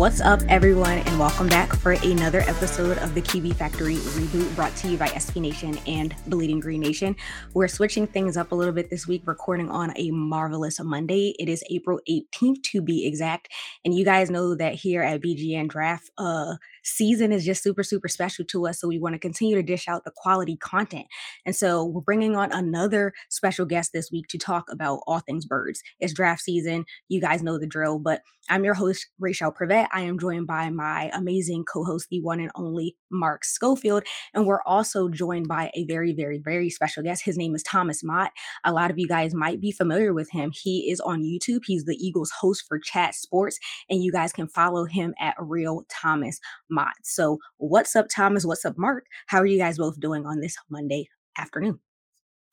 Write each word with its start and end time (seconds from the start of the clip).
What's 0.00 0.22
up, 0.22 0.40
everyone, 0.48 0.96
and 0.96 1.18
welcome 1.18 1.46
back 1.46 1.76
for 1.76 1.92
another 1.92 2.40
episode 2.40 2.96
of 2.96 3.14
the 3.14 3.20
QB 3.20 3.56
Factory 3.56 3.96
reboot 3.96 4.56
brought 4.56 4.74
to 4.76 4.88
you 4.88 4.96
by 4.96 5.08
SB 5.08 5.42
Nation 5.42 5.78
and 5.86 6.16
Bleeding 6.26 6.58
Green 6.58 6.80
Nation. 6.80 7.14
We're 7.52 7.68
switching 7.68 8.06
things 8.06 8.38
up 8.38 8.50
a 8.50 8.54
little 8.54 8.72
bit 8.72 8.88
this 8.88 9.06
week, 9.06 9.24
recording 9.26 9.68
on 9.68 9.92
a 9.96 10.10
marvelous 10.10 10.80
Monday. 10.80 11.34
It 11.38 11.50
is 11.50 11.62
April 11.68 12.00
18th 12.08 12.62
to 12.62 12.80
be 12.80 13.06
exact. 13.06 13.48
And 13.84 13.92
you 13.92 14.06
guys 14.06 14.30
know 14.30 14.54
that 14.54 14.72
here 14.72 15.02
at 15.02 15.20
BGN 15.20 15.68
Draft, 15.68 16.10
uh, 16.16 16.54
season 16.82 17.30
is 17.30 17.44
just 17.44 17.62
super, 17.62 17.82
super 17.82 18.08
special 18.08 18.46
to 18.46 18.68
us. 18.68 18.80
So 18.80 18.88
we 18.88 18.98
want 18.98 19.16
to 19.16 19.18
continue 19.18 19.54
to 19.56 19.62
dish 19.62 19.86
out 19.86 20.04
the 20.04 20.12
quality 20.16 20.56
content. 20.56 21.08
And 21.44 21.54
so 21.54 21.84
we're 21.84 22.00
bringing 22.00 22.36
on 22.36 22.52
another 22.52 23.12
special 23.28 23.66
guest 23.66 23.92
this 23.92 24.10
week 24.10 24.28
to 24.28 24.38
talk 24.38 24.64
about 24.70 25.00
all 25.06 25.20
things 25.20 25.44
birds. 25.44 25.82
It's 25.98 26.14
draft 26.14 26.40
season. 26.40 26.86
You 27.08 27.20
guys 27.20 27.42
know 27.42 27.58
the 27.58 27.66
drill, 27.66 27.98
but 27.98 28.22
I'm 28.48 28.64
your 28.64 28.74
host, 28.74 29.06
Raichele 29.20 29.54
Privette. 29.54 29.88
I 29.92 30.02
am 30.02 30.18
joined 30.18 30.46
by 30.46 30.70
my 30.70 31.10
amazing 31.14 31.64
co 31.64 31.84
host, 31.84 32.08
the 32.10 32.20
one 32.20 32.40
and 32.40 32.50
only 32.54 32.96
Mark 33.10 33.44
Schofield. 33.44 34.04
And 34.34 34.46
we're 34.46 34.62
also 34.62 35.08
joined 35.08 35.48
by 35.48 35.70
a 35.74 35.84
very, 35.84 36.12
very, 36.12 36.38
very 36.38 36.70
special 36.70 37.02
guest. 37.02 37.24
His 37.24 37.36
name 37.36 37.54
is 37.54 37.62
Thomas 37.62 38.02
Mott. 38.02 38.30
A 38.64 38.72
lot 38.72 38.90
of 38.90 38.98
you 38.98 39.08
guys 39.08 39.34
might 39.34 39.60
be 39.60 39.72
familiar 39.72 40.12
with 40.12 40.30
him. 40.30 40.52
He 40.52 40.90
is 40.90 41.00
on 41.00 41.22
YouTube. 41.22 41.60
He's 41.66 41.84
the 41.84 41.96
Eagles 41.96 42.30
host 42.30 42.64
for 42.66 42.78
Chat 42.78 43.14
Sports, 43.14 43.58
and 43.88 44.02
you 44.02 44.12
guys 44.12 44.32
can 44.32 44.46
follow 44.46 44.84
him 44.84 45.14
at 45.20 45.34
Real 45.38 45.84
Thomas 45.88 46.40
Mott. 46.68 46.94
So, 47.02 47.38
what's 47.58 47.96
up, 47.96 48.06
Thomas? 48.08 48.44
What's 48.44 48.64
up, 48.64 48.78
Mark? 48.78 49.06
How 49.26 49.38
are 49.38 49.46
you 49.46 49.58
guys 49.58 49.78
both 49.78 49.98
doing 50.00 50.26
on 50.26 50.40
this 50.40 50.56
Monday 50.68 51.08
afternoon? 51.36 51.80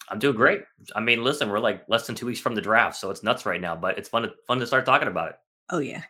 I'm 0.09 0.19
doing 0.19 0.35
great. 0.35 0.61
I 0.95 1.01
mean, 1.01 1.23
listen, 1.23 1.49
we're 1.49 1.59
like 1.59 1.83
less 1.89 2.07
than 2.07 2.15
two 2.15 2.25
weeks 2.25 2.39
from 2.39 2.55
the 2.55 2.61
draft, 2.61 2.95
so 2.95 3.09
it's 3.09 3.23
nuts 3.23 3.45
right 3.45 3.59
now. 3.59 3.75
But 3.75 3.97
it's 3.97 4.09
fun 4.09 4.23
to 4.23 4.33
fun 4.47 4.59
to 4.59 4.67
start 4.67 4.85
talking 4.85 5.07
about 5.07 5.29
it. 5.29 5.35
Oh 5.69 5.79
yeah, 5.79 6.03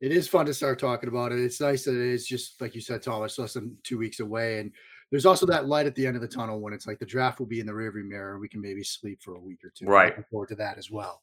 it 0.00 0.12
is 0.12 0.28
fun 0.28 0.46
to 0.46 0.54
start 0.54 0.78
talking 0.78 1.08
about 1.08 1.32
it. 1.32 1.38
It's 1.38 1.60
nice 1.60 1.84
that 1.84 1.94
it's 1.94 2.26
just 2.26 2.60
like 2.60 2.74
you 2.74 2.80
said, 2.80 3.02
Thomas, 3.02 3.38
less 3.38 3.54
than 3.54 3.76
two 3.82 3.98
weeks 3.98 4.20
away, 4.20 4.60
and 4.60 4.72
there's 5.10 5.26
also 5.26 5.46
that 5.46 5.68
light 5.68 5.86
at 5.86 5.94
the 5.94 6.06
end 6.06 6.16
of 6.16 6.22
the 6.22 6.28
tunnel 6.28 6.60
when 6.60 6.72
it's 6.72 6.86
like 6.86 6.98
the 6.98 7.06
draft 7.06 7.38
will 7.38 7.46
be 7.46 7.60
in 7.60 7.66
the 7.66 7.72
rearview 7.72 8.04
mirror. 8.04 8.38
We 8.38 8.48
can 8.48 8.60
maybe 8.60 8.82
sleep 8.82 9.22
for 9.22 9.34
a 9.34 9.40
week 9.40 9.64
or 9.64 9.70
two. 9.70 9.86
Right. 9.86 10.08
Looking 10.08 10.24
forward 10.30 10.48
to 10.48 10.56
that 10.56 10.78
as 10.78 10.90
well. 10.90 11.22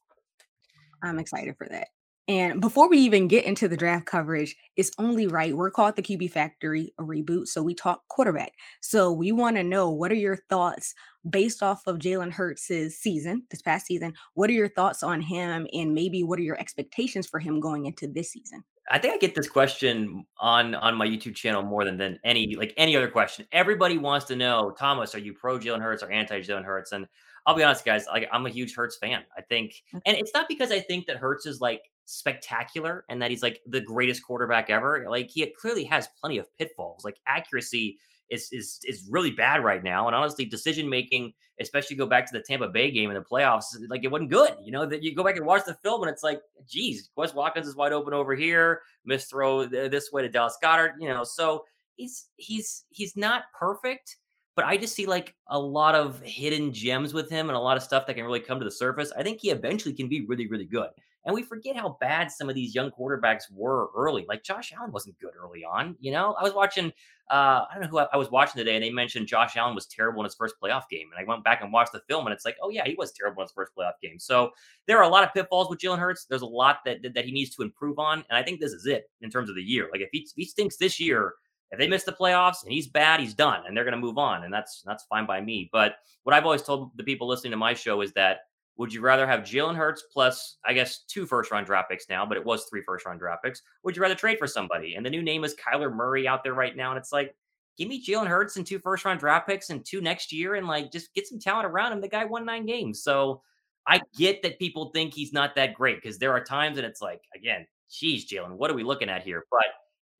I'm 1.02 1.18
excited 1.18 1.56
for 1.58 1.68
that. 1.70 1.88
And 2.28 2.60
before 2.60 2.88
we 2.88 2.98
even 2.98 3.26
get 3.26 3.44
into 3.44 3.66
the 3.66 3.76
draft 3.76 4.06
coverage, 4.06 4.56
it's 4.76 4.92
only 4.98 5.26
right. 5.26 5.56
We're 5.56 5.72
called 5.72 5.96
the 5.96 6.02
QB 6.02 6.30
Factory 6.30 6.94
a 6.98 7.02
reboot. 7.02 7.48
So 7.48 7.62
we 7.62 7.74
talk 7.74 8.02
quarterback. 8.08 8.52
So 8.80 9.12
we 9.12 9.32
want 9.32 9.56
to 9.56 9.64
know 9.64 9.90
what 9.90 10.12
are 10.12 10.16
your 10.16 10.38
thoughts 10.48 10.94
based 11.28 11.62
off 11.62 11.82
of 11.86 11.98
Jalen 11.98 12.32
Hurts' 12.32 12.68
season, 12.96 13.42
this 13.50 13.62
past 13.62 13.86
season? 13.86 14.14
What 14.34 14.50
are 14.50 14.54
your 14.54 14.68
thoughts 14.68 15.02
on 15.02 15.20
him? 15.20 15.66
And 15.72 15.94
maybe 15.94 16.22
what 16.22 16.38
are 16.38 16.42
your 16.42 16.58
expectations 16.58 17.26
for 17.26 17.40
him 17.40 17.58
going 17.58 17.86
into 17.86 18.06
this 18.06 18.30
season? 18.30 18.62
I 18.90 18.98
think 18.98 19.14
I 19.14 19.18
get 19.18 19.34
this 19.34 19.48
question 19.48 20.24
on 20.38 20.74
on 20.74 20.96
my 20.96 21.06
YouTube 21.06 21.36
channel 21.36 21.62
more 21.62 21.84
than 21.84 21.96
than 21.96 22.18
any 22.24 22.56
like 22.56 22.74
any 22.76 22.96
other 22.96 23.08
question. 23.08 23.46
Everybody 23.52 23.96
wants 23.96 24.26
to 24.26 24.36
know, 24.36 24.74
Thomas, 24.76 25.14
are 25.14 25.20
you 25.20 25.34
pro 25.34 25.58
Jalen 25.58 25.80
Hurts 25.80 26.02
or 26.02 26.10
anti 26.10 26.40
Jalen 26.40 26.64
Hurts? 26.64 26.92
And 26.92 27.06
I'll 27.46 27.54
be 27.54 27.62
honest, 27.62 27.84
guys, 27.84 28.06
like 28.06 28.28
I'm 28.32 28.44
a 28.46 28.50
huge 28.50 28.74
Hurts 28.74 28.96
fan. 28.96 29.22
I 29.36 29.42
think, 29.42 29.74
and 29.92 30.16
it's 30.16 30.32
not 30.34 30.48
because 30.48 30.72
I 30.72 30.80
think 30.80 31.06
that 31.06 31.16
Hurts 31.16 31.46
is 31.46 31.60
like 31.60 31.82
spectacular 32.04 33.04
and 33.08 33.20
that 33.22 33.30
he's 33.30 33.42
like 33.42 33.60
the 33.66 33.80
greatest 33.80 34.22
quarterback 34.22 34.70
ever. 34.70 35.06
Like 35.08 35.30
he 35.30 35.46
clearly 35.60 35.84
has 35.84 36.08
plenty 36.20 36.38
of 36.38 36.46
pitfalls. 36.56 37.04
Like 37.04 37.18
accuracy 37.26 37.98
is 38.30 38.48
is 38.50 38.80
is 38.84 39.06
really 39.10 39.30
bad 39.30 39.62
right 39.62 39.84
now. 39.84 40.06
And 40.06 40.16
honestly, 40.16 40.44
decision 40.44 40.88
making, 40.88 41.32
especially 41.60 41.96
go 41.96 42.06
back 42.06 42.26
to 42.26 42.32
the 42.32 42.42
Tampa 42.42 42.68
Bay 42.68 42.90
game 42.90 43.10
in 43.10 43.14
the 43.14 43.22
playoffs, 43.22 43.64
like 43.88 44.04
it 44.04 44.10
wasn't 44.10 44.30
good. 44.30 44.54
You 44.62 44.72
know 44.72 44.86
that 44.86 45.02
you 45.02 45.14
go 45.14 45.22
back 45.22 45.36
and 45.36 45.46
watch 45.46 45.64
the 45.66 45.74
film 45.74 46.02
and 46.02 46.10
it's 46.10 46.22
like, 46.22 46.40
geez, 46.66 47.10
Quez 47.16 47.34
Watkins 47.34 47.68
is 47.68 47.76
wide 47.76 47.92
open 47.92 48.14
over 48.14 48.34
here, 48.34 48.80
miss 49.04 49.26
throw 49.26 49.66
this 49.66 50.10
way 50.12 50.22
to 50.22 50.28
Dallas 50.28 50.56
Goedert. 50.62 50.92
You 50.98 51.08
know, 51.08 51.24
so 51.24 51.64
he's 51.96 52.28
he's 52.36 52.84
he's 52.90 53.16
not 53.16 53.44
perfect. 53.58 54.16
But 54.54 54.66
I 54.66 54.76
just 54.76 54.94
see 54.94 55.06
like 55.06 55.34
a 55.48 55.58
lot 55.58 55.94
of 55.94 56.20
hidden 56.20 56.74
gems 56.74 57.14
with 57.14 57.30
him 57.30 57.48
and 57.48 57.56
a 57.56 57.60
lot 57.60 57.78
of 57.78 57.82
stuff 57.82 58.06
that 58.06 58.14
can 58.14 58.24
really 58.24 58.40
come 58.40 58.58
to 58.58 58.64
the 58.64 58.70
surface. 58.70 59.10
I 59.16 59.22
think 59.22 59.40
he 59.40 59.50
eventually 59.50 59.94
can 59.94 60.08
be 60.10 60.26
really, 60.26 60.46
really 60.46 60.66
good. 60.66 60.90
And 61.24 61.34
we 61.34 61.42
forget 61.42 61.76
how 61.76 61.96
bad 62.00 62.30
some 62.30 62.48
of 62.48 62.54
these 62.54 62.74
young 62.74 62.90
quarterbacks 62.90 63.44
were 63.50 63.90
early. 63.96 64.24
Like 64.28 64.42
Josh 64.42 64.72
Allen 64.76 64.90
wasn't 64.90 65.18
good 65.20 65.32
early 65.40 65.64
on. 65.64 65.96
You 66.00 66.12
know, 66.12 66.34
I 66.38 66.42
was 66.42 66.52
watching, 66.52 66.92
uh, 67.30 67.64
I 67.64 67.68
don't 67.72 67.82
know 67.82 67.88
who 67.88 67.98
I, 67.98 68.08
I 68.12 68.16
was 68.16 68.30
watching 68.30 68.58
today, 68.58 68.74
and 68.74 68.82
they 68.82 68.90
mentioned 68.90 69.28
Josh 69.28 69.56
Allen 69.56 69.74
was 69.74 69.86
terrible 69.86 70.20
in 70.20 70.24
his 70.24 70.34
first 70.34 70.56
playoff 70.62 70.88
game. 70.90 71.08
And 71.14 71.20
I 71.20 71.28
went 71.28 71.44
back 71.44 71.62
and 71.62 71.72
watched 71.72 71.92
the 71.92 72.02
film, 72.08 72.26
and 72.26 72.34
it's 72.34 72.44
like, 72.44 72.56
oh, 72.60 72.70
yeah, 72.70 72.84
he 72.84 72.94
was 72.94 73.12
terrible 73.12 73.42
in 73.42 73.44
his 73.44 73.52
first 73.52 73.72
playoff 73.78 73.92
game. 74.02 74.18
So 74.18 74.50
there 74.86 74.98
are 74.98 75.04
a 75.04 75.08
lot 75.08 75.22
of 75.22 75.32
pitfalls 75.32 75.70
with 75.70 75.78
Jalen 75.78 75.98
Hurts. 75.98 76.24
There's 76.24 76.42
a 76.42 76.46
lot 76.46 76.78
that, 76.84 77.02
that, 77.02 77.14
that 77.14 77.24
he 77.24 77.32
needs 77.32 77.54
to 77.56 77.62
improve 77.62 77.98
on. 77.98 78.24
And 78.28 78.36
I 78.36 78.42
think 78.42 78.60
this 78.60 78.72
is 78.72 78.86
it 78.86 79.10
in 79.20 79.30
terms 79.30 79.48
of 79.48 79.54
the 79.54 79.62
year. 79.62 79.88
Like 79.92 80.00
if 80.00 80.08
he, 80.12 80.20
if 80.20 80.32
he 80.34 80.44
stinks 80.44 80.76
this 80.76 80.98
year, 80.98 81.34
if 81.70 81.78
they 81.78 81.88
miss 81.88 82.04
the 82.04 82.12
playoffs 82.12 82.64
and 82.64 82.72
he's 82.72 82.86
bad, 82.86 83.18
he's 83.18 83.32
done, 83.32 83.62
and 83.66 83.74
they're 83.74 83.84
going 83.84 83.92
to 83.92 84.00
move 84.00 84.18
on, 84.18 84.44
and 84.44 84.52
that's 84.52 84.82
that's 84.84 85.04
fine 85.04 85.24
by 85.24 85.40
me. 85.40 85.70
But 85.72 85.94
what 86.22 86.34
I've 86.34 86.44
always 86.44 86.62
told 86.62 86.90
the 86.96 87.02
people 87.02 87.26
listening 87.26 87.52
to 87.52 87.56
my 87.56 87.72
show 87.72 88.02
is 88.02 88.12
that 88.12 88.40
would 88.76 88.92
you 88.92 89.00
rather 89.00 89.26
have 89.26 89.40
Jalen 89.40 89.76
Hurts 89.76 90.04
plus, 90.12 90.58
I 90.64 90.72
guess, 90.72 91.04
two 91.04 91.26
first 91.26 91.50
round 91.50 91.66
draft 91.66 91.90
picks 91.90 92.08
now, 92.08 92.24
but 92.24 92.36
it 92.36 92.44
was 92.44 92.64
three 92.64 92.82
first 92.82 93.06
round 93.06 93.20
draft 93.20 93.44
picks? 93.44 93.62
Would 93.84 93.96
you 93.96 94.02
rather 94.02 94.14
trade 94.14 94.38
for 94.38 94.46
somebody? 94.46 94.94
And 94.94 95.04
the 95.04 95.10
new 95.10 95.22
name 95.22 95.44
is 95.44 95.54
Kyler 95.54 95.94
Murray 95.94 96.26
out 96.26 96.42
there 96.42 96.54
right 96.54 96.76
now. 96.76 96.90
And 96.90 96.98
it's 96.98 97.12
like, 97.12 97.34
give 97.76 97.88
me 97.88 98.04
Jalen 98.04 98.26
Hurts 98.26 98.56
and 98.56 98.66
two 98.66 98.78
first 98.78 99.04
round 99.04 99.20
draft 99.20 99.46
picks 99.46 99.70
and 99.70 99.84
two 99.84 100.00
next 100.00 100.32
year 100.32 100.54
and 100.54 100.66
like 100.66 100.90
just 100.90 101.12
get 101.14 101.26
some 101.26 101.38
talent 101.38 101.66
around 101.66 101.92
him. 101.92 102.00
The 102.00 102.08
guy 102.08 102.24
won 102.24 102.44
nine 102.46 102.66
games. 102.66 103.02
So 103.02 103.42
I 103.86 104.00
get 104.16 104.42
that 104.42 104.58
people 104.58 104.90
think 104.90 105.12
he's 105.12 105.32
not 105.32 105.54
that 105.56 105.74
great 105.74 106.02
because 106.02 106.18
there 106.18 106.32
are 106.32 106.42
times 106.42 106.78
and 106.78 106.86
it's 106.86 107.02
like, 107.02 107.20
again, 107.34 107.66
geez, 107.90 108.30
Jalen, 108.30 108.52
what 108.52 108.70
are 108.70 108.74
we 108.74 108.84
looking 108.84 109.08
at 109.08 109.22
here? 109.22 109.44
But 109.50 109.66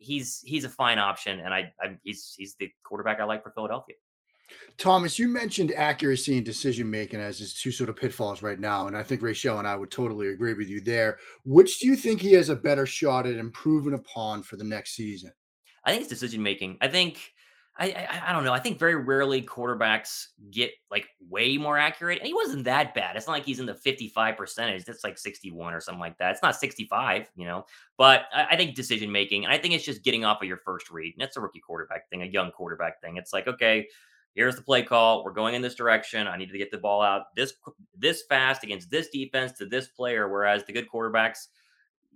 he's 0.03 0.41
he's 0.45 0.65
a 0.65 0.69
fine 0.69 0.99
option, 0.99 1.41
and 1.41 1.55
I, 1.55 1.73
I 1.81 1.97
he's 2.03 2.35
he's 2.37 2.55
the 2.57 2.71
quarterback 2.85 3.21
I 3.21 3.25
like 3.25 3.43
for 3.43 3.51
Philadelphia. 3.51 3.97
Thomas, 4.79 5.19
you 5.19 5.29
mentioned 5.29 5.73
accuracy 5.73 6.37
and 6.37 6.47
decision 6.47 6.91
making 6.91 7.21
as 7.21 7.39
his 7.39 7.55
two 7.55 7.71
sort 7.71 7.91
of 7.91 7.97
pitfalls 7.97 8.43
right 8.43 8.59
now. 8.59 8.87
And 8.87 8.97
I 8.97 9.03
think 9.03 9.21
Raichele 9.21 9.59
and 9.59 9.69
I 9.69 9.77
would 9.77 9.91
totally 9.91 10.29
agree 10.29 10.55
with 10.55 10.69
you 10.69 10.81
there. 10.81 11.19
Which 11.45 11.79
do 11.79 11.87
you 11.87 11.97
think 11.97 12.21
he 12.21 12.33
has 12.33 12.49
a 12.49 12.57
better 12.57 12.87
shot 12.87 13.27
at 13.27 13.37
improving 13.37 13.95
upon 13.95 14.43
for 14.43 14.57
the 14.57 14.65
next 14.65 14.95
season? 14.95 15.33
I 15.85 15.91
think 15.91 16.03
it's 16.03 16.11
decision 16.11 16.43
making. 16.43 16.79
I 16.81 16.89
think 16.89 17.33
I, 17.79 17.87
I, 17.87 18.31
I 18.31 18.33
don't 18.33 18.45
know. 18.45 18.53
I 18.53 18.59
think 18.59 18.79
very 18.79 18.97
rarely 18.97 19.41
quarterbacks 19.41 20.27
get 20.51 20.73
like 20.91 21.09
way 21.29 21.57
more 21.57 21.79
accurate. 21.79 22.19
And 22.19 22.27
he 22.27 22.35
wasn't 22.35 22.65
that 22.65 22.95
bad. 22.95 23.17
It's 23.17 23.27
not 23.27 23.33
like 23.33 23.47
he's 23.47 23.61
in 23.61 23.67
the 23.67 23.75
55 23.75 24.37
percentage. 24.37 24.85
That's 24.85 25.05
like 25.05 25.17
61 25.17 25.73
or 25.73 25.81
something 25.81 26.01
like 26.01 26.19
that. 26.19 26.33
It's 26.33 26.43
not 26.43 26.57
65, 26.57 27.31
you 27.35 27.47
know. 27.47 27.65
But 27.97 28.27
I, 28.33 28.49
I 28.51 28.57
think 28.57 28.75
decision 28.75 29.11
making, 29.11 29.45
and 29.45 29.53
I 29.53 29.59
think 29.59 29.73
it's 29.75 29.85
just 29.85 30.05
getting 30.05 30.25
off 30.25 30.43
of 30.43 30.49
your 30.49 30.59
first 30.59 30.91
read. 30.91 31.15
And 31.15 31.23
that's 31.23 31.37
a 31.37 31.41
rookie 31.41 31.61
quarterback 31.61 32.11
thing, 32.11 32.23
a 32.23 32.27
young 32.27 32.51
quarterback 32.51 33.01
thing. 33.01 33.17
It's 33.17 33.33
like, 33.33 33.49
okay, 33.49 33.89
here's 34.35 34.57
the 34.57 34.63
play 34.63 34.83
call. 34.83 35.25
We're 35.25 35.33
going 35.33 35.55
in 35.55 35.63
this 35.63 35.75
direction. 35.75 36.27
I 36.27 36.37
need 36.37 36.51
to 36.51 36.59
get 36.59 36.71
the 36.71 36.79
ball 36.79 37.03
out 37.03 37.35
this 37.37 37.55
this 37.97 38.23
fast 38.29 38.65
against 38.65 38.91
this 38.91 39.09
defense 39.09 39.53
to 39.59 39.67
this 39.67 39.89
player. 39.89 40.29
Whereas 40.29 40.65
the 40.65 40.73
good 40.73 40.89
quarterbacks 40.89 41.49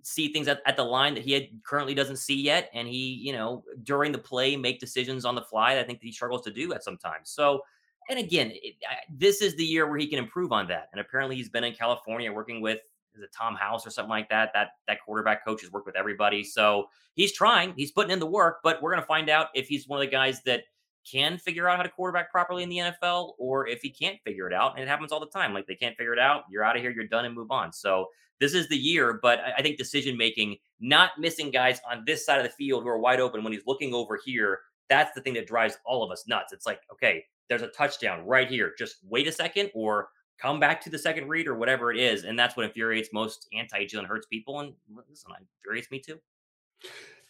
see 0.02 0.32
things 0.32 0.48
at, 0.48 0.60
at 0.66 0.76
the 0.76 0.84
line 0.84 1.14
that 1.14 1.24
he 1.24 1.32
had, 1.32 1.48
currently 1.64 1.94
doesn't 1.94 2.16
see 2.16 2.40
yet, 2.40 2.70
and 2.74 2.86
he, 2.86 3.20
you 3.22 3.32
know, 3.32 3.64
during 3.82 4.12
the 4.12 4.18
play 4.18 4.56
make 4.56 4.78
decisions 4.78 5.24
on 5.24 5.34
the 5.34 5.42
fly. 5.42 5.74
That 5.74 5.84
I 5.84 5.86
think 5.86 6.00
that 6.00 6.06
he 6.06 6.12
struggles 6.12 6.42
to 6.42 6.50
do 6.50 6.72
at 6.72 6.84
sometimes. 6.84 7.30
So. 7.30 7.62
And 8.08 8.20
again, 8.20 8.52
it, 8.54 8.76
I, 8.88 8.98
this 9.10 9.42
is 9.42 9.56
the 9.56 9.64
year 9.64 9.88
where 9.88 9.98
he 9.98 10.06
can 10.06 10.20
improve 10.20 10.52
on 10.52 10.68
that. 10.68 10.90
And 10.92 11.00
apparently, 11.00 11.34
he's 11.34 11.48
been 11.48 11.64
in 11.64 11.74
California 11.74 12.32
working 12.32 12.60
with 12.60 12.78
is 13.16 13.22
it 13.22 13.30
Tom 13.32 13.54
House 13.54 13.86
or 13.86 13.90
something 13.90 14.10
like 14.10 14.28
that? 14.28 14.50
That 14.54 14.68
that 14.86 14.98
quarterback 15.04 15.44
coach 15.44 15.62
has 15.62 15.72
worked 15.72 15.86
with 15.86 15.96
everybody, 15.96 16.44
so 16.44 16.88
he's 17.14 17.32
trying. 17.32 17.74
He's 17.76 17.90
putting 17.90 18.12
in 18.12 18.18
the 18.18 18.26
work, 18.26 18.58
but 18.62 18.80
we're 18.82 18.90
going 18.90 19.02
to 19.02 19.06
find 19.06 19.28
out 19.28 19.48
if 19.54 19.68
he's 19.68 19.88
one 19.88 19.98
of 20.00 20.06
the 20.06 20.10
guys 20.10 20.42
that 20.44 20.64
can 21.10 21.38
figure 21.38 21.68
out 21.68 21.76
how 21.76 21.82
to 21.82 21.88
quarterback 21.88 22.30
properly 22.30 22.62
in 22.62 22.68
the 22.68 22.78
NFL 22.78 23.32
or 23.38 23.66
if 23.66 23.80
he 23.80 23.90
can't 23.90 24.18
figure 24.24 24.48
it 24.48 24.54
out. 24.54 24.74
And 24.74 24.82
it 24.82 24.88
happens 24.88 25.12
all 25.12 25.20
the 25.20 25.26
time. 25.26 25.54
Like 25.54 25.66
they 25.66 25.74
can't 25.74 25.96
figure 25.96 26.12
it 26.12 26.18
out, 26.18 26.44
you're 26.50 26.64
out 26.64 26.76
of 26.76 26.82
here, 26.82 26.90
you're 26.90 27.06
done 27.06 27.24
and 27.24 27.34
move 27.34 27.50
on. 27.50 27.72
So 27.72 28.06
this 28.40 28.54
is 28.54 28.68
the 28.68 28.76
year, 28.76 29.18
but 29.22 29.40
I 29.56 29.62
think 29.62 29.78
decision 29.78 30.16
making, 30.16 30.56
not 30.80 31.12
missing 31.18 31.50
guys 31.50 31.80
on 31.90 32.02
this 32.06 32.26
side 32.26 32.38
of 32.38 32.44
the 32.44 32.50
field 32.50 32.82
who 32.82 32.88
are 32.88 32.98
wide 32.98 33.20
open 33.20 33.42
when 33.42 33.52
he's 33.52 33.66
looking 33.66 33.94
over 33.94 34.18
here 34.22 34.60
that's 34.88 35.12
the 35.14 35.20
thing 35.20 35.34
that 35.34 35.46
drives 35.46 35.78
all 35.84 36.02
of 36.02 36.10
us 36.10 36.26
nuts. 36.26 36.52
It's 36.52 36.66
like, 36.66 36.80
okay, 36.92 37.24
there's 37.48 37.62
a 37.62 37.68
touchdown 37.68 38.26
right 38.26 38.48
here. 38.48 38.72
Just 38.78 38.96
wait 39.08 39.26
a 39.26 39.32
second 39.32 39.70
or 39.74 40.08
come 40.38 40.60
back 40.60 40.80
to 40.82 40.90
the 40.90 40.98
second 40.98 41.28
read 41.28 41.46
or 41.46 41.56
whatever 41.56 41.90
it 41.90 41.98
is. 41.98 42.24
And 42.24 42.38
that's 42.38 42.56
what 42.56 42.66
infuriates 42.66 43.10
most 43.12 43.48
anti 43.54 43.86
Jalen 43.86 44.06
Hurts 44.06 44.26
people. 44.26 44.60
And 44.60 44.72
listen, 44.94 45.32
it 45.32 45.46
infuriates 45.62 45.90
me 45.90 46.00
too. 46.00 46.18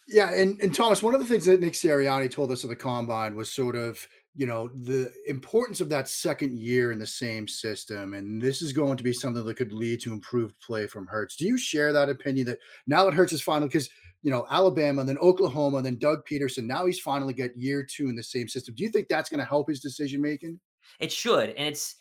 Yeah, 0.07 0.33
and, 0.33 0.59
and 0.61 0.73
Thomas, 0.73 1.03
one 1.03 1.13
of 1.13 1.19
the 1.19 1.25
things 1.25 1.45
that 1.45 1.59
Nick 1.59 1.73
Sirianni 1.73 2.31
told 2.31 2.51
us 2.51 2.63
at 2.63 2.69
the 2.69 2.75
combine 2.75 3.35
was 3.35 3.51
sort 3.51 3.75
of, 3.75 4.07
you 4.35 4.45
know, 4.45 4.69
the 4.69 5.11
importance 5.27 5.81
of 5.81 5.89
that 5.89 6.07
second 6.07 6.57
year 6.57 6.91
in 6.91 6.99
the 6.99 7.07
same 7.07 7.47
system. 7.47 8.13
And 8.13 8.41
this 8.41 8.61
is 8.61 8.71
going 8.71 8.95
to 8.97 9.03
be 9.03 9.11
something 9.11 9.43
that 9.43 9.57
could 9.57 9.73
lead 9.73 9.99
to 10.01 10.13
improved 10.13 10.55
play 10.61 10.87
from 10.87 11.07
Hurts. 11.07 11.35
Do 11.35 11.45
you 11.45 11.57
share 11.57 11.91
that 11.91 12.09
opinion 12.09 12.45
that 12.47 12.59
now 12.85 13.03
that 13.03 13.15
Hurts 13.15 13.33
is 13.33 13.41
finally 13.41 13.67
because 13.67 13.89
you 14.23 14.31
know, 14.31 14.45
Alabama, 14.49 15.03
then 15.03 15.17
Oklahoma, 15.19 15.81
then 15.81 15.97
Doug 15.97 16.25
Pederson, 16.25 16.63
Now 16.65 16.85
he's 16.85 16.99
finally 16.99 17.33
got 17.33 17.55
year 17.55 17.83
two 17.83 18.09
in 18.09 18.15
the 18.15 18.23
same 18.23 18.47
system. 18.47 18.75
Do 18.75 18.83
you 18.83 18.89
think 18.89 19.07
that's 19.07 19.29
going 19.29 19.39
to 19.39 19.45
help 19.45 19.69
his 19.69 19.79
decision 19.79 20.21
making? 20.21 20.59
It 20.99 21.11
should, 21.11 21.51
and 21.51 21.67
it's. 21.67 21.95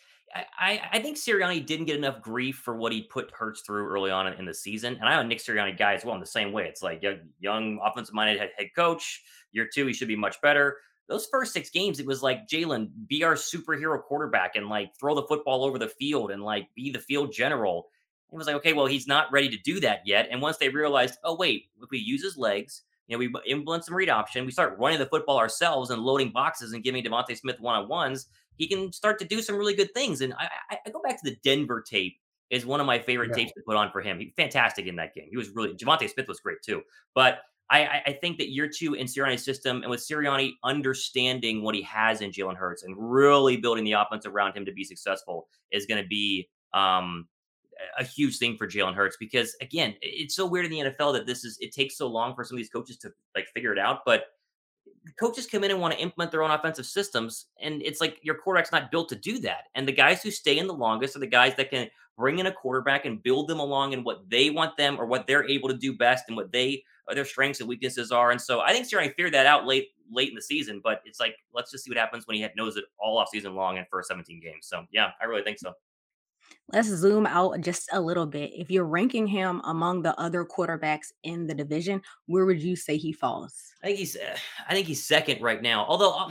I, 0.58 0.80
I 0.92 0.98
think 1.00 1.16
Sirianni 1.16 1.64
didn't 1.64 1.86
get 1.86 1.96
enough 1.96 2.20
grief 2.20 2.56
for 2.56 2.76
what 2.76 2.92
he 2.92 3.02
put 3.02 3.30
Hurts 3.32 3.62
through 3.62 3.86
early 3.88 4.10
on 4.10 4.26
in 4.32 4.44
the 4.44 4.54
season, 4.54 4.96
and 4.96 5.08
I'm 5.08 5.24
a 5.24 5.28
Nick 5.28 5.38
Sirianni 5.38 5.78
guy 5.78 5.94
as 5.94 6.04
well 6.04 6.14
in 6.14 6.20
the 6.20 6.26
same 6.26 6.52
way. 6.52 6.66
It's 6.66 6.82
like 6.82 7.02
young, 7.02 7.18
young 7.38 7.78
offensive 7.84 8.14
minded 8.14 8.38
head, 8.38 8.50
head 8.56 8.68
coach. 8.74 9.22
Year 9.52 9.68
two, 9.72 9.86
he 9.86 9.92
should 9.92 10.08
be 10.08 10.16
much 10.16 10.40
better. 10.40 10.78
Those 11.08 11.26
first 11.26 11.52
six 11.52 11.70
games, 11.70 12.00
it 12.00 12.06
was 12.06 12.22
like 12.22 12.48
Jalen, 12.48 12.90
be 13.06 13.22
our 13.22 13.34
superhero 13.34 14.02
quarterback 14.02 14.56
and 14.56 14.68
like 14.68 14.96
throw 14.98 15.14
the 15.14 15.22
football 15.22 15.64
over 15.64 15.78
the 15.78 15.88
field 15.88 16.30
and 16.30 16.42
like 16.42 16.68
be 16.74 16.90
the 16.90 16.98
field 16.98 17.32
general. 17.32 17.88
It 18.32 18.36
was 18.36 18.48
like, 18.48 18.56
okay, 18.56 18.72
well, 18.72 18.86
he's 18.86 19.06
not 19.06 19.30
ready 19.30 19.48
to 19.48 19.56
do 19.58 19.78
that 19.80 20.00
yet. 20.04 20.28
And 20.30 20.42
once 20.42 20.56
they 20.56 20.68
realized, 20.68 21.18
oh, 21.22 21.36
wait, 21.36 21.66
if 21.80 21.90
we 21.90 21.98
use 21.98 22.24
his 22.24 22.36
legs, 22.36 22.82
you 23.06 23.16
know, 23.16 23.18
we 23.20 23.32
implement 23.50 23.84
some 23.84 23.94
read 23.94 24.08
option, 24.08 24.44
we 24.44 24.50
start 24.50 24.76
running 24.80 24.98
the 24.98 25.06
football 25.06 25.38
ourselves 25.38 25.90
and 25.90 26.02
loading 26.02 26.32
boxes 26.32 26.72
and 26.72 26.82
giving 26.82 27.04
DeVonta 27.04 27.36
Smith 27.36 27.60
one 27.60 27.76
on 27.76 27.88
ones, 27.88 28.26
he 28.56 28.66
can 28.66 28.92
start 28.92 29.18
to 29.20 29.24
do 29.24 29.42
some 29.42 29.56
really 29.56 29.74
good 29.74 29.92
things. 29.94 30.20
And 30.20 30.34
I, 30.34 30.48
I, 30.70 30.78
I, 30.86 30.90
go 30.90 31.00
back 31.02 31.20
to 31.22 31.30
the 31.30 31.36
Denver 31.42 31.82
tape 31.82 32.16
is 32.50 32.64
one 32.64 32.80
of 32.80 32.86
my 32.86 32.98
favorite 32.98 33.30
yeah. 33.30 33.36
tapes 33.36 33.52
to 33.52 33.62
put 33.66 33.76
on 33.76 33.90
for 33.90 34.00
him. 34.00 34.18
He 34.18 34.32
fantastic 34.36 34.86
in 34.86 34.96
that 34.96 35.14
game. 35.14 35.26
He 35.30 35.36
was 35.36 35.50
really 35.50 35.74
DeVonta 35.74 36.08
Smith 36.08 36.28
was 36.28 36.40
great 36.40 36.58
too. 36.64 36.82
But 37.14 37.40
I, 37.68 38.02
I 38.06 38.12
think 38.20 38.38
that 38.38 38.50
year 38.50 38.68
two 38.68 38.94
in 38.94 39.06
Sirianni's 39.06 39.44
system 39.44 39.82
and 39.82 39.90
with 39.90 40.00
Sirianni 40.00 40.52
understanding 40.62 41.62
what 41.62 41.74
he 41.74 41.82
has 41.82 42.20
in 42.20 42.30
Jalen 42.30 42.56
Hurts 42.56 42.84
and 42.84 42.94
really 42.96 43.56
building 43.56 43.84
the 43.84 43.92
offense 43.92 44.24
around 44.24 44.56
him 44.56 44.64
to 44.66 44.72
be 44.72 44.84
successful 44.84 45.48
is 45.72 45.84
going 45.84 46.00
to 46.00 46.06
be 46.06 46.48
um, 46.74 47.26
a 47.98 48.04
huge 48.04 48.38
thing 48.38 48.56
for 48.56 48.68
Jalen 48.68 48.94
Hurts 48.94 49.16
because 49.18 49.56
again, 49.60 49.94
it's 50.00 50.36
so 50.36 50.46
weird 50.46 50.66
in 50.66 50.70
the 50.70 50.78
NFL 50.78 51.12
that 51.14 51.26
this 51.26 51.44
is 51.44 51.58
it 51.60 51.72
takes 51.72 51.98
so 51.98 52.06
long 52.06 52.34
for 52.34 52.44
some 52.44 52.56
of 52.56 52.58
these 52.58 52.70
coaches 52.70 52.96
to 52.98 53.10
like 53.34 53.48
figure 53.52 53.72
it 53.72 53.78
out. 53.78 54.00
But 54.06 54.26
coaches 55.18 55.46
come 55.46 55.64
in 55.64 55.70
and 55.70 55.80
want 55.80 55.94
to 55.94 56.00
implement 56.00 56.30
their 56.30 56.42
own 56.42 56.50
offensive 56.50 56.86
systems, 56.86 57.46
and 57.60 57.82
it's 57.82 58.00
like 58.00 58.18
your 58.22 58.36
quarterback's 58.36 58.72
not 58.72 58.90
built 58.90 59.08
to 59.10 59.16
do 59.16 59.38
that. 59.40 59.64
And 59.74 59.86
the 59.86 59.92
guys 59.92 60.22
who 60.22 60.30
stay 60.30 60.58
in 60.58 60.66
the 60.66 60.74
longest 60.74 61.16
are 61.16 61.20
the 61.20 61.26
guys 61.26 61.54
that 61.56 61.70
can 61.70 61.88
bring 62.16 62.38
in 62.38 62.46
a 62.46 62.52
quarterback 62.52 63.04
and 63.04 63.22
build 63.22 63.48
them 63.48 63.60
along 63.60 63.92
in 63.92 64.02
what 64.02 64.28
they 64.30 64.50
want 64.50 64.76
them 64.76 64.98
or 64.98 65.06
what 65.06 65.26
they're 65.26 65.48
able 65.48 65.68
to 65.68 65.76
do 65.76 65.96
best 65.96 66.24
and 66.28 66.36
what 66.36 66.50
they 66.50 66.82
their 67.14 67.24
strengths 67.24 67.60
and 67.60 67.68
weaknesses 67.68 68.10
are. 68.10 68.32
And 68.32 68.40
so 68.40 68.60
I 68.60 68.72
think 68.72 68.86
Sirianni 68.86 69.14
figured 69.14 69.34
that 69.34 69.46
out 69.46 69.64
late 69.64 69.90
late 70.10 70.28
in 70.28 70.34
the 70.34 70.42
season. 70.42 70.80
But 70.82 71.02
it's 71.04 71.20
like 71.20 71.36
let's 71.54 71.70
just 71.70 71.84
see 71.84 71.90
what 71.90 71.98
happens 71.98 72.26
when 72.26 72.36
he 72.36 72.46
knows 72.56 72.76
it 72.76 72.84
all 72.98 73.18
off 73.18 73.28
season 73.28 73.54
long 73.54 73.78
and 73.78 73.86
for 73.88 74.02
17 74.02 74.40
games. 74.40 74.66
So 74.66 74.84
yeah, 74.90 75.10
I 75.20 75.26
really 75.26 75.42
think 75.42 75.58
so. 75.58 75.72
Let's 76.72 76.88
zoom 76.88 77.26
out 77.26 77.60
just 77.60 77.88
a 77.92 78.00
little 78.00 78.26
bit. 78.26 78.50
If 78.52 78.70
you're 78.70 78.86
ranking 78.86 79.26
him 79.26 79.60
among 79.64 80.02
the 80.02 80.18
other 80.18 80.44
quarterbacks 80.44 81.12
in 81.22 81.46
the 81.46 81.54
division, 81.54 82.02
where 82.26 82.44
would 82.44 82.60
you 82.60 82.74
say 82.74 82.96
he 82.96 83.12
falls? 83.12 83.54
I 83.84 83.86
think 83.86 83.98
he's 83.98 84.16
uh, 84.16 84.36
I 84.68 84.74
think 84.74 84.88
he's 84.88 85.04
second 85.04 85.40
right 85.40 85.62
now. 85.62 85.84
Although 85.86 86.18
uh, 86.18 86.30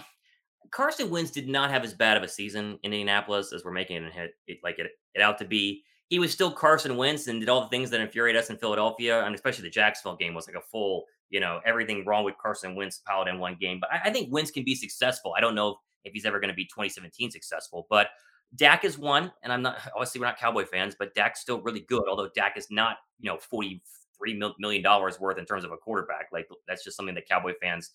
Carson 0.72 1.10
Wentz 1.10 1.32
did 1.32 1.48
not 1.48 1.72
have 1.72 1.86
as 1.86 1.94
bad 1.94 2.18
of 2.18 2.24
a 2.24 2.28
season 2.28 2.78
in 2.84 2.92
Indianapolis 2.92 3.54
as 3.54 3.64
we're 3.64 3.72
making 3.72 4.04
it, 4.04 4.36
it 4.46 4.58
like 4.62 4.78
it, 4.78 4.92
it 5.14 5.22
out 5.22 5.38
to 5.38 5.46
be. 5.46 5.84
He 6.10 6.20
was 6.20 6.32
still 6.34 6.52
Carson 6.52 6.98
Wentz 6.98 7.28
and 7.28 7.40
did 7.40 7.48
all 7.48 7.62
the 7.62 7.70
things 7.70 7.90
that 7.90 8.02
infuriate 8.02 8.36
us 8.36 8.50
in 8.50 8.58
Philadelphia, 8.58 9.24
and 9.24 9.34
especially 9.34 9.64
the 9.64 9.70
Jacksonville 9.70 10.18
game 10.18 10.34
was 10.34 10.48
like 10.48 10.58
a 10.58 10.62
full, 10.62 11.06
you 11.30 11.40
know, 11.40 11.62
everything 11.66 12.04
wrong 12.06 12.26
with 12.26 12.36
Carson 12.38 12.76
Wentz 12.76 12.98
piled 12.98 13.30
in 13.30 13.40
one 13.40 13.56
game. 13.60 13.80
But 13.80 13.92
I, 13.92 14.10
I 14.10 14.12
think 14.12 14.34
Wentz 14.34 14.52
can 14.52 14.66
be 14.66 14.76
successful. 14.76 15.34
I 15.36 15.40
don't 15.40 15.56
know 15.56 15.78
if 16.04 16.14
he's 16.14 16.26
ever 16.26 16.42
going 16.42 16.50
to 16.50 16.56
be 16.56 16.66
2017 16.66 17.32
successful, 17.32 17.88
but 17.90 18.10
Dak 18.56 18.84
is 18.84 18.98
one, 18.98 19.32
and 19.44 19.52
I'm 19.52 19.62
not 19.62 19.78
obviously 19.94 20.20
we're 20.20 20.28
not 20.28 20.38
Cowboy 20.38 20.66
fans, 20.66 20.96
but 20.98 21.14
Dak's 21.14 21.42
still 21.42 21.62
really 21.62 21.82
good. 21.82 22.04
Although 22.08 22.30
Dak 22.36 22.58
is 22.58 22.68
not, 22.70 22.98
you 23.20 23.30
know, 23.30 23.38
forty 23.38 23.82
three 24.18 24.40
million 24.60 24.82
dollars 24.82 25.20
worth 25.20 25.38
in 25.38 25.46
terms 25.46 25.64
of 25.64 25.72
a 25.72 25.78
quarterback. 25.78 26.28
Like 26.32 26.48
that's 26.68 26.84
just 26.84 26.98
something 26.98 27.16
that 27.16 27.28
Cowboy 27.28 27.54
fans 27.62 27.92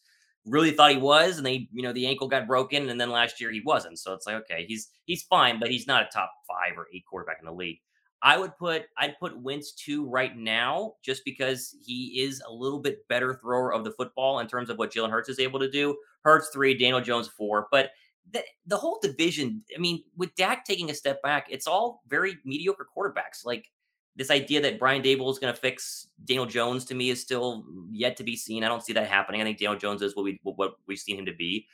really 0.47 0.71
thought 0.71 0.91
he 0.91 0.97
was, 0.97 1.37
and 1.37 1.47
they, 1.47 1.69
you 1.73 1.83
know, 1.83 1.93
the 1.93 2.07
ankle 2.07 2.29
got 2.29 2.47
broken, 2.47 2.89
and 2.89 3.01
then 3.01 3.11
last 3.11 3.41
year 3.41 3.51
he 3.51 3.63
wasn't. 3.65 3.99
So 3.99 4.13
it's 4.13 4.27
like, 4.27 4.37
okay, 4.37 4.65
he's 4.67 4.89
he's 5.07 5.23
fine, 5.25 5.61
but 5.61 5.71
he's 5.71 5.87
not 5.87 6.03
a 6.03 6.09
top 6.13 6.33
five 6.49 6.77
or 6.77 6.89
eight 6.95 7.05
quarterback 7.09 7.39
in 7.41 7.47
the 7.47 7.53
league. 7.53 7.79
I 8.23 8.37
would 8.37 8.57
put 8.59 8.85
I'd 8.99 9.19
put 9.19 9.41
Wentz 9.41 9.73
two 9.73 10.07
right 10.07 10.37
now, 10.37 10.95
just 11.03 11.25
because 11.25 11.75
he 11.83 12.21
is 12.21 12.43
a 12.47 12.53
little 12.53 12.81
bit 12.81 13.07
better 13.09 13.35
thrower 13.35 13.73
of 13.73 13.85
the 13.85 13.93
football 13.93 14.41
in 14.41 14.47
terms 14.47 14.69
of 14.69 14.79
what 14.79 14.93
Jalen 14.93 15.11
Hurts 15.11 15.31
is 15.31 15.39
able 15.39 15.59
to 15.59 15.71
do. 15.71 15.97
Hurts 16.23 16.51
three, 16.53 16.77
Daniel 16.77 17.01
Jones 17.01 17.29
four, 17.29 17.69
but 17.71 17.91
the, 18.33 18.43
the 18.67 18.77
whole 18.77 18.99
division, 19.03 19.63
I 19.75 19.81
mean, 19.81 20.05
with 20.17 20.35
Dak 20.37 20.65
taking 20.65 20.91
a 20.91 20.95
step 20.95 21.23
back, 21.23 21.47
it's 21.51 21.67
all 21.67 22.03
very 22.09 22.39
mediocre 22.45 22.87
quarterbacks. 22.97 23.45
Like 23.45 23.71
this 24.17 24.31
idea 24.31 24.61
that 24.61 24.79
Brian 24.79 25.03
Daboll 25.03 25.31
is 25.31 25.39
going 25.39 25.53
to 25.53 25.59
fix 25.59 26.09
Daniel 26.25 26.47
Jones 26.47 26.85
to 26.87 26.95
me 26.95 27.11
is 27.11 27.21
still 27.21 27.65
yet 27.91 28.17
to 28.19 28.25
be 28.25 28.37
seen. 28.37 28.65
I 28.65 28.69
don't 28.69 28.85
see 28.85 28.93
that 28.93 29.09
happening. 29.09 29.41
I 29.41 29.45
think 29.45 29.59
Daniel 29.59 29.79
Jones 29.79 30.03
is 30.03 30.17
what 30.17 30.25
we 30.25 30.41
what 30.43 30.75
we've 30.87 30.99
seen 30.99 31.19
him 31.19 31.27
to 31.27 31.35
be. 31.35 31.67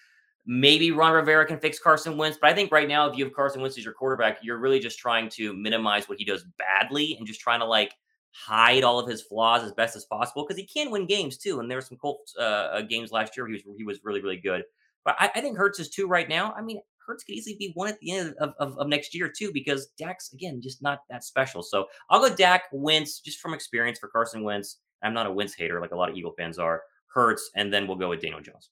Maybe 0.48 0.92
Ron 0.92 1.12
Rivera 1.12 1.44
can 1.44 1.58
fix 1.58 1.80
Carson 1.80 2.16
Wentz, 2.16 2.38
but 2.40 2.48
I 2.48 2.54
think 2.54 2.70
right 2.70 2.86
now, 2.86 3.10
if 3.10 3.18
you 3.18 3.24
have 3.24 3.34
Carson 3.34 3.60
Wentz 3.60 3.76
as 3.76 3.84
your 3.84 3.94
quarterback, 3.94 4.38
you're 4.42 4.58
really 4.58 4.78
just 4.78 4.98
trying 4.98 5.28
to 5.30 5.52
minimize 5.54 6.08
what 6.08 6.18
he 6.18 6.24
does 6.24 6.44
badly 6.56 7.16
and 7.18 7.26
just 7.26 7.40
trying 7.40 7.58
to 7.58 7.66
like 7.66 7.92
hide 8.30 8.84
all 8.84 9.00
of 9.00 9.08
his 9.08 9.22
flaws 9.22 9.64
as 9.64 9.72
best 9.72 9.96
as 9.96 10.04
possible 10.04 10.44
because 10.46 10.60
he 10.60 10.66
can 10.66 10.90
win 10.90 11.06
games 11.06 11.36
too. 11.36 11.58
And 11.58 11.68
there 11.68 11.78
were 11.78 11.82
some 11.82 11.96
Colts 11.98 12.34
uh, 12.38 12.42
uh 12.42 12.80
games 12.82 13.10
last 13.10 13.36
year 13.36 13.46
he 13.46 13.54
was 13.54 13.62
he 13.76 13.84
was 13.84 13.98
really 14.04 14.20
really 14.20 14.36
good. 14.36 14.62
But 15.06 15.14
I, 15.18 15.30
I 15.36 15.40
think 15.40 15.56
Hurts 15.56 15.78
is 15.78 15.88
two 15.88 16.06
right 16.06 16.28
now. 16.28 16.52
I 16.52 16.60
mean, 16.60 16.80
Hurts 17.06 17.22
could 17.24 17.36
easily 17.36 17.56
be 17.58 17.70
one 17.74 17.88
at 17.88 17.98
the 18.00 18.10
end 18.10 18.34
of, 18.40 18.52
of, 18.58 18.76
of, 18.76 18.88
next 18.88 19.14
year 19.14 19.32
too, 19.34 19.52
because 19.54 19.86
Dak's 19.98 20.32
again 20.34 20.60
just 20.60 20.82
not 20.82 20.98
that 21.08 21.22
special. 21.22 21.62
So 21.62 21.86
I'll 22.10 22.20
go 22.20 22.34
Dak 22.34 22.64
Wentz 22.72 23.20
just 23.20 23.38
from 23.38 23.54
experience 23.54 24.00
for 24.00 24.08
Carson 24.08 24.42
Wentz. 24.42 24.80
I'm 25.04 25.14
not 25.14 25.26
a 25.26 25.32
Wentz 25.32 25.54
hater 25.54 25.80
like 25.80 25.92
a 25.92 25.96
lot 25.96 26.10
of 26.10 26.16
Eagle 26.16 26.34
fans 26.36 26.58
are. 26.58 26.82
Hurts, 27.06 27.50
and 27.54 27.72
then 27.72 27.86
we'll 27.86 27.96
go 27.96 28.10
with 28.10 28.20
Daniel 28.20 28.42
Jones. 28.42 28.68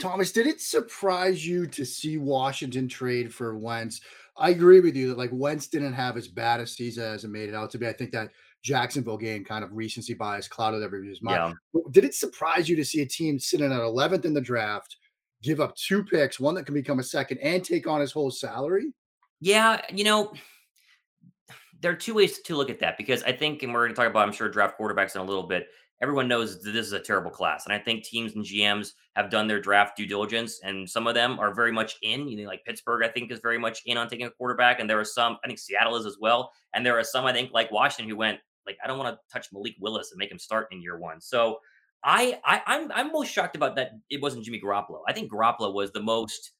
Thomas, 0.00 0.32
did 0.32 0.46
it 0.46 0.60
surprise 0.60 1.46
you 1.46 1.66
to 1.66 1.84
see 1.84 2.16
Washington 2.16 2.88
trade 2.88 3.32
for 3.32 3.56
Wentz? 3.56 4.00
I 4.38 4.50
agree 4.50 4.80
with 4.80 4.96
you 4.96 5.08
that 5.08 5.18
like 5.18 5.30
Wentz 5.32 5.66
didn't 5.66 5.92
have 5.92 6.16
as 6.16 6.26
bad 6.26 6.60
a 6.60 6.66
season 6.66 7.04
as 7.04 7.24
it 7.24 7.28
made 7.28 7.50
it 7.50 7.54
out 7.54 7.70
to 7.72 7.78
be. 7.78 7.86
I 7.86 7.92
think 7.92 8.10
that 8.12 8.30
Jacksonville 8.62 9.18
game 9.18 9.44
kind 9.44 9.62
of 9.62 9.72
recency 9.72 10.14
bias 10.14 10.48
clouded 10.48 10.82
everybody's 10.82 11.22
mind. 11.22 11.54
Yeah. 11.74 11.80
Did 11.90 12.04
it 12.04 12.14
surprise 12.14 12.68
you 12.68 12.76
to 12.76 12.84
see 12.84 13.02
a 13.02 13.06
team 13.06 13.38
sitting 13.38 13.70
at 13.70 13.80
11th 13.80 14.24
in 14.24 14.32
the 14.32 14.40
draft? 14.40 14.96
Give 15.42 15.60
up 15.60 15.74
two 15.76 16.04
picks, 16.04 16.40
one 16.40 16.54
that 16.54 16.64
can 16.64 16.74
become 16.74 16.98
a 16.98 17.04
second, 17.04 17.38
and 17.38 17.64
take 17.64 17.86
on 17.86 18.00
his 18.00 18.12
whole 18.12 18.30
salary? 18.30 18.92
Yeah, 19.40 19.80
you 19.92 20.04
know, 20.04 20.32
there 21.80 21.90
are 21.90 21.96
two 21.96 22.14
ways 22.14 22.40
to 22.40 22.56
look 22.56 22.70
at 22.70 22.78
that 22.80 22.96
because 22.96 23.22
I 23.24 23.32
think, 23.32 23.62
and 23.62 23.72
we're 23.72 23.86
going 23.86 23.94
to 23.94 24.00
talk 24.00 24.08
about, 24.08 24.26
I'm 24.26 24.32
sure, 24.32 24.48
draft 24.48 24.78
quarterbacks 24.78 25.14
in 25.14 25.20
a 25.20 25.24
little 25.24 25.42
bit. 25.42 25.66
Everyone 26.00 26.26
knows 26.26 26.60
that 26.62 26.72
this 26.72 26.86
is 26.86 26.92
a 26.92 27.00
terrible 27.00 27.30
class, 27.30 27.64
and 27.64 27.72
I 27.72 27.78
think 27.78 28.02
teams 28.02 28.34
and 28.34 28.44
GMs 28.44 28.92
have 29.14 29.30
done 29.30 29.46
their 29.46 29.60
draft 29.60 29.96
due 29.96 30.06
diligence, 30.06 30.60
and 30.64 30.88
some 30.88 31.06
of 31.06 31.14
them 31.14 31.38
are 31.38 31.54
very 31.54 31.70
much 31.70 31.96
in. 32.02 32.26
You 32.26 32.42
know, 32.42 32.48
like 32.48 32.64
Pittsburgh, 32.64 33.04
I 33.04 33.08
think, 33.08 33.30
is 33.30 33.38
very 33.38 33.58
much 33.58 33.82
in 33.86 33.96
on 33.96 34.08
taking 34.08 34.26
a 34.26 34.30
quarterback, 34.30 34.80
and 34.80 34.90
there 34.90 34.98
are 34.98 35.04
some. 35.04 35.38
I 35.44 35.46
think 35.46 35.60
Seattle 35.60 35.94
is 35.94 36.06
as 36.06 36.16
well, 36.20 36.50
and 36.74 36.84
there 36.84 36.98
are 36.98 37.04
some. 37.04 37.24
I 37.24 37.32
think 37.32 37.52
like 37.52 37.70
Washington 37.70 38.08
who 38.08 38.16
went 38.16 38.40
like, 38.66 38.78
I 38.82 38.86
don't 38.86 38.98
want 38.98 39.14
to 39.14 39.20
touch 39.32 39.48
Malik 39.52 39.74
Willis 39.80 40.10
and 40.12 40.18
make 40.18 40.30
him 40.30 40.38
start 40.38 40.68
in 40.70 40.82
year 40.82 40.98
one. 40.98 41.20
So 41.20 41.58
I, 42.04 42.40
I 42.44 42.62
I'm 42.66 42.92
I'm 42.92 43.12
most 43.12 43.32
shocked 43.32 43.56
about 43.56 43.76
that 43.76 43.92
it 44.10 44.20
wasn't 44.20 44.44
Jimmy 44.44 44.60
Garoppolo. 44.60 45.00
I 45.06 45.12
think 45.12 45.30
Garoppolo 45.30 45.72
was 45.72 45.92
the 45.92 46.02
most 46.02 46.52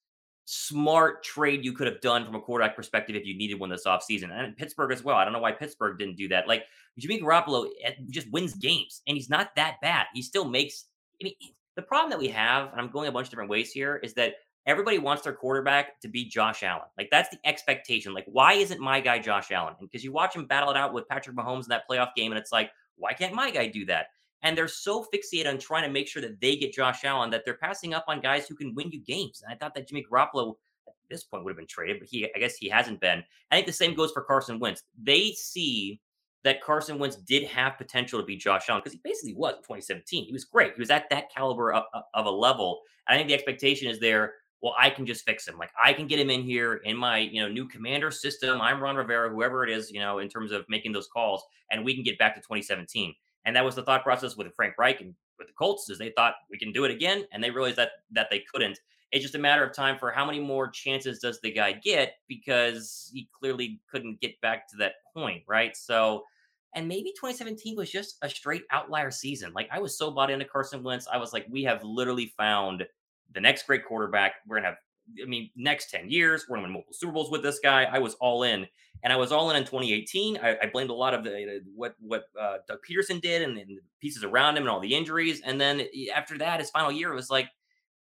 smart 0.45 1.23
trade 1.23 1.65
you 1.65 1.73
could 1.73 1.87
have 1.87 2.01
done 2.01 2.25
from 2.25 2.35
a 2.35 2.41
quarterback 2.41 2.75
perspective 2.77 3.15
if 3.15 3.25
you 3.25 3.37
needed 3.37 3.59
one 3.61 3.71
this 3.71 3.87
offseason. 3.87 4.31
And 4.33 4.57
Pittsburgh 4.57 4.93
as 4.93 5.05
well. 5.05 5.17
I 5.17 5.25
don't 5.25 5.33
know 5.33 5.39
why 5.39 5.53
Pittsburgh 5.53 5.99
didn't 5.99 6.17
do 6.17 6.29
that. 6.29 6.49
Like 6.49 6.65
Jimmy 6.99 7.21
Garoppolo 7.21 7.69
eh, 7.85 7.93
just 8.11 8.31
wins 8.33 8.55
games 8.55 9.03
and 9.07 9.17
he's 9.17 9.31
not 9.31 9.55
that 9.57 9.77
bad. 9.83 10.07
He 10.15 10.23
still 10.23 10.45
makes 10.45 10.87
I 11.21 11.25
mean 11.25 11.35
the 11.77 11.83
problem 11.83 12.11
that 12.11 12.19
we 12.19 12.29
have, 12.29 12.71
and 12.71 12.81
I'm 12.81 12.91
going 12.91 13.09
a 13.09 13.13
bunch 13.13 13.27
of 13.27 13.31
different 13.31 13.51
ways 13.51 13.73
here, 13.73 13.97
is 13.97 14.15
that 14.15 14.35
everybody 14.67 14.99
wants 14.99 15.23
their 15.23 15.33
quarterback 15.33 16.01
to 16.01 16.09
be 16.09 16.25
Josh 16.25 16.63
Allen. 16.63 16.87
Like 16.99 17.09
that's 17.11 17.31
the 17.31 17.39
expectation. 17.45 18.15
Like, 18.15 18.27
why 18.27 18.55
isn't 18.55 18.81
my 18.81 19.01
guy 19.01 19.19
Josh 19.19 19.51
Allen? 19.51 19.75
And 19.81 19.89
because 19.91 20.05
you 20.05 20.13
watch 20.13 20.37
him 20.37 20.47
battle 20.47 20.71
it 20.71 20.77
out 20.77 20.93
with 20.93 21.09
Patrick 21.09 21.37
Mahomes 21.37 21.65
in 21.65 21.71
that 21.71 21.89
playoff 21.91 22.15
game, 22.15 22.33
and 22.33 22.39
it's 22.39 22.53
like, 22.53 22.71
why 22.97 23.15
can't 23.15 23.35
my 23.35 23.51
guy 23.51 23.69
do 23.69 23.87
that? 23.87 24.07
And 24.43 24.57
they're 24.57 24.69
so 24.69 25.07
fixated 25.15 25.49
on 25.49 25.59
trying 25.59 25.85
to 25.85 25.89
make 25.89 26.09
sure 26.09 26.23
that 26.23 26.41
they 26.41 26.57
get 26.57 26.73
Josh 26.73 27.05
Allen 27.05 27.31
that 27.31 27.45
they're 27.45 27.55
passing 27.55 27.95
up 27.95 28.05
on 28.09 28.21
guys 28.21 28.49
who 28.49 28.55
can 28.55 28.75
win 28.75 28.91
you 28.91 29.01
games. 29.01 29.43
And 29.43 29.53
I 29.53 29.57
thought 29.57 29.75
that 29.75 29.89
Jimmy 29.89 30.05
Garoppolo 30.11 30.55
at 30.89 30.95
this 31.09 31.25
point 31.25 31.45
would 31.45 31.51
have 31.51 31.57
been 31.57 31.67
traded, 31.67 32.01
but 32.01 32.09
he 32.09 32.29
I 32.35 32.39
guess 32.39 32.57
he 32.57 32.69
hasn't 32.69 33.01
been. 33.01 33.23
I 33.51 33.55
think 33.55 33.67
the 33.67 33.73
same 33.73 33.95
goes 33.95 34.11
for 34.13 34.23
Carson 34.23 34.59
Wentz. 34.59 34.83
They 35.01 35.33
see 35.33 36.01
that 36.45 36.61
Carson 36.61 36.99
Wentz 36.99 37.17
did 37.17 37.45
have 37.45 37.79
potential 37.79 38.19
to 38.19 38.27
be 38.27 38.37
Josh 38.37 38.69
Allen 38.69 38.81
because 38.81 38.93
he 38.93 39.01
basically 39.05 39.35
was 39.35 39.55
in 39.55 39.59
2017. 39.59 40.25
He 40.25 40.33
was 40.33 40.45
great. 40.45 40.75
He 40.75 40.81
was 40.81 40.91
at 40.91 41.09
that 41.11 41.33
caliber 41.33 41.73
of, 41.73 41.85
of 42.15 42.27
a 42.27 42.31
level. 42.31 42.81
And 43.07 43.15
I 43.15 43.19
think 43.19 43.29
the 43.29 43.35
expectation 43.35 43.89
is 43.89 44.01
there. 44.01 44.35
Well, 44.61 44.75
I 44.79 44.91
can 44.91 45.07
just 45.07 45.25
fix 45.25 45.47
him. 45.47 45.59
Like 45.59 45.71
I 45.81 45.93
can 45.93 46.07
get 46.07 46.21
him 46.21 46.31
in 46.31 46.43
here 46.43 46.77
in 46.85 46.97
my 46.97 47.19
you 47.19 47.43
know 47.43 47.49
new 47.49 47.67
commander 47.67 48.11
system. 48.11 48.61
I'm 48.61 48.81
Ron 48.81 48.97
Rivera, 48.97 49.31
whoever 49.31 49.65
it 49.65 49.71
is, 49.71 49.91
you 49.91 50.01
know, 50.01 50.19
in 50.19 50.29
terms 50.29 50.53
of 50.53 50.65
making 50.69 50.93
those 50.93 51.09
calls, 51.09 51.45
and 51.71 51.85
we 51.85 51.95
can 51.95 52.05
get 52.05 52.19
back 52.19 52.35
to 52.37 52.41
2017. 52.41 53.13
And 53.45 53.57
that 53.57 53.65
was 53.65 53.75
the 53.75 53.83
thought 53.83 54.05
process 54.05 54.37
with 54.37 54.55
Frank 54.55 54.75
Reich 54.79 55.01
and 55.01 55.15
with 55.39 55.49
the 55.49 55.55
Colts 55.55 55.91
is 55.91 55.99
they 55.99 56.13
thought 56.17 56.35
we 56.51 56.59
can 56.59 56.73
do 56.73 56.85
it 56.85 56.91
again, 56.91 57.25
and 57.33 57.43
they 57.43 57.51
realized 57.51 57.77
that 57.77 57.91
that 58.13 58.29
they 58.31 58.45
couldn't. 58.53 58.79
It's 59.11 59.23
just 59.23 59.35
a 59.35 59.39
matter 59.39 59.65
of 59.65 59.75
time 59.75 59.99
for 59.99 60.11
how 60.11 60.25
many 60.25 60.41
more 60.41 60.69
chances 60.69 61.19
does 61.19 61.39
the 61.41 61.53
guy 61.53 61.73
get 61.73 62.15
because 62.29 63.11
he 63.13 63.29
clearly 63.39 63.81
couldn't 63.91 64.21
get 64.21 64.41
back 64.41 64.67
to 64.69 64.77
that 64.79 64.95
point, 65.15 65.43
right? 65.47 65.77
So, 65.77 66.23
and 66.75 66.89
maybe 66.89 67.11
2017 67.11 67.77
was 67.77 67.91
just 67.91 68.17
a 68.23 68.29
straight 68.31 68.63
outlier 68.71 69.11
season. 69.11 69.53
Like 69.53 69.69
I 69.71 69.81
was 69.81 69.99
so 69.99 70.11
bought 70.11 70.31
into 70.31 70.47
Carson 70.47 70.83
Wentz, 70.83 71.07
I 71.13 71.19
was 71.19 71.35
like, 71.35 71.47
we 71.51 71.63
have 71.65 71.85
literally 71.85 72.33
found 72.39 72.87
the 73.35 73.41
next 73.41 73.67
great 73.67 73.85
quarterback. 73.85 74.37
We're 74.47 74.57
gonna 74.57 74.69
have, 74.69 74.79
I 75.23 75.27
mean, 75.27 75.51
next 75.57 75.91
10 75.91 76.11
years, 76.11 76.47
we're 76.49 76.57
gonna 76.57 76.67
win 76.67 76.73
multiple 76.73 76.95
Super 76.95 77.13
Bowls 77.13 77.31
with 77.31 77.43
this 77.43 77.59
guy. 77.59 77.85
I 77.85 77.99
was 77.99 78.15
all 78.15 78.43
in, 78.43 78.67
and 79.03 79.13
I 79.13 79.17
was 79.17 79.33
all 79.33 79.51
in 79.51 79.57
in 79.57 79.65
2018. 79.65 80.39
I, 80.39 80.57
I 80.63 80.67
blamed 80.67 80.91
a 80.91 80.95
lot 80.95 81.15
of 81.15 81.25
the 81.25 81.61
what 81.75 81.95
what 82.01 82.25
uh, 82.41 82.59
Doug 82.69 82.79
Pederson 82.89 83.21
did 83.21 83.43
and, 83.43 83.59
and 83.59 83.79
pieces 84.01 84.25
around 84.25 84.57
him 84.57 84.65
and 84.65 84.71
all 84.71 84.81
the 84.81 84.95
injuries. 84.95 85.41
And 85.45 85.61
then 85.61 85.87
after 86.15 86.39
that, 86.39 86.61
his 86.61 86.71
final 86.71 86.93
year, 86.93 87.13
it 87.13 87.17
was 87.17 87.31
like 87.31 87.49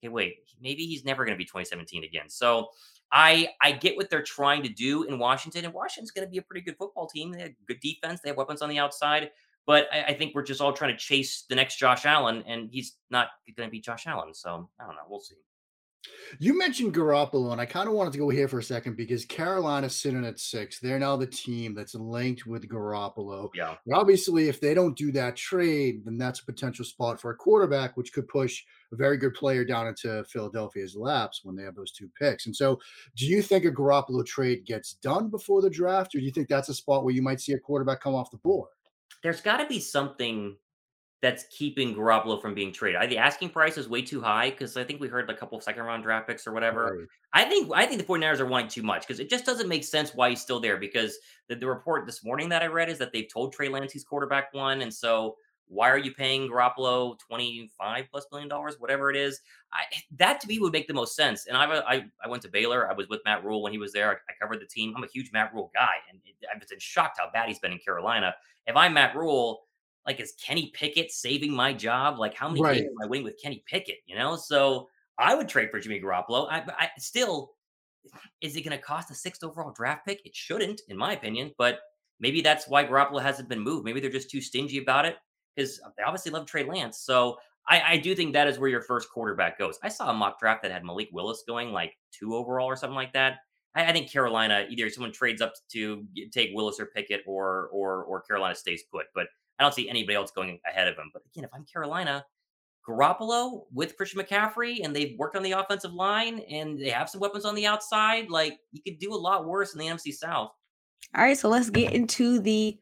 okay, 0.02 0.10
wait, 0.10 0.38
maybe 0.62 0.86
he's 0.86 1.06
never 1.06 1.26
going 1.26 1.36
to 1.36 1.38
be 1.38 1.46
2017 1.46 2.04
again. 2.04 2.30
So 2.30 2.70
I 3.12 3.50
I 3.62 3.74
get 3.74 3.98
what 3.98 4.10
they're 4.10 4.24
trying 4.24 4.64
to 4.64 4.70
do 4.70 5.04
in 5.04 5.20
Washington, 5.20 5.66
and 5.66 5.74
Washington's 5.74 6.12
going 6.12 6.26
to 6.26 6.32
be 6.32 6.38
a 6.38 6.42
pretty 6.42 6.62
good 6.62 6.78
football 6.78 7.08
team. 7.08 7.32
They 7.32 7.42
have 7.42 7.52
good 7.68 7.80
defense. 7.82 8.22
They 8.22 8.30
have 8.30 8.38
weapons 8.38 8.62
on 8.62 8.70
the 8.70 8.80
outside. 8.80 9.32
But 9.68 9.88
I, 9.94 10.06
I 10.06 10.14
think 10.14 10.34
we're 10.34 10.44
just 10.44 10.62
all 10.62 10.74
trying 10.74 10.92
to 10.92 10.98
chase 10.98 11.46
the 11.48 11.56
next 11.56 11.78
Josh 11.78 12.06
Allen, 12.06 12.44
and 12.48 12.70
he's 12.72 12.98
not 13.10 13.28
going 13.56 13.68
to 13.68 13.72
be 13.72 13.80
Josh 13.80 14.08
Allen. 14.08 14.34
So 14.34 14.70
I 14.80 14.86
don't 14.86 14.96
know. 14.96 15.04
We'll 15.08 15.20
see. 15.20 15.36
You 16.40 16.58
mentioned 16.58 16.94
Garoppolo, 16.94 17.52
and 17.52 17.62
I 17.62 17.66
kind 17.66 17.88
of 17.88 17.94
wanted 17.94 18.14
to 18.14 18.20
go 18.20 18.30
here 18.30 18.48
for 18.48 18.60
a 18.60 18.64
second 18.64 18.96
because 18.96 19.26
Carolina's 19.26 19.96
sitting 19.96 20.26
at 20.26 20.40
six. 20.40 20.80
They're 20.80 21.00
now 21.00 21.16
the 21.16 21.28
team 21.28 21.76
that's 21.76 21.94
linked 21.94 22.46
with 22.46 22.68
Garoppolo. 22.68 23.50
Yeah. 23.54 23.76
And 23.86 23.94
obviously, 23.94 24.48
if 24.48 24.60
they 24.60 24.74
don't 24.74 24.98
do 24.98 25.12
that 25.12 25.36
trade, 25.36 26.04
then 26.06 26.18
that's 26.18 26.40
a 26.40 26.46
potential 26.46 26.86
spot 26.86 27.20
for 27.20 27.32
a 27.32 27.36
quarterback, 27.36 27.98
which 27.98 28.14
could 28.14 28.28
push 28.28 28.64
a 28.92 28.96
very 28.96 29.18
good 29.18 29.34
player 29.34 29.64
down 29.64 29.88
into 29.88 30.24
Philadelphia's 30.26 30.96
laps 30.96 31.42
when 31.44 31.56
they 31.56 31.64
have 31.64 31.76
those 31.76 31.92
two 31.92 32.10
picks. 32.20 32.46
And 32.46 32.56
so, 32.56 32.80
do 33.16 33.26
you 33.26 33.42
think 33.42 33.66
a 33.66 33.72
Garoppolo 33.72 34.26
trade 34.26 34.66
gets 34.66 34.94
done 34.94 35.30
before 35.30 35.62
the 35.62 35.70
draft, 35.70 36.16
or 36.16 36.20
do 36.20 36.26
you 36.26 36.32
think 36.32 36.48
that's 36.48 36.70
a 36.70 36.74
spot 36.74 37.04
where 37.04 37.14
you 37.14 37.22
might 37.22 37.42
see 37.42 37.54
a 37.54 37.60
quarterback 37.60 38.02
come 38.02 38.16
off 38.16 38.32
the 38.32 38.38
board? 38.38 38.70
There's 39.22 39.42
got 39.42 39.58
to 39.58 39.68
be 39.68 39.80
something 39.80 40.56
that's 41.22 41.46
keeping 41.56 41.94
Garoppolo 41.94 42.42
from 42.42 42.56
being 42.56 42.74
traded. 42.74 43.10
The 43.10 43.18
asking 43.18 43.50
price 43.50 43.78
is 43.78 43.88
way 43.88 44.02
too 44.02 44.22
high 44.22 44.50
because 44.50 44.76
I 44.76 44.84
think 44.84 45.00
we 45.00 45.08
heard 45.08 45.30
a 45.30 45.36
couple 45.36 45.58
of 45.58 45.64
second 45.64 45.84
round 45.84 46.04
draft 46.04 46.28
picks 46.28 46.48
or 46.48 46.52
whatever. 46.52 46.98
Right. 47.00 47.08
I 47.46 47.50
think 47.50 47.72
I 47.74 47.86
think 47.86 48.02
the 48.02 48.08
49ers 48.08 48.40
are 48.40 48.48
wanting 48.48 48.70
too 48.70 48.82
much 48.82 49.08
because 49.08 49.20
it 49.20 49.30
just 49.30 49.46
doesn't 49.46 49.70
make 49.70 49.84
sense 49.84 50.16
why 50.16 50.30
he's 50.32 50.42
still 50.42 50.60
there. 50.60 50.78
Because 50.78 51.18
the, 51.48 51.56
the 51.56 51.68
report 51.68 52.08
this 52.08 52.24
morning 52.24 52.50
that 52.50 52.64
I 52.64 52.68
read 52.68 52.90
is 52.90 52.98
that 52.98 53.14
they've 53.14 53.32
told 53.32 53.54
Trey 53.54 53.70
Lance 53.70 53.94
he's 53.94 54.04
quarterback 54.04 54.54
one, 54.54 54.82
and 54.82 54.94
so 54.94 55.36
why 55.72 55.90
are 55.90 55.98
you 55.98 56.14
paying 56.14 56.50
Garoppolo 56.50 57.18
25 57.20 58.06
plus 58.12 58.26
million 58.32 58.50
dollars, 58.50 58.76
whatever 58.80 59.10
it 59.10 59.16
is? 59.16 59.40
I, 59.72 59.84
that 60.18 60.42
to 60.42 60.48
me 60.48 60.60
would 60.60 60.74
make 60.74 60.88
the 60.88 60.94
most 60.94 61.16
sense. 61.16 61.46
And 61.48 61.56
I, 61.56 61.64
I, 61.64 62.06
I 62.22 62.28
went 62.28 62.42
to 62.44 62.50
Baylor. 62.50 62.90
I 62.90 62.94
was 62.94 63.08
with 63.08 63.22
Matt 63.24 63.46
Rhule 63.46 63.62
when 63.62 63.72
he 63.72 63.78
was 63.78 63.94
there. 63.94 64.10
I, 64.10 64.14
I 64.14 64.34
covered 64.42 64.60
the 64.60 64.66
team. 64.66 64.94
I'm 64.98 65.04
a 65.04 65.08
huge 65.08 65.32
Matt 65.32 65.54
Rhule 65.54 65.72
guy, 65.74 65.96
and 66.10 66.20
I've 66.54 66.68
been 66.68 66.80
shocked 66.80 67.20
how 67.20 67.32
bad 67.32 67.48
he's 67.48 67.60
been 67.60 67.72
in 67.72 67.80
Carolina. 67.80 68.36
If 68.68 68.76
I'm 68.76 68.94
Matt 68.94 69.16
Rhule, 69.16 69.62
like 70.06 70.20
is 70.20 70.34
Kenny 70.34 70.72
Pickett 70.74 71.12
saving 71.12 71.54
my 71.54 71.74
job? 71.74 72.20
Like 72.20 72.34
how 72.34 72.48
many 72.50 72.62
right. 72.62 72.78
games 72.78 72.88
am 72.88 73.06
I 73.06 73.10
winning 73.10 73.26
with 73.26 73.42
Kenny 73.42 73.64
Pickett? 73.68 73.98
You 74.06 74.16
know, 74.16 74.36
so 74.36 74.88
I 75.18 75.36
would 75.36 75.48
trade 75.48 75.70
for 75.70 75.80
Jimmy 75.80 76.02
Garoppolo. 76.02 76.48
I, 76.50 76.64
I 76.78 76.90
still 76.98 77.52
is 78.42 78.56
it 78.56 78.62
going 78.62 78.78
to 78.78 78.84
cost 78.84 79.12
a 79.12 79.16
sixth 79.16 79.44
overall 79.44 79.72
draft 79.72 80.06
pick? 80.06 80.26
It 80.26 80.36
shouldn't, 80.36 80.82
in 80.88 80.98
my 80.98 81.14
opinion, 81.14 81.52
but 81.58 81.80
maybe 82.20 82.42
that's 82.42 82.68
why 82.68 82.84
Garoppolo 82.84 83.22
hasn't 83.22 83.50
been 83.50 83.60
moved. 83.60 83.86
Maybe 83.86 84.00
they're 84.00 84.10
just 84.10 84.32
too 84.32 84.42
stingy 84.42 84.80
about 84.80 85.06
it 85.06 85.18
because 85.56 85.80
they 85.98 86.04
obviously 86.04 86.32
love 86.32 86.46
Trey 86.46 86.64
Lance. 86.64 87.00
So 87.00 87.38
I, 87.68 87.82
I, 87.82 87.98
do 87.98 88.16
think 88.16 88.34
that 88.34 88.48
is 88.48 88.58
where 88.58 88.70
your 88.70 88.82
first 88.82 89.10
quarterback 89.12 89.60
goes. 89.60 89.78
I 89.84 89.90
saw 89.90 90.10
a 90.10 90.14
mock 90.14 90.40
draft 90.40 90.64
that 90.64 90.72
had 90.72 90.84
Malik 90.84 91.10
Willis 91.12 91.44
going 91.48 91.72
like 91.72 91.94
two 92.12 92.36
overall 92.36 92.66
or 92.66 92.76
something 92.76 92.96
like 92.96 93.14
that. 93.14 93.38
I, 93.76 93.86
I 93.86 93.92
think 93.92 94.12
Carolina 94.12 94.66
either 94.70 94.90
someone 94.90 95.12
trades 95.12 95.42
up 95.42 95.54
to 95.72 96.06
take 96.32 96.52
Willis 96.54 96.80
or 96.80 96.88
Pickett, 96.88 97.22
or 97.28 97.70
or 97.72 98.04
or 98.04 98.22
Carolina 98.22 98.56
stays 98.56 98.84
put. 98.92 99.06
But 99.14 99.28
I 99.62 99.64
don't 99.64 99.76
see 99.76 99.88
anybody 99.88 100.16
else 100.16 100.32
going 100.32 100.60
ahead 100.68 100.88
of 100.88 100.98
him. 100.98 101.12
But 101.14 101.22
again, 101.32 101.44
if 101.44 101.52
I'm 101.54 101.66
Carolina, 101.66 102.26
Garoppolo 102.88 103.66
with 103.72 103.96
Christian 103.96 104.20
McCaffrey, 104.20 104.84
and 104.84 104.96
they've 104.96 105.16
worked 105.20 105.36
on 105.36 105.44
the 105.44 105.52
offensive 105.52 105.94
line, 105.94 106.40
and 106.50 106.80
they 106.80 106.90
have 106.90 107.08
some 107.08 107.22
weapons 107.22 107.46
on 107.46 107.54
the 107.54 107.68
outside. 107.68 108.32
Like 108.32 108.58
you 108.72 108.82
could 108.82 108.98
do 108.98 109.14
a 109.14 109.16
lot 109.16 109.46
worse 109.46 109.74
in 109.74 109.80
the 109.80 109.86
NFC 109.86 110.14
South. 110.14 110.50
All 111.16 111.24
right, 111.24 111.38
so 111.38 111.48
let's 111.48 111.70
get 111.70 111.94
into 111.94 112.40
the 112.40 112.76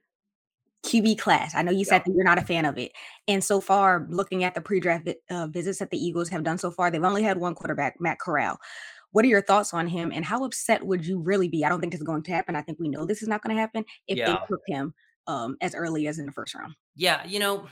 QB 0.86 1.20
class. 1.20 1.54
I 1.54 1.64
know 1.64 1.72
you 1.72 1.84
said 1.84 2.04
that 2.06 2.14
you're 2.14 2.24
not 2.24 2.38
a 2.38 2.46
fan 2.46 2.64
of 2.64 2.78
it. 2.78 2.94
And 3.28 3.44
so 3.44 3.60
far, 3.60 4.08
looking 4.10 4.46
at 4.46 4.56
the 4.56 4.62
pre-draft 4.62 5.10
uh, 5.30 5.48
visits 5.48 5.80
that 5.80 5.90
the 5.90 5.98
Eagles 5.98 6.30
have 6.30 6.46
done 6.46 6.58
so 6.58 6.72
far, 6.72 6.90
they've 6.90 7.04
only 7.04 7.24
had 7.24 7.40
one 7.40 7.56
quarterback, 7.56 7.96
Matt 8.00 8.20
Corral. 8.20 8.58
What 9.12 9.26
are 9.26 9.30
your 9.30 9.42
thoughts 9.42 9.74
on 9.74 9.88
him, 9.88 10.14
and 10.16 10.24
how 10.24 10.46
upset 10.46 10.86
would 10.86 11.06
you 11.06 11.20
really 11.20 11.50
be? 11.50 11.66
I 11.66 11.70
don't 11.70 11.82
think 11.82 11.92
this 11.92 12.00
is 12.00 12.08
going 12.08 12.24
to 12.24 12.32
happen. 12.32 12.56
I 12.56 12.62
think 12.62 12.80
we 12.80 12.88
know 12.88 13.06
this 13.06 13.22
is 13.22 13.28
not 13.28 13.44
going 13.44 13.54
to 13.54 13.60
happen 13.60 13.84
if 14.08 14.18
yeah. 14.18 14.28
they 14.28 14.38
took 14.48 14.62
him 14.66 14.94
um, 15.30 15.58
as 15.62 15.76
early 15.76 16.08
as 16.08 16.18
in 16.18 16.26
the 16.26 16.32
first 16.32 16.56
round. 16.56 16.74
Yeah, 16.96 17.26
you 17.26 17.40
know, 17.40 17.68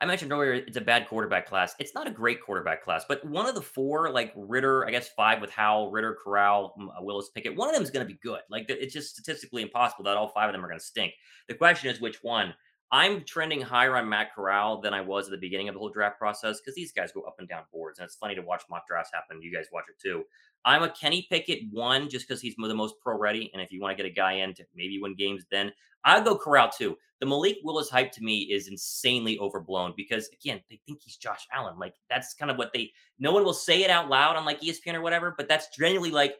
I 0.00 0.06
mentioned 0.06 0.32
earlier 0.32 0.54
it's 0.54 0.76
a 0.76 0.80
bad 0.80 1.08
quarterback 1.08 1.46
class. 1.46 1.74
It's 1.78 1.94
not 1.94 2.08
a 2.08 2.10
great 2.10 2.42
quarterback 2.42 2.82
class, 2.82 3.04
but 3.08 3.24
one 3.24 3.46
of 3.46 3.54
the 3.54 3.62
four, 3.62 4.10
like 4.10 4.32
Ridder, 4.36 4.84
I 4.86 4.90
guess 4.90 5.08
five 5.16 5.40
with 5.40 5.50
Howell, 5.50 5.92
Ridder, 5.92 6.18
Corral, 6.22 6.74
uh, 6.78 7.02
Willis, 7.02 7.30
Pickett, 7.34 7.56
one 7.56 7.68
of 7.68 7.74
them 7.74 7.84
is 7.84 7.90
going 7.90 8.06
to 8.06 8.12
be 8.12 8.18
good. 8.22 8.40
Like 8.50 8.66
it's 8.68 8.92
just 8.92 9.12
statistically 9.14 9.62
impossible 9.62 10.04
that 10.04 10.16
all 10.16 10.28
five 10.28 10.48
of 10.48 10.52
them 10.52 10.64
are 10.64 10.68
going 10.68 10.80
to 10.80 10.84
stink. 10.84 11.12
The 11.48 11.54
question 11.54 11.90
is 11.90 12.00
which 12.00 12.18
one. 12.22 12.54
I'm 12.92 13.24
trending 13.24 13.60
higher 13.60 13.96
on 13.96 14.08
Matt 14.08 14.34
Corral 14.34 14.80
than 14.80 14.94
I 14.94 15.00
was 15.00 15.26
at 15.26 15.32
the 15.32 15.38
beginning 15.38 15.68
of 15.68 15.74
the 15.74 15.78
whole 15.80 15.90
draft 15.90 16.18
process 16.18 16.60
because 16.60 16.74
these 16.74 16.92
guys 16.92 17.10
go 17.12 17.22
up 17.22 17.36
and 17.38 17.48
down 17.48 17.64
boards, 17.72 17.98
and 17.98 18.06
it's 18.06 18.16
funny 18.16 18.34
to 18.34 18.42
watch 18.42 18.62
mock 18.70 18.86
drafts 18.86 19.10
happen. 19.12 19.42
You 19.42 19.52
guys 19.52 19.66
watch 19.72 19.86
it 19.88 20.00
too. 20.00 20.24
I'm 20.64 20.82
a 20.82 20.90
Kenny 20.90 21.26
Pickett 21.30 21.62
one 21.70 22.08
just 22.08 22.28
because 22.28 22.40
he's 22.40 22.54
the 22.56 22.74
most 22.74 22.94
pro 23.00 23.18
ready, 23.18 23.50
and 23.52 23.62
if 23.62 23.72
you 23.72 23.80
want 23.80 23.96
to 23.96 24.02
get 24.02 24.10
a 24.10 24.14
guy 24.14 24.34
in 24.34 24.54
to 24.54 24.64
maybe 24.74 25.00
win 25.00 25.16
games, 25.16 25.44
then 25.50 25.72
I'd 26.04 26.24
go 26.24 26.36
Corral 26.36 26.70
too. 26.70 26.96
The 27.20 27.26
Malik 27.26 27.58
Willis 27.64 27.88
hype 27.88 28.12
to 28.12 28.22
me 28.22 28.40
is 28.42 28.68
insanely 28.68 29.38
overblown 29.38 29.94
because 29.96 30.28
again, 30.28 30.60
they 30.70 30.80
think 30.86 31.00
he's 31.02 31.16
Josh 31.16 31.46
Allen. 31.52 31.78
Like 31.78 31.94
that's 32.08 32.34
kind 32.34 32.50
of 32.50 32.58
what 32.58 32.72
they. 32.72 32.92
No 33.18 33.32
one 33.32 33.44
will 33.44 33.54
say 33.54 33.82
it 33.82 33.90
out 33.90 34.08
loud 34.08 34.36
on 34.36 34.44
like 34.44 34.60
ESPN 34.60 34.94
or 34.94 35.00
whatever, 35.00 35.34
but 35.36 35.48
that's 35.48 35.74
genuinely 35.76 36.10
like 36.10 36.36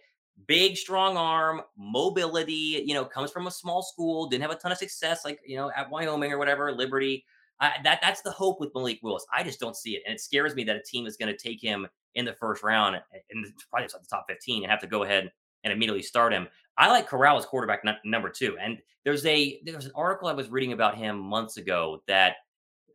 big, 0.47 0.77
strong 0.77 1.17
arm, 1.17 1.63
mobility, 1.77 2.83
you 2.87 2.95
know, 2.95 3.05
comes 3.05 3.31
from 3.31 3.47
a 3.47 3.51
small 3.51 3.83
school, 3.83 4.29
didn't 4.29 4.43
have 4.43 4.51
a 4.51 4.57
ton 4.57 4.73
of 4.73 4.79
success, 4.79 5.25
like, 5.25 5.41
you 5.47 5.57
know, 5.57 5.71
at 5.77 5.91
Wyoming 5.91 6.33
or 6.33 6.39
whatever, 6.39 6.73
Liberty. 6.73 7.25
That 7.61 8.01
That's 8.03 8.21
the 8.21 8.31
hope 8.31 8.61
with 8.61 8.71
Malik 8.75 9.01
Willis. 9.03 9.25
I 9.35 9.43
just 9.43 9.59
don't 9.59 9.77
see 9.77 9.93
it. 9.93 10.03
And 10.07 10.15
it 10.15 10.21
scares 10.21 10.55
me 10.55 10.65
that 10.65 10.77
a 10.77 10.83
team 10.83 11.07
is 11.07 11.17
going 11.17 11.35
to 11.35 11.39
take 11.39 11.61
him 11.61 11.87
in 12.15 12.25
the 12.25 12.35
first 12.35 12.63
round 12.63 12.97
and 12.97 13.47
probably 13.71 13.89
the 13.89 14.07
top 14.11 14.27
15 14.29 14.63
and 14.63 14.71
have 14.71 14.81
to 14.81 14.87
go 14.87 15.05
ahead 15.05 15.33
and 15.65 15.73
immediately 15.73 16.03
start 16.03 16.33
him. 16.33 16.49
I 16.79 16.91
like 16.91 17.07
Corral 17.07 17.39
as 17.39 17.47
quarterback 17.47 17.83
number 18.05 18.29
two. 18.29 18.59
And 18.61 18.79
there's 19.05 19.25
a 19.25 19.61
there's 19.65 19.87
an 19.87 19.93
article 19.95 20.29
I 20.29 20.33
was 20.33 20.51
reading 20.51 20.73
about 20.73 20.97
him 20.97 21.19
months 21.19 21.57
ago 21.57 22.03
that 22.09 22.37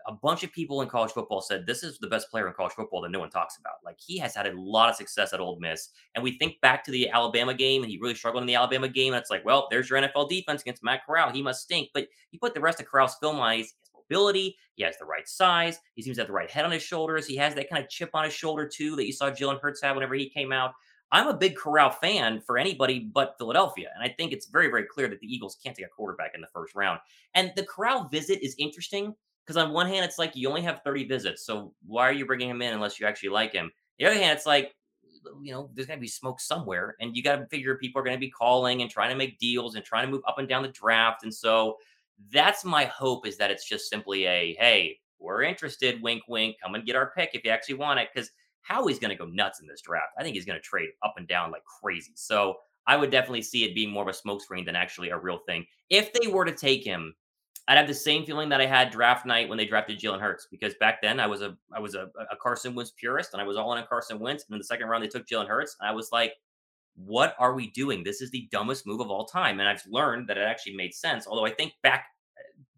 a 0.07 0.13
bunch 0.13 0.43
of 0.43 0.51
people 0.51 0.81
in 0.81 0.89
college 0.89 1.11
football 1.11 1.41
said 1.41 1.65
this 1.65 1.83
is 1.83 1.97
the 1.99 2.07
best 2.07 2.29
player 2.29 2.47
in 2.47 2.53
college 2.53 2.73
football 2.73 3.01
that 3.01 3.11
no 3.11 3.19
one 3.19 3.29
talks 3.29 3.57
about. 3.57 3.75
Like 3.83 3.97
he 3.99 4.17
has 4.19 4.35
had 4.35 4.47
a 4.47 4.59
lot 4.59 4.89
of 4.89 4.95
success 4.95 5.33
at 5.33 5.39
Ole 5.39 5.59
Miss, 5.59 5.89
and 6.15 6.23
we 6.23 6.37
think 6.37 6.59
back 6.61 6.83
to 6.85 6.91
the 6.91 7.09
Alabama 7.09 7.53
game, 7.53 7.83
and 7.83 7.91
he 7.91 7.99
really 7.99 8.15
struggled 8.15 8.43
in 8.43 8.47
the 8.47 8.55
Alabama 8.55 8.87
game. 8.87 9.13
And 9.13 9.21
it's 9.21 9.29
like, 9.29 9.45
well, 9.45 9.67
there's 9.69 9.89
your 9.89 10.01
NFL 10.01 10.29
defense 10.29 10.61
against 10.61 10.83
Matt 10.83 11.05
Corral. 11.05 11.31
He 11.31 11.41
must 11.41 11.61
stink. 11.61 11.89
But 11.93 12.07
you 12.31 12.39
put 12.39 12.53
the 12.53 12.61
rest 12.61 12.79
of 12.79 12.87
Corral's 12.87 13.15
film 13.21 13.39
on, 13.39 13.53
he 13.53 13.59
has 13.59 13.73
mobility. 14.11 14.57
He 14.75 14.83
has 14.83 14.97
the 14.97 15.05
right 15.05 15.27
size. 15.27 15.79
He 15.95 16.01
seems 16.01 16.17
to 16.17 16.21
have 16.21 16.27
the 16.27 16.33
right 16.33 16.49
head 16.49 16.65
on 16.65 16.71
his 16.71 16.83
shoulders. 16.83 17.27
He 17.27 17.35
has 17.37 17.55
that 17.55 17.69
kind 17.69 17.83
of 17.83 17.89
chip 17.89 18.11
on 18.13 18.25
his 18.25 18.33
shoulder 18.33 18.67
too 18.67 18.95
that 18.95 19.05
you 19.05 19.13
saw 19.13 19.31
Jalen 19.31 19.61
Hurts 19.61 19.81
have 19.81 19.95
whenever 19.95 20.15
he 20.15 20.29
came 20.29 20.51
out. 20.51 20.73
I'm 21.13 21.27
a 21.27 21.33
big 21.33 21.57
Corral 21.57 21.89
fan 21.89 22.39
for 22.39 22.57
anybody 22.57 22.99
but 23.13 23.35
Philadelphia. 23.37 23.89
And 23.93 24.03
I 24.03 24.13
think 24.13 24.31
it's 24.31 24.47
very, 24.47 24.67
very 24.67 24.85
clear 24.85 25.09
that 25.09 25.19
the 25.19 25.27
Eagles 25.27 25.57
can't 25.61 25.75
take 25.75 25.85
a 25.85 25.89
quarterback 25.89 26.31
in 26.35 26.41
the 26.41 26.47
first 26.53 26.73
round. 26.73 26.99
And 27.33 27.51
the 27.55 27.65
Corral 27.65 28.07
visit 28.07 28.39
is 28.41 28.55
interesting 28.57 29.13
because 29.45 29.57
on 29.57 29.73
one 29.73 29.87
hand, 29.87 30.05
it's 30.05 30.19
like 30.19 30.35
you 30.35 30.47
only 30.47 30.61
have 30.61 30.81
30 30.83 31.05
visits. 31.05 31.45
So 31.45 31.73
why 31.85 32.07
are 32.07 32.13
you 32.13 32.25
bringing 32.25 32.49
him 32.49 32.61
in 32.61 32.73
unless 32.73 32.99
you 32.99 33.05
actually 33.05 33.29
like 33.29 33.53
him? 33.53 33.71
The 33.99 34.05
other 34.05 34.15
hand, 34.15 34.37
it's 34.37 34.45
like, 34.45 34.73
uh, 35.25 35.39
you 35.41 35.51
know, 35.51 35.69
there's 35.73 35.87
got 35.87 35.95
to 35.95 36.01
be 36.01 36.07
smoke 36.07 36.39
somewhere. 36.39 36.95
And 36.99 37.15
you 37.15 37.23
got 37.23 37.37
to 37.37 37.45
figure 37.47 37.75
people 37.75 38.01
are 38.01 38.03
going 38.05 38.15
to 38.15 38.19
be 38.19 38.29
calling 38.29 38.81
and 38.81 38.89
trying 38.89 39.09
to 39.09 39.17
make 39.17 39.39
deals 39.39 39.75
and 39.75 39.83
trying 39.83 40.05
to 40.05 40.11
move 40.11 40.23
up 40.27 40.37
and 40.37 40.47
down 40.47 40.63
the 40.63 40.69
draft. 40.69 41.23
And 41.23 41.33
so 41.33 41.77
that's 42.31 42.63
my 42.63 42.85
hope 42.85 43.25
is 43.25 43.37
that 43.37 43.51
it's 43.51 43.67
just 43.67 43.89
simply 43.89 44.25
a, 44.25 44.55
hey, 44.59 44.99
we're 45.19 45.43
interested, 45.43 46.01
wink, 46.01 46.23
wink, 46.27 46.57
come 46.61 46.75
and 46.75 46.85
get 46.85 46.95
our 46.95 47.11
pick 47.11 47.31
if 47.33 47.43
you 47.43 47.51
actually 47.51 47.75
want 47.75 47.99
it. 47.99 48.09
Because 48.13 48.31
Howie's 48.61 48.99
going 48.99 49.09
to 49.09 49.15
go 49.15 49.25
nuts 49.25 49.59
in 49.59 49.67
this 49.67 49.81
draft. 49.81 50.13
I 50.17 50.23
think 50.23 50.35
he's 50.35 50.45
going 50.45 50.59
to 50.59 50.63
trade 50.63 50.89
up 51.03 51.15
and 51.17 51.27
down 51.27 51.51
like 51.51 51.63
crazy. 51.65 52.13
So 52.15 52.55
I 52.87 52.95
would 52.95 53.11
definitely 53.11 53.41
see 53.41 53.63
it 53.63 53.75
being 53.75 53.91
more 53.91 54.07
of 54.07 54.15
a 54.15 54.27
smokescreen 54.27 54.65
than 54.65 54.75
actually 54.75 55.09
a 55.09 55.17
real 55.17 55.39
thing. 55.45 55.65
If 55.89 56.13
they 56.13 56.27
were 56.27 56.45
to 56.45 56.53
take 56.53 56.83
him, 56.83 57.13
I'd 57.67 57.77
have 57.77 57.87
the 57.87 57.93
same 57.93 58.25
feeling 58.25 58.49
that 58.49 58.59
I 58.59 58.65
had 58.65 58.89
draft 58.89 59.25
night 59.25 59.47
when 59.47 59.57
they 59.57 59.65
drafted 59.65 59.99
Jalen 59.99 60.19
Hurts 60.19 60.47
because 60.49 60.73
back 60.79 61.01
then 61.01 61.19
I 61.19 61.27
was 61.27 61.41
a 61.41 61.55
I 61.73 61.79
was 61.79 61.95
a, 61.95 62.09
a 62.31 62.35
Carson 62.35 62.73
Wentz 62.75 62.91
purist 62.91 63.33
and 63.33 63.41
I 63.41 63.45
was 63.45 63.55
all 63.55 63.71
in 63.73 63.79
on 63.79 63.87
Carson 63.87 64.19
Wentz. 64.19 64.45
And 64.45 64.55
in 64.55 64.59
the 64.59 64.65
second 64.65 64.87
round 64.87 65.03
they 65.03 65.07
took 65.07 65.27
Jalen 65.27 65.47
Hurts, 65.47 65.75
and 65.79 65.87
I 65.87 65.93
was 65.93 66.11
like, 66.11 66.33
"What 66.95 67.35
are 67.39 67.53
we 67.53 67.69
doing? 67.71 68.03
This 68.03 68.21
is 68.21 68.31
the 68.31 68.47
dumbest 68.51 68.87
move 68.87 68.99
of 68.99 69.09
all 69.09 69.25
time." 69.25 69.59
And 69.59 69.69
I've 69.69 69.83
learned 69.87 70.27
that 70.27 70.37
it 70.37 70.43
actually 70.43 70.75
made 70.75 70.93
sense. 70.93 71.27
Although 71.27 71.45
I 71.45 71.51
think 71.51 71.73
back 71.83 72.05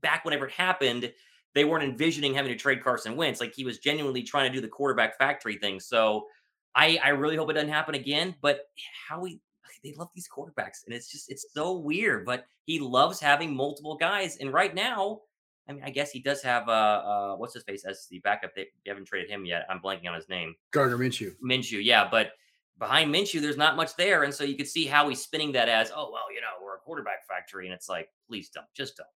back 0.01 0.25
whenever 0.25 0.47
it 0.47 0.53
happened, 0.53 1.11
they 1.55 1.63
weren't 1.63 1.83
envisioning 1.83 2.33
having 2.33 2.51
to 2.51 2.57
trade 2.57 2.83
Carson 2.83 3.15
Wentz. 3.15 3.39
Like 3.39 3.53
he 3.55 3.63
was 3.63 3.79
genuinely 3.79 4.23
trying 4.23 4.51
to 4.51 4.55
do 4.55 4.61
the 4.61 4.67
quarterback 4.67 5.17
factory 5.17 5.57
thing. 5.57 5.79
So 5.79 6.27
I 6.75 6.99
I 7.03 7.09
really 7.09 7.37
hope 7.37 7.49
it 7.49 7.53
doesn't 7.53 7.69
happen 7.69 7.95
again. 7.95 8.35
But 8.41 8.61
Howie 9.07 9.39
they 9.83 9.93
love 9.93 10.09
these 10.15 10.27
quarterbacks, 10.27 10.85
and 10.85 10.93
it's 10.93 11.11
just 11.11 11.31
it's 11.31 11.45
so 11.53 11.77
weird. 11.77 12.25
But 12.25 12.45
he 12.65 12.79
loves 12.79 13.19
having 13.19 13.55
multiple 13.55 13.95
guys, 13.95 14.37
and 14.37 14.51
right 14.53 14.73
now, 14.73 15.21
I 15.67 15.73
mean, 15.73 15.83
I 15.83 15.89
guess 15.89 16.11
he 16.11 16.19
does 16.19 16.41
have 16.43 16.67
uh, 16.67 16.71
uh 16.71 17.35
what's 17.35 17.53
his 17.53 17.63
face 17.63 17.85
as 17.85 18.07
the 18.09 18.19
backup. 18.19 18.55
They, 18.55 18.67
they 18.83 18.89
haven't 18.89 19.05
traded 19.05 19.29
him 19.29 19.45
yet. 19.45 19.65
I'm 19.69 19.79
blanking 19.79 20.07
on 20.07 20.15
his 20.15 20.29
name. 20.29 20.55
Gardner 20.71 20.97
Minshew. 20.97 21.35
Minshew, 21.43 21.83
yeah, 21.83 22.07
but 22.09 22.31
behind 22.79 23.13
Minshew, 23.13 23.41
there's 23.41 23.57
not 23.57 23.75
much 23.75 23.95
there, 23.95 24.23
and 24.23 24.33
so 24.33 24.43
you 24.43 24.55
could 24.55 24.67
see 24.67 24.85
how 24.85 25.09
he's 25.09 25.21
spinning 25.21 25.51
that 25.53 25.69
as, 25.69 25.91
oh 25.95 26.09
well, 26.11 26.31
you 26.33 26.41
know, 26.41 26.63
we're 26.63 26.75
a 26.75 26.79
quarterback 26.79 27.27
factory, 27.27 27.65
and 27.65 27.73
it's 27.73 27.89
like, 27.89 28.09
please 28.27 28.49
don't, 28.49 28.65
just 28.73 28.97
don't. 28.97 29.07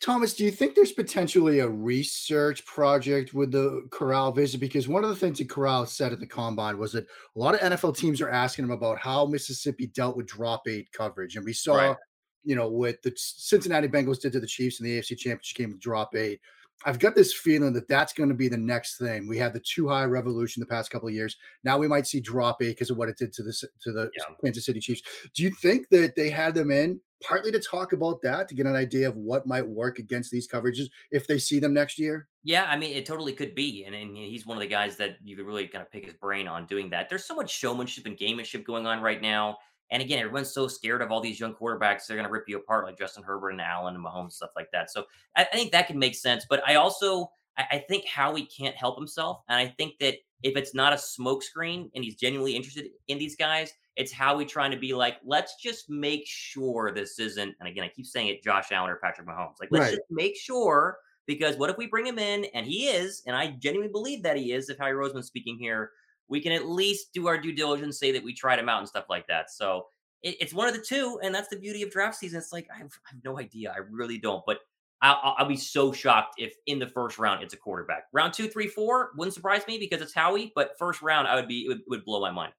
Thomas, 0.00 0.34
do 0.34 0.44
you 0.44 0.50
think 0.50 0.74
there's 0.74 0.92
potentially 0.92 1.60
a 1.60 1.68
research 1.68 2.64
project 2.66 3.34
with 3.34 3.52
the 3.52 3.86
Corral 3.90 4.32
visit? 4.32 4.58
Because 4.58 4.88
one 4.88 5.04
of 5.04 5.10
the 5.10 5.16
things 5.16 5.38
that 5.38 5.48
Corral 5.48 5.86
said 5.86 6.12
at 6.12 6.20
the 6.20 6.26
combine 6.26 6.78
was 6.78 6.92
that 6.92 7.04
a 7.04 7.38
lot 7.38 7.54
of 7.54 7.60
NFL 7.60 7.96
teams 7.96 8.20
are 8.20 8.30
asking 8.30 8.66
him 8.66 8.70
about 8.70 8.98
how 8.98 9.26
Mississippi 9.26 9.86
dealt 9.88 10.16
with 10.16 10.26
drop 10.26 10.68
eight 10.68 10.90
coverage. 10.92 11.36
And 11.36 11.44
we 11.44 11.52
saw, 11.52 11.76
right. 11.76 11.96
you 12.44 12.56
know, 12.56 12.68
what 12.68 13.02
the 13.02 13.12
Cincinnati 13.16 13.88
Bengals 13.88 14.20
did 14.20 14.32
to 14.32 14.40
the 14.40 14.46
Chiefs 14.46 14.80
in 14.80 14.84
the 14.84 14.98
AFC 14.98 15.16
Championship 15.16 15.56
game 15.56 15.72
with 15.72 15.80
drop 15.80 16.14
eight. 16.14 16.40
I've 16.84 16.98
got 16.98 17.14
this 17.14 17.32
feeling 17.32 17.72
that 17.72 17.88
that's 17.88 18.12
going 18.12 18.28
to 18.28 18.34
be 18.34 18.48
the 18.48 18.56
next 18.56 18.98
thing. 18.98 19.26
We 19.26 19.38
had 19.38 19.52
the 19.52 19.60
two-high 19.60 20.04
revolution 20.04 20.60
the 20.60 20.66
past 20.66 20.90
couple 20.90 21.08
of 21.08 21.14
years. 21.14 21.36
Now 21.64 21.78
we 21.78 21.88
might 21.88 22.06
see 22.06 22.20
drop 22.20 22.62
eight 22.62 22.70
because 22.70 22.90
of 22.90 22.96
what 22.96 23.08
it 23.08 23.16
did 23.16 23.32
to 23.34 23.42
the 23.42 23.52
to 23.82 23.92
the 23.92 24.10
yeah. 24.16 24.24
Kansas 24.44 24.66
City 24.66 24.80
Chiefs. 24.80 25.02
Do 25.34 25.42
you 25.42 25.50
think 25.50 25.88
that 25.90 26.14
they 26.16 26.30
had 26.30 26.54
them 26.54 26.70
in 26.70 27.00
partly 27.22 27.50
to 27.50 27.60
talk 27.60 27.92
about 27.92 28.20
that 28.22 28.48
to 28.48 28.54
get 28.54 28.66
an 28.66 28.76
idea 28.76 29.08
of 29.08 29.16
what 29.16 29.46
might 29.46 29.66
work 29.66 29.98
against 29.98 30.30
these 30.30 30.46
coverages 30.46 30.88
if 31.10 31.26
they 31.26 31.38
see 31.38 31.58
them 31.58 31.72
next 31.72 31.98
year? 31.98 32.28
Yeah, 32.44 32.64
I 32.64 32.76
mean, 32.76 32.94
it 32.94 33.06
totally 33.06 33.32
could 33.32 33.54
be, 33.54 33.84
and, 33.84 33.94
and 33.94 34.16
he's 34.16 34.46
one 34.46 34.56
of 34.56 34.60
the 34.60 34.68
guys 34.68 34.96
that 34.96 35.16
you 35.24 35.36
could 35.36 35.46
really 35.46 35.66
kind 35.66 35.82
of 35.82 35.90
pick 35.90 36.04
his 36.04 36.14
brain 36.14 36.46
on 36.46 36.66
doing 36.66 36.90
that. 36.90 37.08
There's 37.08 37.24
so 37.24 37.34
much 37.34 37.50
showmanship 37.50 38.06
and 38.06 38.16
gamemanship 38.16 38.64
going 38.64 38.86
on 38.86 39.00
right 39.00 39.20
now. 39.20 39.56
And 39.90 40.02
again, 40.02 40.18
everyone's 40.18 40.52
so 40.52 40.66
scared 40.68 41.02
of 41.02 41.12
all 41.12 41.20
these 41.20 41.38
young 41.38 41.54
quarterbacks. 41.54 42.06
They're 42.06 42.16
going 42.16 42.26
to 42.26 42.32
rip 42.32 42.48
you 42.48 42.58
apart 42.58 42.86
like 42.86 42.98
Justin 42.98 43.22
Herbert 43.22 43.50
and 43.50 43.60
Allen 43.60 43.94
and 43.94 44.04
Mahomes, 44.04 44.32
stuff 44.32 44.50
like 44.56 44.70
that. 44.72 44.90
So 44.90 45.04
I, 45.36 45.42
I 45.42 45.56
think 45.56 45.72
that 45.72 45.86
can 45.86 45.98
make 45.98 46.14
sense. 46.14 46.44
But 46.48 46.62
I 46.66 46.74
also, 46.74 47.30
I, 47.56 47.64
I 47.72 47.84
think 47.88 48.04
Howie 48.06 48.46
can't 48.46 48.74
help 48.74 48.98
himself. 48.98 49.42
And 49.48 49.58
I 49.58 49.68
think 49.76 49.94
that 50.00 50.16
if 50.42 50.56
it's 50.56 50.74
not 50.74 50.92
a 50.92 50.96
smokescreen 50.96 51.90
and 51.94 52.04
he's 52.04 52.16
genuinely 52.16 52.56
interested 52.56 52.86
in 53.08 53.18
these 53.18 53.36
guys, 53.36 53.72
it's 53.96 54.12
Howie 54.12 54.44
trying 54.44 54.72
to 54.72 54.76
be 54.76 54.92
like, 54.92 55.16
let's 55.24 55.54
just 55.62 55.88
make 55.88 56.24
sure 56.26 56.92
this 56.92 57.18
isn't, 57.18 57.54
and 57.58 57.68
again, 57.68 57.84
I 57.84 57.88
keep 57.88 58.06
saying 58.06 58.28
it, 58.28 58.42
Josh 58.44 58.70
Allen 58.70 58.90
or 58.90 58.96
Patrick 58.96 59.26
Mahomes. 59.26 59.54
Like, 59.58 59.70
let's 59.70 59.84
right. 59.84 59.90
just 59.92 60.02
make 60.10 60.36
sure 60.36 60.98
because 61.26 61.56
what 61.56 61.70
if 61.70 61.78
we 61.78 61.86
bring 61.86 62.06
him 62.06 62.18
in 62.18 62.44
and 62.52 62.66
he 62.66 62.88
is, 62.88 63.22
and 63.26 63.34
I 63.34 63.52
genuinely 63.58 63.90
believe 63.90 64.22
that 64.22 64.36
he 64.36 64.52
is, 64.52 64.68
if 64.68 64.78
Howie 64.78 64.90
Roseman's 64.92 65.26
speaking 65.26 65.56
here, 65.58 65.92
we 66.28 66.40
can 66.40 66.52
at 66.52 66.66
least 66.66 67.12
do 67.12 67.26
our 67.26 67.38
due 67.38 67.52
diligence, 67.52 67.98
say 67.98 68.12
that 68.12 68.22
we 68.22 68.34
tried 68.34 68.58
him 68.58 68.68
out 68.68 68.80
and 68.80 68.88
stuff 68.88 69.06
like 69.08 69.26
that. 69.28 69.50
So 69.50 69.86
it, 70.22 70.36
it's 70.40 70.54
one 70.54 70.68
of 70.68 70.74
the 70.74 70.82
two, 70.82 71.18
and 71.22 71.34
that's 71.34 71.48
the 71.48 71.56
beauty 71.56 71.82
of 71.82 71.90
draft 71.90 72.16
season. 72.16 72.38
It's 72.38 72.52
like 72.52 72.68
I 72.74 72.78
have, 72.78 72.92
I 73.06 73.14
have 73.14 73.24
no 73.24 73.38
idea, 73.38 73.72
I 73.72 73.80
really 73.90 74.18
don't. 74.18 74.42
But 74.46 74.60
I'll, 75.02 75.34
I'll, 75.38 75.46
be 75.46 75.56
so 75.56 75.92
shocked 75.92 76.36
if 76.38 76.54
in 76.66 76.78
the 76.78 76.86
first 76.86 77.18
round 77.18 77.42
it's 77.42 77.54
a 77.54 77.56
quarterback. 77.56 78.04
Round 78.12 78.32
two, 78.32 78.48
three, 78.48 78.66
four 78.66 79.10
wouldn't 79.16 79.34
surprise 79.34 79.62
me 79.68 79.78
because 79.78 80.00
it's 80.00 80.14
Howie. 80.14 80.52
But 80.54 80.72
first 80.78 81.02
round, 81.02 81.28
I 81.28 81.34
would 81.34 81.48
be 81.48 81.64
it 81.64 81.68
would, 81.68 81.80
would 81.88 82.04
blow 82.04 82.20
my 82.20 82.30
mind. 82.30 82.52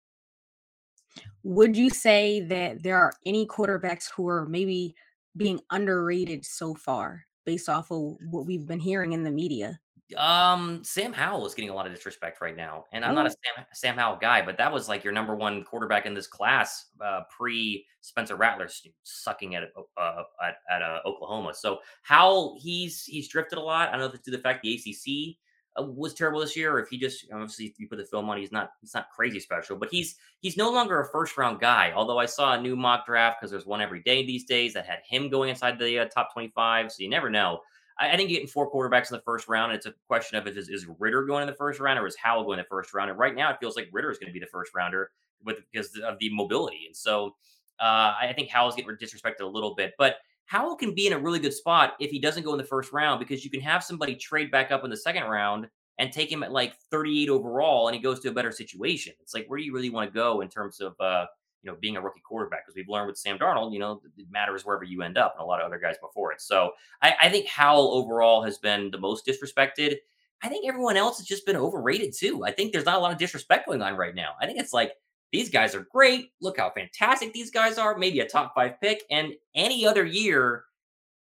Would 1.43 1.75
you 1.75 1.89
say 1.89 2.41
that 2.41 2.83
there 2.83 2.97
are 2.97 3.13
any 3.25 3.47
quarterbacks 3.47 4.11
who 4.15 4.27
are 4.27 4.45
maybe 4.45 4.95
being 5.35 5.59
underrated 5.71 6.45
so 6.45 6.75
far 6.75 7.25
based 7.45 7.69
off 7.69 7.91
of 7.91 8.17
what 8.29 8.45
we've 8.45 8.67
been 8.67 8.79
hearing 8.79 9.13
in 9.13 9.23
the 9.23 9.31
media? 9.31 9.79
Um, 10.15 10.83
Sam 10.83 11.11
Howell 11.11 11.45
is 11.45 11.53
getting 11.53 11.69
a 11.69 11.75
lot 11.75 11.85
of 11.85 11.93
disrespect 11.93 12.39
right 12.39 12.55
now, 12.55 12.85
and 12.93 13.03
I'm 13.03 13.13
not 13.13 13.25
a 13.25 13.29
Sam, 13.29 13.65
Sam 13.73 13.95
Howell 13.95 14.19
guy, 14.21 14.41
but 14.41 14.57
that 14.57 14.71
was 14.71 14.87
like 14.87 15.03
your 15.03 15.11
number 15.11 15.35
one 15.35 15.63
quarterback 15.65 16.05
in 16.05 16.13
this 16.13 16.27
class 16.27 16.85
uh, 17.03 17.21
pre 17.35 17.85
Spencer 17.99 18.37
Rattler 18.37 18.69
sucking 19.03 19.55
at 19.55 19.63
uh, 19.97 20.23
at, 20.41 20.57
at 20.71 20.81
uh, 20.81 20.99
Oklahoma. 21.05 21.53
So 21.53 21.79
Howell, 22.03 22.57
he's 22.61 23.03
he's 23.03 23.27
drifted 23.27 23.57
a 23.57 23.61
lot. 23.61 23.89
I 23.89 23.91
don't 23.91 24.01
know 24.01 24.05
if 24.07 24.13
it's 24.13 24.23
due 24.23 24.31
to 24.31 24.37
the 24.37 24.43
fact 24.43 24.63
the 24.63 24.75
ACC 24.75 25.35
uh, 25.77 25.83
was 25.83 26.13
terrible 26.13 26.39
this 26.39 26.55
year, 26.55 26.73
or 26.73 26.79
if 26.79 26.87
he 26.87 26.97
just 26.97 27.25
obviously 27.33 27.73
you 27.77 27.89
put 27.89 27.97
the 27.97 28.05
film 28.05 28.29
on, 28.29 28.37
he's 28.37 28.51
not 28.51 28.69
he's 28.79 28.93
not 28.93 29.09
crazy 29.13 29.41
special, 29.41 29.75
but 29.75 29.89
he's 29.91 30.15
he's 30.39 30.55
no 30.55 30.71
longer 30.71 31.01
a 31.01 31.11
first 31.11 31.37
round 31.37 31.59
guy. 31.59 31.91
Although 31.93 32.17
I 32.17 32.27
saw 32.27 32.53
a 32.53 32.61
new 32.61 32.77
mock 32.77 33.05
draft 33.05 33.39
because 33.41 33.51
there's 33.51 33.65
one 33.65 33.81
every 33.81 34.01
day 34.03 34.25
these 34.25 34.45
days 34.45 34.73
that 34.73 34.85
had 34.85 34.99
him 35.07 35.29
going 35.29 35.49
inside 35.49 35.77
the 35.77 35.99
uh, 35.99 36.05
top 36.05 36.31
25, 36.31 36.93
so 36.93 37.03
you 37.03 37.09
never 37.09 37.29
know. 37.29 37.59
I, 37.99 38.11
I 38.11 38.17
think 38.17 38.29
getting 38.29 38.47
four 38.47 38.71
quarterbacks 38.71 39.11
in 39.11 39.17
the 39.17 39.23
first 39.23 39.47
round, 39.47 39.71
and 39.71 39.77
it's 39.77 39.85
a 39.85 39.93
question 40.07 40.37
of 40.37 40.47
is, 40.47 40.69
is 40.69 40.87
Ridder 40.99 41.23
going 41.23 41.41
in 41.41 41.47
the 41.47 41.55
first 41.55 41.79
round 41.79 41.99
or 41.99 42.07
is 42.07 42.15
Howell 42.15 42.43
going 42.43 42.59
in 42.59 42.63
the 42.63 42.69
first 42.69 42.93
round? 42.93 43.09
And 43.09 43.19
right 43.19 43.35
now, 43.35 43.51
it 43.51 43.57
feels 43.59 43.75
like 43.75 43.89
Ridder 43.91 44.11
is 44.11 44.17
going 44.17 44.27
to 44.27 44.33
be 44.33 44.39
the 44.39 44.47
first 44.47 44.73
rounder 44.75 45.11
with 45.43 45.57
because 45.71 45.95
of 45.97 46.17
the 46.19 46.29
mobility. 46.29 46.85
And 46.87 46.95
so 46.95 47.35
uh, 47.79 48.13
I 48.19 48.33
think 48.35 48.49
Howell's 48.49 48.75
getting 48.75 48.91
disrespected 48.95 49.41
a 49.41 49.45
little 49.45 49.75
bit, 49.75 49.93
but 49.97 50.17
Howell 50.45 50.77
can 50.77 50.95
be 50.95 51.07
in 51.07 51.13
a 51.13 51.19
really 51.19 51.39
good 51.39 51.53
spot 51.53 51.95
if 51.99 52.09
he 52.09 52.19
doesn't 52.19 52.43
go 52.43 52.53
in 52.53 52.57
the 52.57 52.63
first 52.63 52.93
round 52.93 53.19
because 53.19 53.43
you 53.43 53.51
can 53.51 53.59
have 53.61 53.83
somebody 53.83 54.15
trade 54.15 54.49
back 54.49 54.71
up 54.71 54.83
in 54.83 54.89
the 54.89 54.97
second 54.97 55.23
round 55.23 55.67
and 55.99 56.11
take 56.11 56.31
him 56.31 56.41
at 56.41 56.51
like 56.51 56.75
38 56.89 57.29
overall 57.29 57.87
and 57.87 57.95
he 57.95 58.01
goes 58.01 58.19
to 58.21 58.29
a 58.29 58.31
better 58.31 58.51
situation. 58.51 59.13
It's 59.21 59.33
like, 59.33 59.45
where 59.47 59.59
do 59.59 59.65
you 59.65 59.73
really 59.73 59.89
want 59.89 60.09
to 60.09 60.13
go 60.13 60.41
in 60.41 60.47
terms 60.47 60.79
of, 60.79 60.95
uh, 60.99 61.25
you 61.63 61.71
know, 61.71 61.77
being 61.79 61.97
a 61.97 62.01
rookie 62.01 62.21
quarterback. 62.21 62.65
Because 62.65 62.75
we've 62.75 62.89
learned 62.89 63.07
with 63.07 63.17
Sam 63.17 63.37
Darnold, 63.37 63.73
you 63.73 63.79
know, 63.79 64.01
it 64.17 64.27
matters 64.29 64.65
wherever 64.65 64.83
you 64.83 65.01
end 65.01 65.17
up, 65.17 65.35
and 65.37 65.43
a 65.43 65.45
lot 65.45 65.59
of 65.59 65.65
other 65.65 65.79
guys 65.79 65.95
before 66.01 66.31
it. 66.31 66.41
So 66.41 66.71
I, 67.01 67.15
I 67.23 67.29
think 67.29 67.47
Howell 67.47 67.93
overall 67.93 68.43
has 68.43 68.57
been 68.57 68.91
the 68.91 68.99
most 68.99 69.25
disrespected. 69.25 69.95
I 70.43 70.49
think 70.49 70.67
everyone 70.67 70.97
else 70.97 71.17
has 71.17 71.27
just 71.27 71.45
been 71.45 71.57
overrated 71.57 72.13
too. 72.15 72.43
I 72.45 72.51
think 72.51 72.71
there's 72.71 72.85
not 72.85 72.97
a 72.97 72.99
lot 72.99 73.11
of 73.11 73.17
disrespect 73.17 73.67
going 73.67 73.81
on 73.81 73.95
right 73.95 74.13
now. 74.13 74.33
I 74.39 74.45
think 74.45 74.59
it's 74.59 74.73
like 74.73 74.93
these 75.31 75.49
guys 75.49 75.75
are 75.75 75.87
great. 75.91 76.31
Look 76.41 76.57
how 76.57 76.69
fantastic 76.69 77.33
these 77.33 77.51
guys 77.51 77.77
are. 77.77 77.97
Maybe 77.97 78.19
a 78.19 78.27
top 78.27 78.53
five 78.53 78.79
pick. 78.79 79.03
And 79.09 79.33
any 79.55 79.85
other 79.85 80.05
year, 80.05 80.65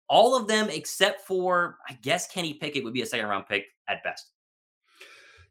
all 0.07 0.35
of 0.35 0.47
them 0.47 0.69
except 0.69 1.21
for, 1.25 1.77
I 1.89 1.93
guess, 2.01 2.27
Kenny 2.27 2.53
Pickett 2.53 2.83
would 2.83 2.93
be 2.93 3.01
a 3.01 3.05
second 3.05 3.27
round 3.27 3.47
pick 3.47 3.65
at 3.89 4.03
best. 4.03 4.31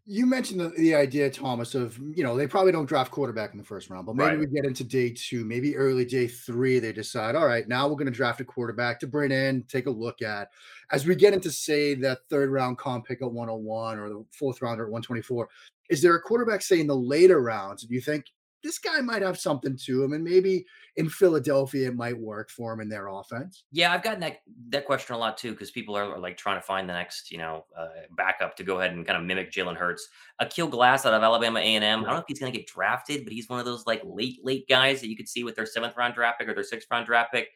You 0.08 0.24
mentioned 0.24 0.60
the, 0.60 0.68
the, 0.68 0.94
idea, 0.94 1.28
Thomas, 1.28 1.74
of 1.74 1.98
you 1.98 2.22
know 2.22 2.36
they 2.36 2.46
probably 2.46 2.70
don't 2.70 2.86
draft 2.86 3.10
quarterback 3.10 3.50
in 3.50 3.58
the 3.58 3.64
first 3.64 3.90
round, 3.90 4.06
but 4.06 4.14
maybe 4.14 4.36
right. 4.36 4.38
we 4.38 4.46
get 4.46 4.64
into 4.64 4.84
day 4.84 5.10
two, 5.10 5.44
maybe 5.44 5.76
early 5.76 6.04
day 6.04 6.28
three, 6.28 6.78
they 6.78 6.92
decide, 6.92 7.34
all 7.34 7.46
right, 7.46 7.66
now 7.66 7.88
we're 7.88 7.96
going 7.96 8.06
to 8.06 8.12
draft 8.12 8.40
a 8.40 8.44
quarterback 8.44 9.00
to 9.00 9.08
bring 9.08 9.32
in, 9.32 9.64
take 9.64 9.86
a 9.86 9.90
look 9.90 10.22
at. 10.22 10.50
As 10.92 11.06
we 11.06 11.16
get 11.16 11.34
into 11.34 11.50
say 11.50 11.94
that 11.94 12.18
third 12.30 12.50
round 12.50 12.78
comp 12.78 13.06
pick 13.06 13.20
at 13.20 13.32
101 13.32 13.98
or 13.98 14.08
the 14.08 14.24
fourth 14.30 14.62
rounder 14.62 14.84
at 14.84 14.92
124, 14.92 15.48
is 15.90 16.00
there 16.02 16.14
a 16.14 16.22
quarterback 16.22 16.62
say 16.62 16.78
in 16.78 16.86
the 16.86 16.94
later 16.94 17.42
rounds? 17.42 17.82
Do 17.82 17.92
you 17.92 18.00
think 18.00 18.26
this 18.66 18.78
guy 18.78 19.00
might 19.00 19.22
have 19.22 19.38
something 19.38 19.76
to 19.76 20.02
him, 20.02 20.12
and 20.12 20.24
maybe 20.24 20.66
in 20.96 21.08
Philadelphia 21.08 21.88
it 21.88 21.94
might 21.94 22.18
work 22.18 22.50
for 22.50 22.72
him 22.72 22.80
in 22.80 22.88
their 22.88 23.06
offense. 23.06 23.64
Yeah, 23.70 23.92
I've 23.92 24.02
gotten 24.02 24.20
that 24.20 24.38
that 24.70 24.84
question 24.84 25.14
a 25.14 25.18
lot 25.18 25.38
too 25.38 25.52
because 25.52 25.70
people 25.70 25.96
are, 25.96 26.14
are, 26.14 26.18
like 26.18 26.36
trying 26.36 26.56
to 26.56 26.62
find 26.62 26.88
the 26.88 26.92
next 26.92 27.30
you 27.30 27.38
know 27.38 27.64
uh, 27.78 27.86
backup 28.16 28.56
to 28.56 28.64
go 28.64 28.80
ahead 28.80 28.92
and 28.92 29.06
kind 29.06 29.16
of 29.16 29.24
mimic 29.24 29.52
Jalen 29.52 29.76
Hurts. 29.76 30.08
Aqeel 30.42 30.68
Glass 30.68 31.06
out 31.06 31.14
of 31.14 31.22
Alabama 31.22 31.60
A 31.60 31.62
and 31.62 31.84
M. 31.84 32.00
I 32.00 32.06
don't 32.06 32.14
know 32.14 32.20
if 32.20 32.24
he's 32.26 32.40
going 32.40 32.52
to 32.52 32.58
get 32.58 32.66
drafted, 32.66 33.24
but 33.24 33.32
he's 33.32 33.48
one 33.48 33.60
of 33.60 33.64
those 33.64 33.86
like 33.86 34.02
late 34.04 34.44
late 34.44 34.68
guys 34.68 35.00
that 35.00 35.08
you 35.08 35.16
could 35.16 35.28
see 35.28 35.44
with 35.44 35.54
their 35.54 35.66
seventh 35.66 35.96
round 35.96 36.14
draft 36.14 36.40
pick 36.40 36.48
or 36.48 36.54
their 36.54 36.64
sixth 36.64 36.88
round 36.90 37.06
draft 37.06 37.32
pick. 37.32 37.48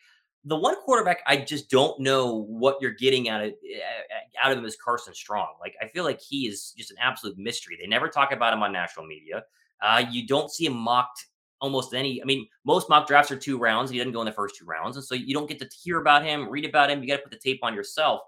The 0.45 0.57
one 0.57 0.77
quarterback 0.77 1.19
I 1.27 1.37
just 1.39 1.69
don't 1.69 2.01
know 2.01 2.45
what 2.49 2.77
you're 2.81 2.93
getting 2.93 3.29
out 3.29 3.43
of 3.43 3.51
eh, 3.51 3.81
out 4.41 4.53
of 4.53 4.59
him 4.59 4.65
is 4.65 4.77
Carson 4.77 5.13
Strong. 5.13 5.55
Like 5.61 5.75
I 5.83 5.89
feel 5.89 6.05
like 6.05 6.21
he 6.21 6.47
is 6.47 6.73
just 6.79 6.93
an 6.93 6.99
absolute 7.01 7.37
mystery. 7.37 7.77
They 7.81 7.89
never 7.89 8.09
talk 8.09 8.33
about 8.33 8.55
him 8.55 8.63
on 8.63 8.73
national 8.73 9.07
media. 9.07 9.43
Uh, 9.83 10.05
you 10.11 10.27
don't 10.27 10.51
see 10.51 10.67
him 10.67 10.75
mocked 10.77 11.27
almost 11.61 11.95
any. 11.95 12.21
I 12.23 12.25
mean, 12.25 12.47
most 12.65 12.89
mock 12.89 13.07
drafts 13.07 13.31
are 13.31 13.37
two 13.37 13.59
rounds. 13.59 13.91
He 13.91 13.99
doesn't 13.99 14.13
go 14.13 14.21
in 14.21 14.27
the 14.27 14.33
first 14.33 14.57
two 14.57 14.65
rounds, 14.65 14.97
and 14.97 15.05
so 15.05 15.15
you 15.15 15.35
don't 15.35 15.49
get 15.49 15.59
to 15.61 15.69
hear 15.83 16.01
about 16.01 16.25
him, 16.25 16.49
read 16.49 16.65
about 16.65 16.91
him. 16.91 17.03
You 17.03 17.09
got 17.09 17.17
to 17.17 17.23
put 17.23 17.33
the 17.33 17.39
tape 17.39 17.61
on 17.63 17.75
yourself. 17.75 18.23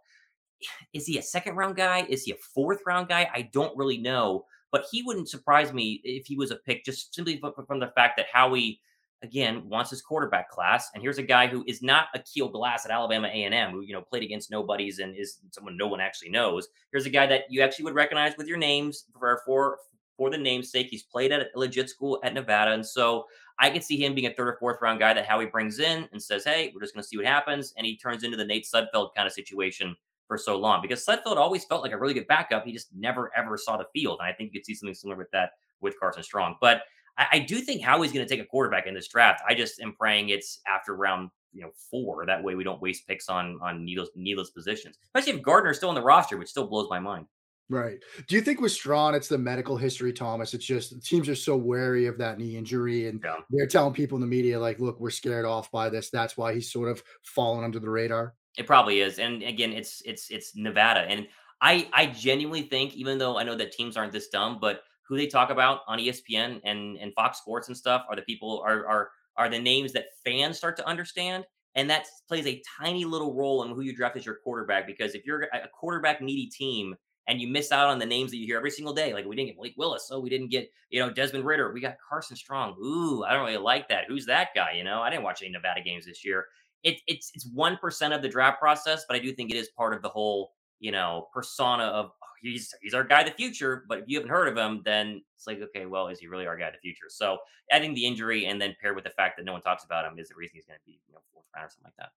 Is 0.92 1.06
he 1.06 1.18
a 1.18 1.22
second 1.22 1.56
round 1.56 1.76
guy? 1.76 2.06
Is 2.08 2.24
he 2.24 2.32
a 2.32 2.36
fourth 2.36 2.80
round 2.86 3.08
guy? 3.08 3.28
I 3.32 3.42
don't 3.52 3.76
really 3.76 3.98
know, 3.98 4.46
but 4.70 4.86
he 4.90 5.02
wouldn't 5.02 5.28
surprise 5.28 5.72
me 5.72 6.00
if 6.04 6.26
he 6.26 6.36
was 6.36 6.50
a 6.50 6.56
pick 6.56 6.84
just 6.84 7.14
simply 7.14 7.40
from 7.66 7.80
the 7.80 7.92
fact 7.94 8.16
that 8.16 8.26
Howie 8.32 8.80
again 9.22 9.68
wants 9.68 9.90
his 9.90 10.02
quarterback 10.02 10.50
class 10.50 10.90
and 10.94 11.02
here's 11.02 11.18
a 11.18 11.22
guy 11.22 11.46
who 11.46 11.64
is 11.66 11.80
not 11.80 12.06
a 12.14 12.18
Keel 12.18 12.48
Glass 12.48 12.84
at 12.84 12.90
Alabama 12.90 13.28
A&M 13.28 13.70
who 13.70 13.82
you 13.82 13.92
know 13.92 14.02
played 14.02 14.22
against 14.22 14.50
nobodies 14.50 14.98
and 14.98 15.16
is 15.16 15.38
someone 15.52 15.76
no 15.76 15.86
one 15.86 16.00
actually 16.00 16.28
knows 16.28 16.68
here's 16.90 17.06
a 17.06 17.10
guy 17.10 17.26
that 17.26 17.42
you 17.48 17.62
actually 17.62 17.84
would 17.84 17.94
recognize 17.94 18.36
with 18.36 18.48
your 18.48 18.56
names 18.56 19.04
for 19.16 19.40
for 19.46 19.78
for 20.16 20.30
the 20.30 20.38
namesake. 20.38 20.88
He's 20.90 21.02
played 21.02 21.32
at 21.32 21.48
a 21.54 21.58
legit 21.58 21.90
school 21.90 22.20
at 22.24 22.34
Nevada. 22.34 22.72
And 22.72 22.84
so 22.84 23.26
I 23.58 23.70
can 23.70 23.82
see 23.82 24.02
him 24.02 24.14
being 24.14 24.26
a 24.26 24.34
third 24.34 24.48
or 24.48 24.56
fourth 24.58 24.78
round 24.80 24.98
guy 24.98 25.14
that 25.14 25.26
Howie 25.26 25.46
brings 25.46 25.78
in 25.78 26.08
and 26.12 26.22
says, 26.22 26.44
hey, 26.44 26.72
we're 26.74 26.80
just 26.80 26.94
going 26.94 27.02
to 27.02 27.08
see 27.08 27.16
what 27.16 27.26
happens. 27.26 27.74
And 27.76 27.86
he 27.86 27.96
turns 27.96 28.24
into 28.24 28.36
the 28.36 28.44
Nate 28.44 28.66
Sudfeld 28.66 29.14
kind 29.14 29.26
of 29.26 29.32
situation 29.32 29.96
for 30.28 30.38
so 30.38 30.58
long 30.58 30.80
because 30.80 31.04
Sudfeld 31.04 31.36
always 31.36 31.64
felt 31.64 31.82
like 31.82 31.92
a 31.92 31.98
really 31.98 32.14
good 32.14 32.26
backup. 32.26 32.64
He 32.64 32.72
just 32.72 32.94
never, 32.94 33.30
ever 33.36 33.56
saw 33.56 33.76
the 33.76 33.86
field. 33.92 34.18
And 34.20 34.28
I 34.28 34.32
think 34.32 34.52
you 34.52 34.60
could 34.60 34.66
see 34.66 34.74
something 34.74 34.94
similar 34.94 35.16
with 35.16 35.30
that 35.32 35.52
with 35.80 35.98
Carson 35.98 36.22
Strong. 36.22 36.56
But 36.60 36.82
I, 37.18 37.26
I 37.32 37.38
do 37.40 37.60
think 37.60 37.82
Howie's 37.82 38.12
going 38.12 38.26
to 38.26 38.34
take 38.34 38.42
a 38.42 38.48
quarterback 38.48 38.86
in 38.86 38.94
this 38.94 39.08
draft. 39.08 39.42
I 39.48 39.54
just 39.54 39.80
am 39.80 39.92
praying 39.92 40.30
it's 40.30 40.60
after 40.66 40.94
round 40.96 41.30
you 41.52 41.62
know 41.62 41.70
four. 41.90 42.24
That 42.26 42.42
way 42.42 42.54
we 42.54 42.64
don't 42.64 42.80
waste 42.80 43.06
picks 43.06 43.28
on 43.28 43.58
on 43.62 43.84
needless 43.84 44.08
needless 44.16 44.50
positions. 44.50 44.96
Especially 45.14 45.38
if 45.38 45.44
Gardner's 45.44 45.76
still 45.76 45.90
on 45.90 45.94
the 45.94 46.02
roster, 46.02 46.36
which 46.36 46.48
still 46.48 46.66
blows 46.66 46.88
my 46.88 46.98
mind. 46.98 47.26
Right. 47.72 48.00
Do 48.28 48.36
you 48.36 48.42
think 48.42 48.60
with 48.60 48.72
Strong, 48.72 49.14
it's 49.14 49.28
the 49.28 49.38
medical 49.38 49.78
history, 49.78 50.12
Thomas? 50.12 50.52
It's 50.52 50.66
just 50.66 51.02
teams 51.02 51.26
are 51.26 51.34
so 51.34 51.56
wary 51.56 52.04
of 52.04 52.18
that 52.18 52.38
knee 52.38 52.58
injury, 52.58 53.08
and 53.08 53.18
yeah. 53.24 53.36
they're 53.48 53.66
telling 53.66 53.94
people 53.94 54.16
in 54.16 54.20
the 54.20 54.26
media, 54.26 54.60
like, 54.60 54.78
"Look, 54.78 55.00
we're 55.00 55.08
scared 55.08 55.46
off 55.46 55.70
by 55.70 55.88
this." 55.88 56.10
That's 56.10 56.36
why 56.36 56.52
he's 56.52 56.70
sort 56.70 56.90
of 56.90 57.02
fallen 57.22 57.64
under 57.64 57.80
the 57.80 57.88
radar. 57.88 58.34
It 58.58 58.66
probably 58.66 59.00
is, 59.00 59.18
and 59.18 59.42
again, 59.42 59.72
it's 59.72 60.02
it's 60.04 60.30
it's 60.30 60.54
Nevada, 60.54 61.00
and 61.00 61.26
I 61.62 61.88
I 61.94 62.06
genuinely 62.08 62.60
think, 62.60 62.92
even 62.94 63.16
though 63.16 63.38
I 63.38 63.42
know 63.42 63.54
that 63.54 63.72
teams 63.72 63.96
aren't 63.96 64.12
this 64.12 64.28
dumb, 64.28 64.58
but 64.60 64.82
who 65.08 65.16
they 65.16 65.26
talk 65.26 65.48
about 65.48 65.80
on 65.88 65.98
ESPN 65.98 66.60
and 66.64 66.98
and 66.98 67.14
Fox 67.14 67.38
Sports 67.38 67.68
and 67.68 67.76
stuff 67.76 68.04
are 68.10 68.16
the 68.16 68.22
people 68.22 68.62
are 68.66 68.86
are 68.86 69.10
are 69.38 69.48
the 69.48 69.58
names 69.58 69.94
that 69.94 70.08
fans 70.26 70.58
start 70.58 70.76
to 70.76 70.86
understand. 70.86 71.46
And 71.74 71.88
that 71.88 72.04
plays 72.28 72.46
a 72.46 72.62
tiny 72.78 73.06
little 73.06 73.32
role 73.34 73.62
in 73.62 73.70
who 73.70 73.80
you 73.80 73.96
draft 73.96 74.18
as 74.18 74.26
your 74.26 74.36
quarterback. 74.44 74.86
Because 74.86 75.14
if 75.14 75.24
you're 75.24 75.44
a 75.44 75.68
quarterback 75.72 76.20
needy 76.20 76.50
team 76.50 76.94
and 77.28 77.40
you 77.40 77.48
miss 77.48 77.70
out 77.70 77.88
on 77.88 77.98
the 77.98 78.06
names 78.06 78.30
that 78.30 78.38
you 78.38 78.46
hear 78.46 78.56
every 78.56 78.70
single 78.70 78.94
day, 78.94 79.14
like 79.14 79.26
we 79.26 79.36
didn't 79.36 79.48
get 79.48 79.56
Malik 79.56 79.74
Willis, 79.76 80.08
oh, 80.10 80.20
we 80.20 80.30
didn't 80.30 80.50
get, 80.50 80.70
you 80.90 81.00
know, 81.00 81.10
Desmond 81.10 81.44
Ridder, 81.44 81.72
we 81.72 81.80
got 81.80 81.96
Carson 82.08 82.36
Strong. 82.36 82.76
Ooh, 82.82 83.24
I 83.24 83.32
don't 83.32 83.44
really 83.44 83.58
like 83.58 83.88
that. 83.88 84.04
Who's 84.08 84.26
that 84.26 84.48
guy? 84.54 84.72
You 84.72 84.84
know, 84.84 85.00
I 85.00 85.10
didn't 85.10 85.22
watch 85.22 85.42
any 85.42 85.52
Nevada 85.52 85.82
games 85.82 86.06
this 86.06 86.24
year. 86.24 86.46
It, 86.82 87.00
it's 87.06 87.30
it's 87.34 87.46
one 87.46 87.76
percent 87.76 88.12
of 88.12 88.22
the 88.22 88.28
draft 88.28 88.60
process, 88.60 89.04
but 89.06 89.14
I 89.14 89.20
do 89.20 89.32
think 89.32 89.50
it 89.52 89.56
is 89.56 89.68
part 89.76 89.94
of 89.94 90.02
the 90.02 90.08
whole, 90.08 90.52
you 90.80 90.90
know, 90.90 91.28
persona 91.32 91.84
of 91.84 92.06
oh, 92.06 92.26
he's 92.42 92.74
he's 92.82 92.92
our 92.92 93.04
guy 93.04 93.22
the 93.22 93.30
future. 93.30 93.84
But 93.88 94.00
if 94.00 94.04
you 94.08 94.18
haven't 94.18 94.32
heard 94.32 94.48
of 94.48 94.56
him, 94.56 94.82
then 94.84 95.22
it's 95.36 95.46
like, 95.46 95.60
okay, 95.60 95.86
well, 95.86 96.08
is 96.08 96.18
he 96.18 96.26
really 96.26 96.46
our 96.46 96.56
guy 96.56 96.72
the 96.72 96.78
future? 96.78 97.06
So 97.08 97.38
adding 97.70 97.94
the 97.94 98.04
injury 98.04 98.46
and 98.46 98.60
then 98.60 98.74
paired 98.80 98.96
with 98.96 99.04
the 99.04 99.10
fact 99.10 99.36
that 99.36 99.44
no 99.44 99.52
one 99.52 99.62
talks 99.62 99.84
about 99.84 100.04
him 100.04 100.18
is 100.18 100.28
the 100.28 100.34
reason 100.34 100.56
he's 100.56 100.66
going 100.66 100.78
to 100.78 100.84
be 100.84 101.00
you 101.06 101.14
know 101.14 101.20
fourth 101.32 101.46
round 101.54 101.66
or 101.66 101.70
something 101.70 101.84
like 101.84 101.96
that. 101.98 102.10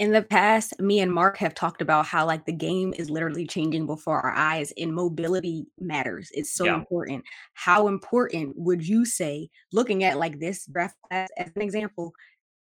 In 0.00 0.12
the 0.12 0.22
past, 0.22 0.80
me 0.80 0.98
and 0.98 1.12
Mark 1.12 1.36
have 1.38 1.54
talked 1.54 1.80
about 1.80 2.06
how 2.06 2.26
like 2.26 2.46
the 2.46 2.52
game 2.52 2.92
is 2.96 3.10
literally 3.10 3.46
changing 3.46 3.86
before 3.86 4.20
our 4.20 4.32
eyes 4.32 4.72
and 4.76 4.92
mobility 4.92 5.66
matters. 5.78 6.30
It's 6.32 6.52
so 6.52 6.64
yeah. 6.64 6.74
important. 6.74 7.24
How 7.54 7.86
important 7.86 8.54
would 8.56 8.86
you 8.86 9.04
say 9.04 9.50
looking 9.72 10.02
at 10.02 10.18
like 10.18 10.40
this 10.40 10.66
draft 10.66 10.96
class 11.08 11.28
as 11.38 11.50
an 11.54 11.62
example, 11.62 12.12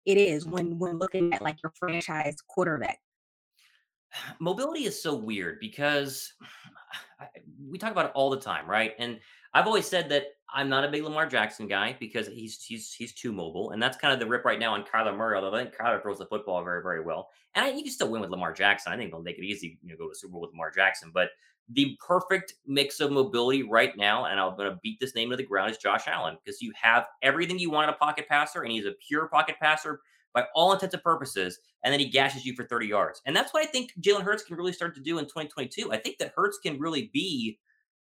it 0.04 0.18
is 0.18 0.46
when 0.46 0.78
when 0.78 0.98
looking 0.98 1.32
at 1.34 1.42
like 1.42 1.60
your 1.64 1.72
franchise 1.76 2.36
quarterback? 2.46 3.00
mobility 4.38 4.84
is 4.84 5.02
so 5.02 5.14
weird 5.14 5.58
because 5.60 6.32
we 7.68 7.76
talk 7.76 7.92
about 7.92 8.06
it 8.06 8.12
all 8.14 8.30
the 8.30 8.40
time, 8.40 8.68
right? 8.68 8.92
And 8.98 9.18
I've 9.52 9.66
always 9.66 9.86
said 9.86 10.08
that 10.10 10.35
I'm 10.54 10.68
not 10.68 10.84
a 10.84 10.88
big 10.88 11.02
Lamar 11.02 11.26
Jackson 11.26 11.66
guy 11.66 11.96
because 11.98 12.28
he's 12.28 12.62
he's 12.62 12.92
he's 12.92 13.12
too 13.12 13.32
mobile, 13.32 13.72
and 13.72 13.82
that's 13.82 13.96
kind 13.96 14.14
of 14.14 14.20
the 14.20 14.26
rip 14.26 14.44
right 14.44 14.60
now 14.60 14.74
on 14.74 14.84
Kyler 14.84 15.16
Murray. 15.16 15.36
Although 15.36 15.56
I 15.56 15.64
think 15.64 15.76
Kyler 15.76 16.00
throws 16.00 16.18
the 16.18 16.26
football 16.26 16.62
very 16.62 16.82
very 16.82 17.00
well, 17.00 17.30
and 17.54 17.64
I, 17.64 17.70
you 17.70 17.82
can 17.82 17.92
still 17.92 18.10
win 18.10 18.20
with 18.20 18.30
Lamar 18.30 18.52
Jackson. 18.52 18.92
I 18.92 18.96
think 18.96 19.10
they'll 19.10 19.22
make 19.22 19.38
it 19.38 19.44
easy, 19.44 19.78
you 19.82 19.90
know, 19.90 19.96
go 19.96 20.08
to 20.08 20.14
Super 20.14 20.32
Bowl 20.32 20.42
with 20.42 20.52
Lamar 20.52 20.70
Jackson. 20.70 21.10
But 21.12 21.30
the 21.70 21.98
perfect 22.06 22.54
mix 22.66 23.00
of 23.00 23.10
mobility 23.10 23.64
right 23.64 23.96
now, 23.96 24.26
and 24.26 24.38
I'm 24.38 24.56
going 24.56 24.70
to 24.70 24.78
beat 24.82 25.00
this 25.00 25.16
name 25.16 25.30
to 25.30 25.36
the 25.36 25.42
ground, 25.42 25.72
is 25.72 25.78
Josh 25.78 26.04
Allen 26.06 26.38
because 26.44 26.62
you 26.62 26.72
have 26.80 27.06
everything 27.22 27.58
you 27.58 27.70
want 27.70 27.88
in 27.88 27.94
a 27.94 27.98
pocket 27.98 28.28
passer, 28.28 28.62
and 28.62 28.70
he's 28.70 28.86
a 28.86 28.94
pure 29.06 29.26
pocket 29.26 29.56
passer 29.60 30.00
by 30.32 30.44
all 30.54 30.72
intents 30.72 30.94
and 30.94 31.02
purposes, 31.02 31.58
and 31.82 31.92
then 31.92 31.98
he 31.98 32.08
gashes 32.08 32.44
you 32.44 32.54
for 32.54 32.64
30 32.64 32.86
yards. 32.86 33.22
And 33.26 33.34
that's 33.34 33.52
what 33.52 33.64
I 33.64 33.66
think 33.66 33.92
Jalen 34.00 34.22
Hurts 34.22 34.44
can 34.44 34.56
really 34.56 34.72
start 34.72 34.94
to 34.94 35.00
do 35.00 35.18
in 35.18 35.24
2022. 35.24 35.92
I 35.92 35.96
think 35.96 36.18
that 36.18 36.34
Hurts 36.36 36.58
can 36.58 36.78
really 36.78 37.10
be 37.12 37.58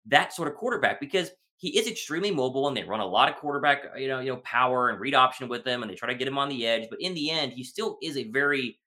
that 0.07 0.33
sort 0.33 0.49
of 0.49 0.55
quarterback 0.55 1.01
because 1.01 1.31
he 1.65 1.79
is 1.79 1.87
extremely 1.87 2.31
mobile 2.31 2.69
and 2.69 2.77
they 2.77 2.85
run 2.85 3.01
a 3.01 3.07
lot 3.07 3.31
of 3.31 3.37
quarterback, 3.37 3.85
uh, 3.95 3.97
you 3.97 4.07
know, 4.07 4.21
you 4.21 4.31
know, 4.31 4.37
power 4.39 4.91
and 4.91 5.01
read 5.01 5.15
option 5.15 5.49
with 5.49 5.67
him 5.67 5.83
and 5.83 5.91
they 5.91 5.95
try 5.95 6.07
to 6.07 6.15
get 6.15 6.29
him 6.29 6.37
on 6.37 6.51
the 6.51 6.67
edge. 6.67 6.89
But 6.91 7.01
in 7.01 7.15
the 7.15 7.31
end, 7.31 7.53
he 7.55 7.65
still 7.65 7.97
is 8.03 8.19
a 8.19 8.31
very 8.31 8.79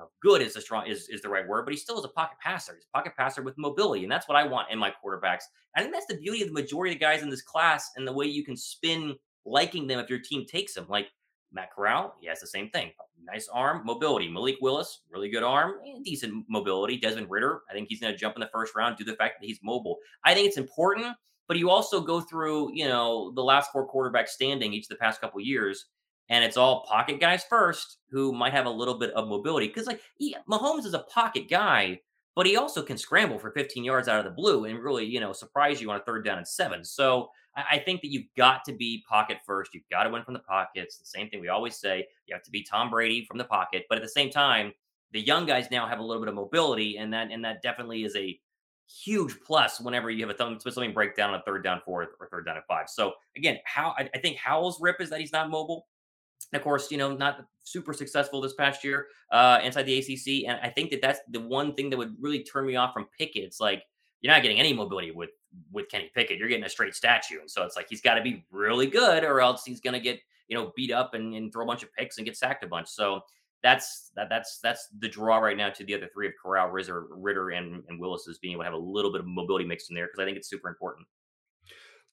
uh, 0.00 0.06
good 0.22 0.40
is 0.40 0.54
the 0.54 0.60
strong 0.62 0.86
is, 0.86 1.10
is 1.10 1.20
the 1.20 1.28
right 1.28 1.46
word, 1.46 1.66
but 1.66 1.74
he 1.74 1.78
still 1.78 1.98
is 1.98 2.04
a 2.06 2.08
pocket 2.08 2.38
passer. 2.40 2.74
He's 2.74 2.86
a 2.90 2.96
pocket 2.96 3.12
passer 3.14 3.42
with 3.42 3.58
mobility, 3.58 4.04
and 4.04 4.10
that's 4.10 4.26
what 4.26 4.36
I 4.36 4.46
want 4.46 4.70
in 4.70 4.78
my 4.78 4.90
quarterbacks. 4.90 5.42
I 5.76 5.82
think 5.82 5.92
that's 5.92 6.06
the 6.06 6.16
beauty 6.16 6.40
of 6.40 6.48
the 6.48 6.54
majority 6.54 6.94
of 6.94 6.98
the 6.98 7.04
guys 7.04 7.22
in 7.22 7.28
this 7.28 7.42
class 7.42 7.90
and 7.96 8.08
the 8.08 8.12
way 8.12 8.24
you 8.24 8.42
can 8.42 8.56
spin 8.56 9.16
liking 9.44 9.86
them 9.86 10.00
if 10.00 10.08
your 10.08 10.18
team 10.18 10.46
takes 10.46 10.72
them. 10.72 10.86
Like 10.88 11.08
Matt 11.52 11.72
Corral, 11.74 12.14
he 12.18 12.26
has 12.26 12.40
the 12.40 12.46
same 12.46 12.70
thing. 12.70 12.90
Nice 13.22 13.48
arm, 13.52 13.82
mobility. 13.84 14.28
Malik 14.28 14.56
Willis, 14.62 15.02
really 15.10 15.28
good 15.28 15.42
arm, 15.42 15.74
decent 16.04 16.44
mobility. 16.48 16.96
Desmond 16.96 17.30
Ridder, 17.30 17.60
I 17.70 17.74
think 17.74 17.88
he's 17.90 18.00
going 18.00 18.12
to 18.12 18.18
jump 18.18 18.34
in 18.34 18.40
the 18.40 18.50
first 18.52 18.74
round 18.74 18.96
due 18.96 19.04
to 19.04 19.10
the 19.10 19.16
fact 19.16 19.40
that 19.40 19.46
he's 19.46 19.60
mobile. 19.62 19.98
I 20.24 20.32
think 20.32 20.48
it's 20.48 20.56
important, 20.56 21.14
but 21.48 21.56
you 21.56 21.70
also 21.70 22.00
go 22.00 22.20
through, 22.20 22.72
you 22.74 22.86
know, 22.86 23.32
the 23.34 23.42
last 23.42 23.70
four 23.72 23.88
quarterbacks 23.88 24.28
standing 24.28 24.72
each 24.72 24.84
of 24.84 24.90
the 24.90 24.96
past 24.96 25.20
couple 25.20 25.40
years, 25.40 25.86
and 26.28 26.44
it's 26.44 26.56
all 26.56 26.86
pocket 26.86 27.20
guys 27.20 27.44
first 27.48 27.98
who 28.10 28.32
might 28.32 28.52
have 28.52 28.66
a 28.66 28.70
little 28.70 28.98
bit 28.98 29.10
of 29.10 29.28
mobility 29.28 29.68
because, 29.68 29.86
like, 29.86 30.00
he, 30.16 30.36
Mahomes 30.48 30.86
is 30.86 30.94
a 30.94 31.00
pocket 31.00 31.48
guy, 31.48 32.00
but 32.34 32.46
he 32.46 32.56
also 32.56 32.82
can 32.82 32.96
scramble 32.96 33.38
for 33.38 33.50
15 33.50 33.84
yards 33.84 34.08
out 34.08 34.18
of 34.18 34.24
the 34.24 34.30
blue 34.30 34.64
and 34.64 34.78
really, 34.78 35.04
you 35.04 35.20
know, 35.20 35.32
surprise 35.32 35.80
you 35.80 35.90
on 35.90 35.96
a 35.96 36.04
third 36.04 36.24
down 36.24 36.38
and 36.38 36.48
seven. 36.48 36.84
So 36.84 37.28
I, 37.56 37.78
think 37.78 38.00
that 38.00 38.10
you've 38.10 38.26
got 38.36 38.64
to 38.64 38.72
be 38.72 39.04
pocket 39.08 39.38
first. 39.46 39.74
You've 39.74 39.88
got 39.90 40.04
to 40.04 40.10
win 40.10 40.24
from 40.24 40.34
the 40.34 40.40
pockets. 40.40 40.98
The 40.98 41.06
same 41.06 41.28
thing 41.28 41.40
we 41.40 41.48
always 41.48 41.76
say. 41.76 42.06
You 42.26 42.34
have 42.34 42.42
to 42.44 42.50
be 42.50 42.64
Tom 42.64 42.90
Brady 42.90 43.24
from 43.26 43.38
the 43.38 43.44
pocket, 43.44 43.84
but 43.88 43.96
at 43.96 44.02
the 44.02 44.08
same 44.08 44.30
time, 44.30 44.72
the 45.12 45.20
young 45.20 45.46
guys 45.46 45.70
now 45.70 45.86
have 45.86 46.00
a 46.00 46.02
little 46.02 46.20
bit 46.20 46.28
of 46.28 46.34
mobility, 46.34 46.96
and 46.96 47.12
that 47.12 47.30
and 47.30 47.44
that 47.44 47.62
definitely 47.62 48.02
is 48.02 48.16
a 48.16 48.38
huge 48.86 49.40
plus 49.44 49.80
whenever 49.80 50.10
you 50.10 50.26
have 50.26 50.34
a 50.34 50.36
thumb, 50.36 50.58
something 50.60 50.92
break 50.92 51.16
down 51.16 51.30
on 51.30 51.40
a 51.40 51.42
third 51.42 51.64
down 51.64 51.80
fourth 51.84 52.10
or 52.20 52.28
third 52.28 52.46
down 52.46 52.56
at 52.56 52.66
five. 52.66 52.88
So 52.88 53.12
again, 53.36 53.58
how 53.64 53.94
I, 53.98 54.08
I 54.14 54.18
think 54.18 54.36
Howell's 54.36 54.80
rip 54.80 55.00
is 55.00 55.10
that 55.10 55.20
he's 55.20 55.32
not 55.32 55.50
mobile. 55.50 55.86
And 56.52 56.60
of 56.60 56.64
course, 56.64 56.90
you 56.90 56.98
know, 56.98 57.14
not 57.14 57.46
super 57.62 57.92
successful 57.92 58.40
this 58.40 58.54
past 58.54 58.84
year 58.84 59.08
uh, 59.32 59.60
inside 59.62 59.84
the 59.84 59.98
ACC. 59.98 60.48
And 60.48 60.60
I 60.62 60.68
think 60.68 60.90
that 60.90 61.00
that's 61.00 61.20
the 61.30 61.40
one 61.40 61.74
thing 61.74 61.90
that 61.90 61.96
would 61.96 62.14
really 62.20 62.42
turn 62.42 62.66
me 62.66 62.76
off 62.76 62.92
from 62.92 63.06
Pickett. 63.18 63.44
It's 63.44 63.60
like 63.60 63.82
you're 64.20 64.32
not 64.32 64.42
getting 64.42 64.58
any 64.58 64.72
mobility 64.72 65.10
with 65.10 65.30
with 65.72 65.88
Kenny 65.88 66.10
Pickett. 66.14 66.38
You're 66.38 66.48
getting 66.48 66.64
a 66.64 66.68
straight 66.68 66.94
statue, 66.94 67.40
and 67.40 67.50
so 67.50 67.62
it's 67.62 67.76
like 67.76 67.88
he's 67.88 68.00
got 68.00 68.14
to 68.14 68.22
be 68.22 68.44
really 68.50 68.86
good, 68.86 69.24
or 69.24 69.40
else 69.40 69.64
he's 69.64 69.80
going 69.80 69.94
to 69.94 70.00
get 70.00 70.20
you 70.48 70.56
know 70.56 70.72
beat 70.76 70.92
up 70.92 71.14
and, 71.14 71.34
and, 71.34 71.52
throw 71.52 71.64
a 71.64 71.66
bunch 71.66 71.82
of 71.82 71.92
picks 71.94 72.18
and 72.18 72.26
get 72.26 72.36
sacked 72.36 72.64
a 72.64 72.66
bunch. 72.66 72.88
So 72.88 73.20
that's 73.64 74.12
that 74.14 74.28
that's 74.28 74.60
that's 74.62 74.88
the 75.00 75.08
draw 75.08 75.38
right 75.38 75.56
now 75.56 75.70
to 75.70 75.84
the 75.84 75.94
other 75.94 76.08
three 76.12 76.28
of 76.28 76.34
Corral, 76.40 76.70
Rizzer, 76.70 77.06
Ridder, 77.10 77.50
and, 77.50 77.82
and 77.88 77.98
Willis 77.98 78.28
is 78.28 78.38
being 78.38 78.52
able 78.52 78.62
to 78.62 78.66
have 78.66 78.74
a 78.74 78.76
little 78.76 79.10
bit 79.10 79.20
of 79.20 79.26
mobility 79.26 79.64
mixed 79.64 79.90
in 79.90 79.96
there 79.96 80.06
because 80.06 80.22
I 80.22 80.24
think 80.24 80.36
it's 80.36 80.48
super 80.48 80.68
important 80.68 81.06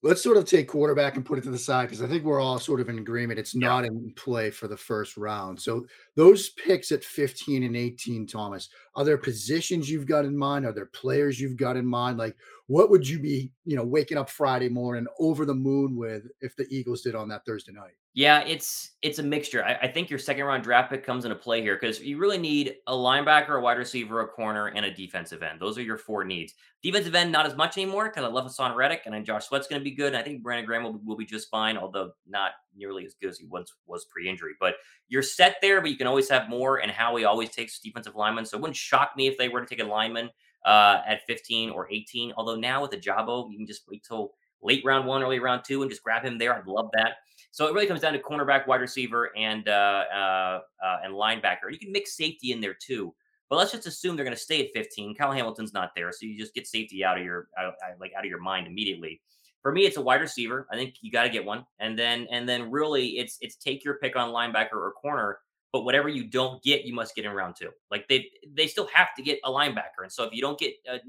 let's 0.03 0.23
sort 0.23 0.37
of 0.37 0.45
take 0.45 0.67
quarterback 0.67 1.15
and 1.15 1.25
put 1.25 1.37
it 1.37 1.43
to 1.43 1.51
the 1.51 1.57
side 1.57 1.83
because 1.85 2.01
I 2.01 2.07
think 2.07 2.23
we're 2.23 2.41
all 2.41 2.59
sort 2.59 2.81
of 2.81 2.89
in 2.89 2.97
agreement. 2.97 3.39
It's 3.39 3.53
yeah. 3.53 3.67
not 3.67 3.85
in 3.85 4.13
play 4.15 4.49
for 4.49 4.67
the 4.67 4.77
first 4.77 5.15
round. 5.15 5.61
So 5.61 5.85
those 6.15 6.49
picks 6.51 6.91
at 6.91 7.03
15 7.03 7.63
and 7.63 7.75
18, 7.75 8.25
Thomas, 8.27 8.69
are 8.95 9.05
there 9.05 9.17
positions 9.17 9.89
you've 9.89 10.07
got 10.07 10.25
in 10.25 10.35
mind? 10.35 10.65
Are 10.65 10.73
there 10.73 10.87
players 10.87 11.39
you've 11.39 11.57
got 11.57 11.77
in 11.77 11.85
mind? 11.85 12.17
Like 12.17 12.35
what 12.67 12.89
would 12.89 13.07
you 13.07 13.19
be, 13.19 13.51
you 13.65 13.75
know, 13.75 13.85
waking 13.85 14.17
up 14.17 14.29
Friday 14.29 14.69
morning 14.69 15.05
over 15.19 15.45
the 15.45 15.53
moon 15.53 15.95
with 15.95 16.23
if 16.41 16.55
the 16.55 16.65
Eagles 16.69 17.01
did 17.01 17.15
on 17.15 17.27
that 17.29 17.45
Thursday 17.45 17.71
night? 17.71 17.93
Yeah, 18.13 18.41
it's 18.41 18.91
it's 19.01 19.19
a 19.19 19.23
mixture. 19.23 19.63
I, 19.63 19.75
I 19.83 19.87
think 19.87 20.09
your 20.09 20.19
second 20.19 20.43
round 20.43 20.63
draft 20.63 20.91
pick 20.91 21.05
comes 21.05 21.23
into 21.23 21.35
play 21.37 21.61
here 21.61 21.77
because 21.79 22.01
you 22.01 22.17
really 22.17 22.37
need 22.37 22.75
a 22.87 22.93
linebacker, 22.93 23.57
a 23.57 23.61
wide 23.61 23.77
receiver, 23.77 24.19
a 24.19 24.27
corner, 24.27 24.67
and 24.67 24.85
a 24.85 24.91
defensive 24.93 25.41
end. 25.41 25.61
Those 25.61 25.77
are 25.77 25.81
your 25.81 25.97
four 25.97 26.25
needs. 26.25 26.53
Defensive 26.83 27.15
end, 27.15 27.31
not 27.31 27.45
as 27.45 27.55
much 27.55 27.77
anymore 27.77 28.09
because 28.09 28.25
I 28.25 28.27
love 28.27 28.45
Haason 28.45 28.75
Reddick 28.75 29.03
and 29.05 29.13
then 29.13 29.23
Josh 29.23 29.45
Sweat's 29.45 29.67
going 29.67 29.79
to 29.79 29.83
be 29.83 29.95
good. 29.95 30.07
And 30.07 30.17
I 30.17 30.23
think 30.23 30.43
Brandon 30.43 30.65
Graham 30.65 30.83
will, 30.83 30.99
will 31.05 31.15
be 31.15 31.25
just 31.25 31.49
fine, 31.49 31.77
although 31.77 32.11
not 32.27 32.51
nearly 32.75 33.05
as 33.05 33.13
good 33.13 33.29
as 33.29 33.37
he 33.37 33.45
once 33.45 33.73
was 33.87 34.03
pre-injury. 34.05 34.53
But 34.59 34.75
you're 35.07 35.23
set 35.23 35.55
there, 35.61 35.79
but 35.79 35.89
you 35.89 35.95
can 35.95 36.07
always 36.07 36.27
have 36.29 36.49
more. 36.49 36.81
And 36.81 36.91
Howie 36.91 37.23
always 37.23 37.51
takes 37.51 37.79
defensive 37.79 38.15
linemen, 38.15 38.45
so 38.45 38.57
it 38.57 38.61
wouldn't 38.61 38.75
shock 38.75 39.11
me 39.15 39.27
if 39.27 39.37
they 39.37 39.47
were 39.47 39.61
to 39.61 39.67
take 39.67 39.81
a 39.85 39.87
lineman 39.87 40.29
uh, 40.65 40.99
at 41.07 41.25
15 41.27 41.69
or 41.69 41.87
18. 41.89 42.33
Although 42.35 42.57
now 42.57 42.81
with 42.81 42.91
Ojabo, 42.91 43.49
you 43.49 43.57
can 43.57 43.67
just 43.67 43.83
wait 43.89 44.03
till 44.03 44.33
late 44.61 44.83
round 44.83 45.07
one, 45.07 45.23
early 45.23 45.39
round 45.39 45.63
two, 45.65 45.81
and 45.81 45.89
just 45.89 46.03
grab 46.03 46.25
him 46.25 46.37
there. 46.37 46.53
I'd 46.53 46.67
love 46.67 46.89
that. 46.93 47.13
So 47.51 47.67
it 47.67 47.73
really 47.73 47.85
comes 47.85 48.01
down 48.01 48.13
to 48.13 48.19
cornerback, 48.19 48.65
wide 48.65 48.79
receiver, 48.79 49.31
and 49.37 49.67
uh, 49.67 50.05
uh, 50.13 50.59
uh, 50.83 50.97
and 51.03 51.13
linebacker. 51.13 51.69
You 51.69 51.77
can 51.77 51.91
mix 51.91 52.15
safety 52.15 52.51
in 52.53 52.61
there 52.61 52.73
too. 52.73 53.13
But 53.49 53.57
let's 53.57 53.73
just 53.73 53.85
assume 53.85 54.15
they're 54.15 54.23
going 54.23 54.35
to 54.35 54.41
stay 54.41 54.65
at 54.65 54.71
15. 54.73 55.13
Kyle 55.15 55.33
Hamilton's 55.33 55.73
not 55.73 55.91
there, 55.93 56.09
so 56.13 56.25
you 56.25 56.37
just 56.37 56.53
get 56.53 56.65
safety 56.65 57.03
out 57.03 57.17
of 57.17 57.25
your 57.25 57.49
out, 57.59 57.73
like 57.99 58.13
out 58.17 58.23
of 58.23 58.29
your 58.29 58.39
mind 58.39 58.65
immediately. 58.65 59.21
For 59.61 59.73
me, 59.73 59.85
it's 59.85 59.97
a 59.97 60.01
wide 60.01 60.21
receiver. 60.21 60.65
I 60.71 60.77
think 60.77 60.95
you 61.01 61.11
got 61.11 61.23
to 61.23 61.29
get 61.29 61.43
one, 61.43 61.65
and 61.79 61.99
then 61.99 62.27
and 62.31 62.47
then 62.47 62.71
really 62.71 63.17
it's 63.19 63.37
it's 63.41 63.57
take 63.57 63.83
your 63.83 63.95
pick 63.95 64.15
on 64.15 64.29
linebacker 64.29 64.75
or 64.75 64.93
corner. 64.93 65.39
But 65.73 65.83
whatever 65.83 66.07
you 66.07 66.23
don't 66.23 66.63
get, 66.63 66.85
you 66.85 66.93
must 66.93 67.15
get 67.15 67.25
in 67.25 67.31
round 67.31 67.57
two. 67.57 67.71
Like 67.91 68.07
they 68.07 68.29
they 68.55 68.67
still 68.67 68.87
have 68.93 69.09
to 69.17 69.21
get 69.21 69.39
a 69.43 69.51
linebacker, 69.51 70.03
and 70.03 70.11
so 70.11 70.23
if 70.23 70.31
you 70.31 70.41
don't 70.41 70.57
get 70.57 70.73
uh, 70.89 70.99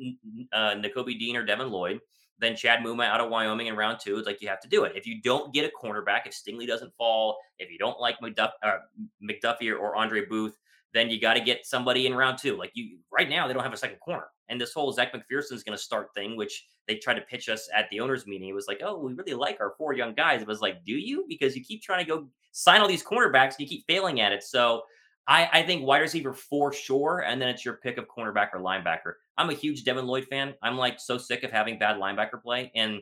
uh, 0.53 0.75
Nakobe 0.75 1.17
Dean 1.17 1.37
or 1.37 1.45
Devin 1.45 1.71
Lloyd, 1.71 2.01
than 2.39 2.57
Chad 2.57 2.81
Muma 2.81 3.07
out 3.07 3.21
of 3.21 3.31
Wyoming 3.31 3.69
in 3.69 3.77
round 3.77 3.99
two. 4.01 4.19
It's 4.19 4.27
like 4.27 4.43
you 4.43 4.49
have 4.49 4.61
to 4.61 4.69
do 4.69 4.85
it. 4.85 4.93
If 4.97 5.07
you 5.07 5.21
don't 5.23 5.53
get 5.55 5.65
a 5.65 5.87
cornerback, 5.87 6.27
if 6.27 6.33
Stingley 6.33 6.67
doesn't 6.67 6.93
fall, 6.97 7.39
if 7.59 7.71
you 7.71 7.79
don't 7.79 8.01
like 8.01 8.19
McDuff, 8.21 8.51
uh, 8.63 8.79
McDuffie 9.23 9.71
or, 9.71 9.77
or 9.77 9.97
Andre 9.97 10.27
Booth, 10.27 10.59
then 10.93 11.09
you 11.09 11.21
got 11.21 11.35
to 11.35 11.41
get 11.41 11.65
somebody 11.65 12.07
in 12.07 12.15
round 12.15 12.39
two. 12.39 12.57
Like 12.57 12.71
you, 12.75 12.99
right 13.11 13.29
now, 13.29 13.47
they 13.47 13.55
don't 13.55 13.63
have 13.63 13.73
a 13.73 13.79
second 13.79 13.99
corner. 14.01 14.27
And 14.49 14.61
this 14.61 14.75
whole 14.75 14.93
Zech 14.93 15.15
McPhearson's 15.15 15.63
going 15.63 15.77
to 15.77 15.83
start 15.83 16.13
thing, 16.15 16.37
which 16.37 16.67
they 16.87 16.97
tried 16.97 17.15
to 17.15 17.23
pitch 17.23 17.49
us 17.49 17.69
at 17.75 17.89
the 17.91 18.01
owners' 18.01 18.27
meeting. 18.27 18.49
It 18.49 18.55
was 18.55 18.67
like, 18.69 18.83
oh, 18.85 18.99
we 18.99 19.15
really 19.15 19.35
like 19.35 19.59
our 19.61 19.75
four 19.79 19.95
young 19.95 20.13
guys. 20.15 20.43
It 20.43 20.49
was 20.49 20.61
like, 20.61 20.85
do 20.85 20.93
you? 20.93 21.25
Because 21.29 21.57
you 21.57 21.65
keep 21.65 21.83
trying 21.83 22.05
to 22.05 22.11
go 22.11 22.29
sign 22.51 22.81
all 22.81 22.89
these 22.89 23.05
cornerbacks 23.05 23.57
and 23.57 23.61
you 23.61 23.67
keep 23.67 23.87
failing 23.87 24.21
at 24.21 24.33
it. 24.33 24.43
So 24.43 24.83
I, 25.29 25.49
I 25.53 25.63
think 25.63 25.87
wide 25.87 26.01
receiver 26.01 26.33
for 26.33 26.73
sure, 26.73 27.21
and 27.21 27.41
then 27.41 27.49
it's 27.49 27.65
your 27.65 27.75
pick 27.75 27.97
of 27.97 28.07
cornerback 28.09 28.49
or 28.53 28.61
linebacker. 28.61 29.15
I'm 29.39 29.51
a 29.51 29.55
huge 29.55 29.85
Devin 29.85 30.07
Lloyd 30.07 30.27
fan. 30.27 30.55
I'm 30.63 30.77
like 30.77 30.99
so 30.99 31.17
sick 31.17 31.45
of 31.45 31.53
having 31.53 31.79
bad 31.79 31.97
linebacker 31.97 32.43
play. 32.43 32.73
And 32.75 33.01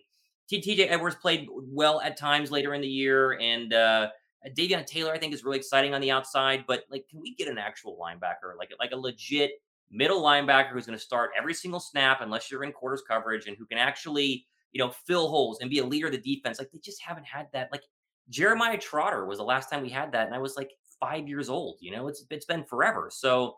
TJ 0.50 0.90
Edwards 0.90 1.16
played 1.16 1.48
well 1.50 2.00
at 2.00 2.16
times 2.16 2.50
later 2.50 2.74
in 2.74 2.80
the 2.80 2.88
year, 2.88 3.38
and 3.40 3.72
uh, 3.72 4.08
Davion 4.48 4.84
Taylor 4.84 5.12
I 5.12 5.18
think 5.18 5.32
is 5.32 5.44
really 5.44 5.58
exciting 5.58 5.94
on 5.94 6.00
the 6.00 6.10
outside. 6.10 6.64
But 6.66 6.84
like, 6.90 7.06
can 7.08 7.20
we 7.20 7.34
get 7.34 7.48
an 7.48 7.58
actual 7.58 7.98
linebacker, 8.00 8.56
like 8.58 8.70
like 8.78 8.92
a 8.92 8.96
legit 8.96 9.52
middle 9.90 10.22
linebacker 10.22 10.70
who's 10.70 10.86
going 10.86 10.98
to 10.98 11.04
start 11.04 11.30
every 11.38 11.54
single 11.54 11.80
snap 11.80 12.20
unless 12.20 12.50
you're 12.50 12.64
in 12.64 12.72
quarters 12.72 13.02
coverage, 13.06 13.46
and 13.46 13.56
who 13.56 13.64
can 13.64 13.78
actually 13.78 14.46
you 14.72 14.78
know 14.78 14.90
fill 15.06 15.28
holes 15.28 15.60
and 15.60 15.70
be 15.70 15.78
a 15.78 15.86
leader 15.86 16.06
of 16.06 16.12
the 16.12 16.18
defense? 16.18 16.58
Like 16.58 16.70
they 16.70 16.78
just 16.78 17.00
haven't 17.00 17.26
had 17.26 17.46
that. 17.52 17.70
Like 17.72 17.82
Jeremiah 18.28 18.78
Trotter 18.78 19.24
was 19.24 19.38
the 19.38 19.44
last 19.44 19.70
time 19.70 19.82
we 19.82 19.88
had 19.88 20.12
that, 20.12 20.26
and 20.26 20.34
I 20.34 20.38
was 20.38 20.56
like, 20.56 20.72
five 21.00 21.28
years 21.28 21.48
old. 21.48 21.78
You 21.80 21.92
know, 21.92 22.08
it's 22.08 22.24
it's 22.30 22.46
been 22.46 22.64
forever. 22.64 23.08
So 23.12 23.56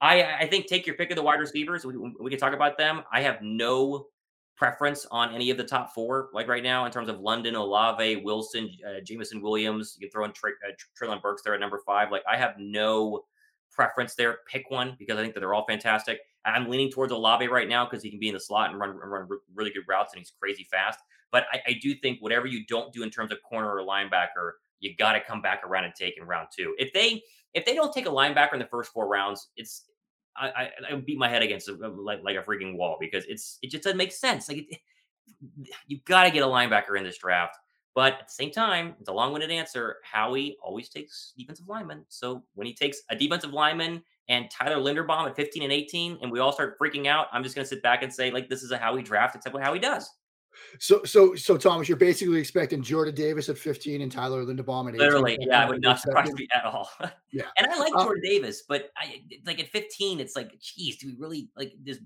I 0.00 0.22
I 0.40 0.46
think 0.46 0.66
take 0.66 0.86
your 0.86 0.96
pick 0.96 1.10
of 1.10 1.16
the 1.16 1.22
wide 1.22 1.40
receivers. 1.40 1.84
We, 1.84 1.96
we 1.96 2.30
can 2.30 2.38
talk 2.38 2.54
about 2.54 2.78
them. 2.78 3.02
I 3.12 3.22
have 3.22 3.42
no 3.42 4.06
preference 4.56 5.04
on 5.10 5.34
any 5.34 5.50
of 5.50 5.56
the 5.56 5.64
top 5.64 5.92
four, 5.92 6.28
like 6.32 6.46
right 6.46 6.62
now, 6.62 6.86
in 6.86 6.92
terms 6.92 7.08
of 7.08 7.18
London, 7.18 7.56
Olave, 7.56 8.16
Wilson, 8.16 8.70
uh, 8.86 9.00
Jameson 9.02 9.40
Williams. 9.40 9.96
You 9.98 10.06
can 10.06 10.12
throw 10.12 10.24
in 10.24 10.32
Tra- 10.32 10.50
uh, 10.50 10.72
Treylon 11.00 11.20
Burks 11.20 11.42
there 11.42 11.54
at 11.54 11.60
number 11.60 11.80
five. 11.84 12.10
Like 12.10 12.22
I 12.30 12.36
have 12.36 12.54
no 12.58 13.24
preference 13.72 14.14
there. 14.14 14.38
Pick 14.48 14.70
one 14.70 14.96
because 14.98 15.18
I 15.18 15.22
think 15.22 15.34
that 15.34 15.40
they're 15.40 15.54
all 15.54 15.66
fantastic. 15.66 16.20
I'm 16.44 16.68
leaning 16.68 16.90
towards 16.90 17.12
Olave 17.12 17.46
right 17.48 17.68
now 17.68 17.84
because 17.84 18.02
he 18.02 18.10
can 18.10 18.18
be 18.18 18.28
in 18.28 18.34
the 18.34 18.40
slot 18.40 18.70
and 18.70 18.78
run, 18.78 18.96
run 18.96 19.26
really 19.54 19.70
good 19.70 19.84
routes 19.88 20.12
and 20.12 20.20
he's 20.20 20.32
crazy 20.38 20.66
fast. 20.70 21.00
But 21.32 21.46
I, 21.52 21.60
I, 21.68 21.78
do 21.82 21.94
think 21.94 22.20
whatever 22.20 22.46
you 22.46 22.64
don't 22.66 22.92
do 22.92 23.02
in 23.02 23.10
terms 23.10 23.32
of 23.32 23.42
corner 23.42 23.74
or 23.74 23.80
linebacker, 23.80 24.52
you 24.84 24.94
got 24.96 25.14
to 25.14 25.20
come 25.20 25.40
back 25.40 25.62
around 25.64 25.84
and 25.84 25.94
take 25.94 26.18
in 26.18 26.24
round 26.24 26.48
two. 26.56 26.74
If 26.78 26.92
they 26.92 27.22
if 27.54 27.64
they 27.64 27.74
don't 27.74 27.92
take 27.92 28.06
a 28.06 28.10
linebacker 28.10 28.52
in 28.52 28.58
the 28.58 28.66
first 28.66 28.92
four 28.92 29.08
rounds, 29.08 29.48
it's 29.56 29.86
I, 30.36 30.48
I, 30.48 30.70
I 30.90 30.94
beat 30.96 31.18
my 31.18 31.28
head 31.28 31.42
against 31.42 31.68
a, 31.68 31.74
like 31.74 32.22
like 32.22 32.36
a 32.36 32.42
freaking 32.42 32.76
wall 32.76 32.96
because 33.00 33.24
it's 33.26 33.58
it 33.62 33.70
just 33.70 33.84
doesn't 33.84 33.96
make 33.96 34.12
sense. 34.12 34.48
Like 34.48 34.58
it, 34.58 34.78
you 35.86 36.00
got 36.04 36.24
to 36.24 36.30
get 36.30 36.42
a 36.42 36.46
linebacker 36.46 36.98
in 36.98 37.04
this 37.04 37.18
draft. 37.18 37.56
But 37.94 38.14
at 38.14 38.26
the 38.26 38.32
same 38.32 38.50
time, 38.50 38.96
it's 38.98 39.08
a 39.08 39.12
long-winded 39.12 39.52
answer. 39.52 39.98
Howie 40.02 40.56
always 40.60 40.88
takes 40.88 41.32
defensive 41.38 41.68
linemen. 41.68 42.04
So 42.08 42.42
when 42.54 42.66
he 42.66 42.74
takes 42.74 43.02
a 43.08 43.14
defensive 43.14 43.52
lineman 43.52 44.02
and 44.28 44.50
Tyler 44.50 44.82
Linderbaum 44.82 45.28
at 45.28 45.36
15 45.36 45.62
and 45.62 45.72
18, 45.72 46.18
and 46.20 46.32
we 46.32 46.40
all 46.40 46.50
start 46.50 46.76
freaking 46.76 47.06
out, 47.06 47.28
I'm 47.32 47.44
just 47.44 47.54
going 47.54 47.64
to 47.64 47.68
sit 47.68 47.84
back 47.84 48.02
and 48.02 48.12
say, 48.12 48.32
like, 48.32 48.48
this 48.48 48.64
is 48.64 48.72
a 48.72 48.78
Howie 48.78 49.04
draft, 49.04 49.36
except 49.36 49.54
what 49.54 49.62
Howie 49.62 49.78
does. 49.78 50.10
So, 50.78 51.04
so, 51.04 51.34
so, 51.34 51.56
Thomas, 51.56 51.88
you're 51.88 51.96
basically 51.96 52.38
expecting 52.38 52.82
Jordan 52.82 53.14
Davis 53.14 53.48
at 53.48 53.58
15 53.58 54.02
and 54.02 54.10
Tyler 54.10 54.44
Linderbaum 54.44 54.88
at 54.88 54.94
18. 54.94 54.98
Literally, 54.98 55.38
yeah, 55.40 55.62
I 55.62 55.68
would 55.68 55.80
not 55.80 56.00
surprise 56.00 56.32
me 56.32 56.48
at 56.54 56.64
all. 56.64 56.90
Yeah, 57.32 57.46
and 57.58 57.66
I 57.66 57.76
like 57.78 57.92
um, 57.96 58.04
Jordan 58.04 58.22
Davis, 58.22 58.62
but 58.68 58.90
I 58.96 59.22
like 59.44 59.58
at 59.58 59.68
15, 59.68 60.20
it's 60.20 60.36
like, 60.36 60.56
geez, 60.60 60.98
do 60.98 61.08
we 61.08 61.16
really 61.18 61.48
like? 61.56 61.72
this? 61.82 61.98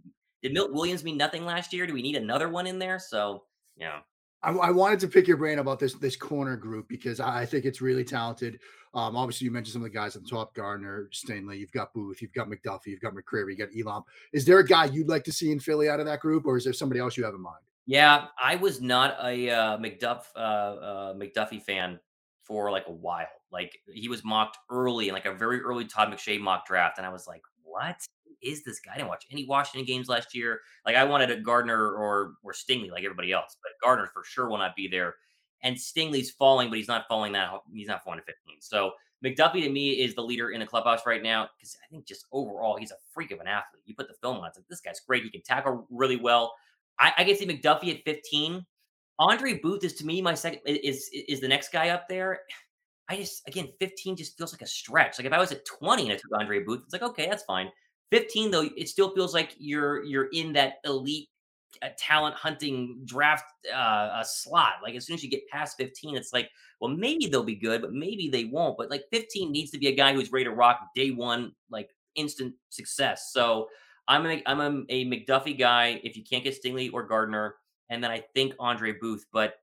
did 0.43 0.55
Milt 0.55 0.73
Williams 0.73 1.05
mean 1.05 1.19
nothing 1.19 1.45
last 1.45 1.73
year? 1.73 1.87
Do 1.87 1.93
we 1.93 2.01
need 2.01 2.17
another 2.17 2.49
one 2.49 2.67
in 2.67 2.79
there? 2.79 2.99
So, 2.99 3.45
yeah. 3.77 3.99
I, 4.43 4.53
I, 4.53 4.71
wanted 4.71 5.01
to 5.01 5.09
pick 5.09 5.27
your 5.27 5.37
brain 5.37 5.59
about 5.59 5.81
this 5.81 5.95
this 5.95 6.17
corner 6.17 6.57
group 6.57 6.89
because 6.89 7.19
I 7.19 7.45
think 7.45 7.65
it's 7.65 7.81
really 7.81 8.05
talented. 8.05 8.61
Um, 8.95 9.17
obviously, 9.17 9.47
you 9.47 9.51
mentioned 9.51 9.73
some 9.73 9.83
of 9.83 9.91
the 9.91 9.97
guys 9.97 10.15
at 10.15 10.23
the 10.23 10.29
top: 10.29 10.55
Gardner, 10.55 11.11
Stingley. 11.13 11.59
You've 11.59 11.73
got 11.73 11.93
Booth, 11.93 12.23
you've 12.23 12.33
got 12.33 12.49
McDuffie, 12.49 12.87
you've 12.87 13.01
got 13.01 13.15
McCreary, 13.15 13.51
you 13.51 13.57
got 13.57 13.69
Elam. 13.77 14.05
Is 14.33 14.45
there 14.45 14.59
a 14.61 14.67
guy 14.67 14.85
you'd 14.87 15.09
like 15.09 15.25
to 15.25 15.33
see 15.33 15.51
in 15.51 15.59
Philly 15.59 15.89
out 15.89 16.01
of 16.01 16.07
that 16.07 16.21
group, 16.21 16.47
or 16.47 16.57
is 16.57 16.65
there 16.65 16.73
somebody 16.73 17.01
else 17.01 17.17
you 17.17 17.25
have 17.25 17.35
in 17.35 17.41
mind? 17.41 17.57
Yeah, 17.89 18.27
I 18.39 18.57
was 18.57 18.83
not 18.83 19.17
a 19.25 19.49
uh, 19.49 19.79
McDuff 19.79 20.25
uh, 20.37 20.39
uh, 20.39 21.15
McDuffie 21.15 21.63
fan 21.63 21.99
for 22.45 22.71
like 22.71 22.85
a 22.87 22.93
while. 22.93 23.27
Like 23.51 23.79
he 23.91 24.11
was 24.11 24.23
mocked 24.23 24.59
early 24.71 25.09
in 25.09 25.15
like 25.15 25.25
a 25.25 25.33
very 25.33 25.63
early 25.63 25.87
Todd 25.87 26.13
McShay 26.13 26.39
mock 26.39 26.67
draft, 26.67 26.99
and 26.99 27.07
I 27.07 27.11
was 27.11 27.27
like, 27.27 27.41
"What 27.63 27.97
is 28.43 28.63
this 28.63 28.79
guy?" 28.79 28.93
I 28.93 28.97
didn't 28.99 29.09
watch 29.09 29.25
any 29.33 29.47
Washington 29.47 29.87
games 29.87 30.07
last 30.07 30.35
year. 30.35 30.61
Like 30.85 30.97
I 30.97 31.05
wanted 31.05 31.31
a 31.31 31.41
Gardner 31.41 31.83
or 31.83 32.35
or 32.43 32.53
Stingley 32.53 32.91
like 32.91 33.05
everybody 33.05 33.33
else, 33.33 33.57
but 33.63 33.73
Gardner 33.83 34.11
for 34.13 34.23
sure 34.23 34.51
will 34.51 34.59
not 34.59 34.77
be 34.77 34.87
there. 34.87 35.15
And 35.63 35.75
Stingley's 35.75 36.31
falling, 36.31 36.69
but 36.69 36.77
he's 36.77 36.89
not 36.89 37.09
falling 37.09 37.33
that 37.33 37.51
he's 37.73 37.89
not 37.89 38.05
falling 38.05 38.21
to 38.21 38.25
15. 38.27 38.57
So 38.61 38.93
McDuffie 39.25 39.63
to 39.63 39.71
me 39.71 39.93
is 39.93 40.15
the 40.15 40.23
leader 40.23 40.51
in 40.51 40.61
the 40.61 40.67
clubhouse 40.67 41.07
right 41.07 41.23
now 41.23 41.49
because 41.57 41.75
I 41.83 41.89
think 41.91 42.07
just 42.07 42.27
overall 42.33 42.77
he's 42.77 42.91
a 42.91 42.97
freak 43.15 43.31
of 43.31 43.41
an 43.41 43.47
athlete. 43.47 43.83
You 43.87 43.95
put 43.95 44.09
the 44.09 44.15
film 44.21 44.37
on, 44.37 44.49
it's 44.49 44.59
like 44.59 44.69
this 44.69 44.83
guy's 44.83 45.01
great. 45.01 45.25
He 45.25 45.31
can 45.31 45.41
tackle 45.41 45.87
really 45.91 46.17
well. 46.17 46.53
I, 46.99 47.13
I 47.19 47.25
can 47.25 47.37
see 47.37 47.47
McDuffie 47.47 47.95
at 47.95 48.05
15. 48.05 48.65
Andre 49.19 49.59
Booth 49.59 49.85
is 49.85 49.95
to 49.95 50.07
me 50.07 50.23
my 50.23 50.35
second 50.35 50.61
is 50.65 51.11
is 51.13 51.41
the 51.41 51.49
next 51.49 51.73
guy 51.73 51.89
up 51.91 52.09
there. 52.09 52.41
I 53.09 53.17
just 53.17 53.47
again 53.49 53.69
15 53.81 54.17
just 54.17 54.37
feels 54.39 54.53
like 54.53 54.63
a 54.63 54.67
stretch. 54.67 55.19
Like 55.19 55.27
if 55.27 55.33
I 55.33 55.39
was 55.39 55.53
at 55.53 55.65
20 55.65 56.05
and 56.05 56.13
I 56.13 56.17
took 56.17 56.31
Andre 56.39 56.63
Booth, 56.63 56.83
it's 56.85 56.93
like 56.93 57.03
okay, 57.03 57.27
that's 57.29 57.45
fine. 57.45 57.71
15 58.11 58.51
though, 58.51 58.69
it 58.77 58.89
still 58.89 59.11
feels 59.11 59.35
like 59.35 59.55
you're 59.59 60.05
you're 60.05 60.29
in 60.33 60.53
that 60.55 60.75
elite 60.85 61.29
uh, 61.83 61.89
talent 61.99 62.35
hunting 62.35 63.01
draft 63.05 63.45
uh, 63.75 64.23
slot. 64.23 64.75
Like 64.83 64.95
as 64.95 65.07
soon 65.07 65.15
as 65.15 65.23
you 65.23 65.31
get 65.31 65.47
past 65.49 65.77
15, 65.77 66.17
it's 66.17 66.33
like, 66.33 66.51
well, 66.81 66.91
maybe 66.91 67.27
they'll 67.27 67.43
be 67.43 67.57
good, 67.57 67.83
but 67.83 67.93
maybe 67.93 68.29
they 68.29 68.45
won't. 68.45 68.79
But 68.79 68.91
like 68.91 69.05
15 69.13 69.53
needs 69.53 69.71
to 69.73 69.79
be 69.79 69.89
a 69.89 69.95
guy 69.95 70.15
who's 70.15 70.33
ready 70.33 70.45
to 70.45 70.51
rock 70.51 70.81
day 70.95 71.11
one, 71.11 71.53
like 71.71 71.91
instant 72.15 72.55
success. 72.71 73.31
So 73.33 73.69
I'm 74.09 74.27
a, 74.27 74.43
I'm 74.47 74.61
a, 74.61 74.85
a 74.89 75.05
McDuffie 75.07 75.59
guy. 75.59 76.01
If 76.03 76.17
you 76.17 76.25
can't 76.25 76.43
get 76.43 76.61
Stingley 76.61 76.91
or 76.93 77.03
Gardner, 77.03 77.57
and 77.91 78.03
then 78.03 78.11
I 78.11 78.25
think 78.35 78.55
Andre 78.59 78.93
Booth. 78.93 79.27
But 79.33 79.55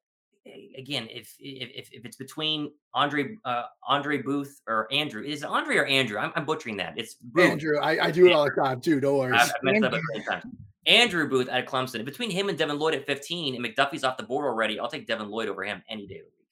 again, 0.77 1.07
if 1.11 1.35
if, 1.39 1.89
if 1.91 2.05
it's 2.05 2.17
between 2.17 2.71
Andre 2.93 3.37
uh, 3.45 3.63
Andre 3.87 4.21
Booth 4.21 4.61
or 4.67 4.87
Andrew, 4.91 5.23
is 5.23 5.43
it 5.43 5.47
Andre 5.47 5.77
or 5.77 5.85
Andrew? 5.85 6.19
I'm, 6.19 6.31
I'm 6.35 6.45
butchering 6.45 6.77
that. 6.77 6.93
It's 6.97 7.15
Booth. 7.15 7.49
Andrew. 7.49 7.79
I, 7.79 8.05
I 8.05 8.11
do 8.11 8.27
it 8.27 8.33
all 8.33 8.45
the 8.45 8.61
time 8.61 8.81
too. 8.81 8.99
No 9.01 9.15
worries. 9.17 9.41
I've 9.41 9.51
messed 9.63 9.83
Andrew. 9.83 9.99
up 10.31 10.43
Andrew 10.85 11.27
Booth 11.27 11.49
at 11.49 11.67
Clemson. 11.67 12.05
Between 12.05 12.29
him 12.29 12.49
and 12.49 12.57
Devin 12.57 12.77
Lloyd 12.77 12.93
at 12.93 13.05
15, 13.05 13.55
and 13.55 13.65
McDuffie's 13.65 14.03
off 14.03 14.17
the 14.17 14.23
board 14.23 14.45
already, 14.45 14.79
I'll 14.79 14.87
take 14.87 15.07
Devin 15.07 15.29
Lloyd 15.29 15.49
over 15.49 15.63
him 15.63 15.81
any 15.89 16.05
day 16.05 16.19
of 16.19 16.25
the 16.25 16.31
week. 16.37 16.44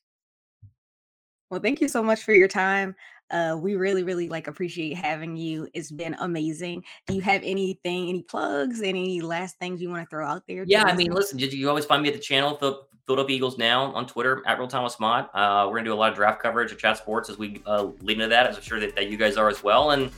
Well, 1.49 1.59
thank 1.59 1.81
you 1.81 1.87
so 1.87 2.01
much 2.01 2.23
for 2.23 2.33
your 2.33 2.47
time. 2.47 2.95
Uh, 3.31 3.57
we 3.59 3.75
really, 3.75 4.03
really 4.03 4.29
like 4.29 4.47
appreciate 4.47 4.95
having 4.95 5.35
you. 5.35 5.67
It's 5.73 5.91
been 5.91 6.15
amazing. 6.19 6.83
Do 7.07 7.15
you 7.15 7.21
have 7.21 7.41
anything, 7.43 8.09
any 8.09 8.21
plugs, 8.21 8.81
any 8.81 9.21
last 9.21 9.57
things 9.57 9.81
you 9.81 9.89
want 9.89 10.03
to 10.03 10.09
throw 10.09 10.27
out 10.27 10.43
there? 10.47 10.63
Yeah, 10.67 10.83
I 10.83 10.95
mean, 10.95 11.11
listen, 11.11 11.37
did 11.37 11.53
you 11.53 11.69
always 11.69 11.85
find 11.85 12.03
me 12.03 12.09
at 12.09 12.15
the 12.15 12.19
channel, 12.19 12.57
Philadelphia 13.05 13.35
Eagles 13.35 13.57
Now 13.57 13.93
on 13.93 14.07
Twitter 14.07 14.41
at 14.45 14.57
Real 14.57 14.67
Thomas 14.67 14.99
Mott. 14.99 15.29
Uh, 15.33 15.67
we're 15.67 15.77
gonna 15.77 15.85
do 15.85 15.93
a 15.93 15.95
lot 15.95 16.11
of 16.11 16.15
draft 16.15 16.41
coverage 16.41 16.71
at 16.71 16.77
Chat 16.79 16.97
Sports 16.97 17.29
as 17.29 17.37
we 17.37 17.61
uh, 17.65 17.87
lead 18.01 18.17
into 18.17 18.27
that, 18.27 18.47
as 18.47 18.55
I'm 18.55 18.61
sure 18.61 18.79
that, 18.79 18.95
that 18.95 19.09
you 19.09 19.17
guys 19.17 19.35
are 19.35 19.49
as 19.49 19.63
well. 19.63 19.91
And 19.91 20.09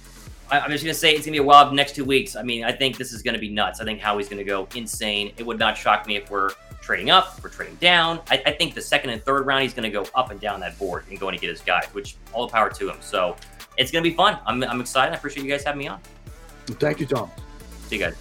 I, 0.51 0.59
am 0.59 0.69
just 0.69 0.83
gonna 0.83 0.93
say 0.93 1.13
it's 1.13 1.25
gonna 1.25 1.33
be 1.33 1.39
a 1.39 1.43
wild 1.43 1.73
next 1.73 1.95
two 1.95 2.05
weeks. 2.05 2.35
I 2.35 2.43
mean, 2.43 2.63
I 2.63 2.71
think 2.71 2.97
this 2.97 3.11
is 3.11 3.23
gonna 3.23 3.39
be 3.39 3.49
nuts. 3.49 3.81
I 3.81 3.85
think 3.85 3.99
Howie's 3.99 4.29
gonna 4.29 4.43
go 4.43 4.67
insane. 4.75 5.33
It 5.37 5.45
would 5.45 5.57
not 5.57 5.77
shock 5.77 6.05
me 6.05 6.17
if 6.17 6.29
we're 6.29 6.51
trading 6.85 7.09
up, 7.09 7.43
we're 7.43 7.49
trading 7.49 7.75
down. 7.75 8.21
I, 8.29 8.41
I, 8.45 8.51
think 8.51 8.75
the 8.75 8.81
second 8.81 9.09
and 9.09 9.21
third 9.23 9.47
round, 9.47 9.63
he's 9.63 9.73
going 9.73 9.89
to 9.89 9.89
go 9.89 10.07
up 10.13 10.29
and 10.29 10.39
down 10.39 10.59
that 10.59 10.77
board 10.77 11.05
and 11.09 11.19
going 11.19 11.33
to 11.35 11.41
get 11.41 11.49
his 11.49 11.61
guy, 11.61 11.83
which 11.93 12.15
all 12.31 12.45
the 12.45 12.51
power 12.51 12.69
to 12.69 12.89
him. 12.89 12.97
So 13.01 13.35
it's 13.77 13.91
going 13.91 14.03
to 14.03 14.09
be 14.09 14.15
fun. 14.15 14.37
I'm, 14.45 14.63
I'm 14.63 14.81
excited. 14.81 15.11
I 15.11 15.17
appreciate 15.17 15.43
you 15.43 15.51
guys 15.51 15.63
having 15.63 15.79
me 15.79 15.87
on. 15.87 15.99
Thank 16.67 16.99
you, 16.99 17.07
Tom. 17.07 17.31
See 17.87 17.95
you 17.95 18.01
guys. 18.01 18.15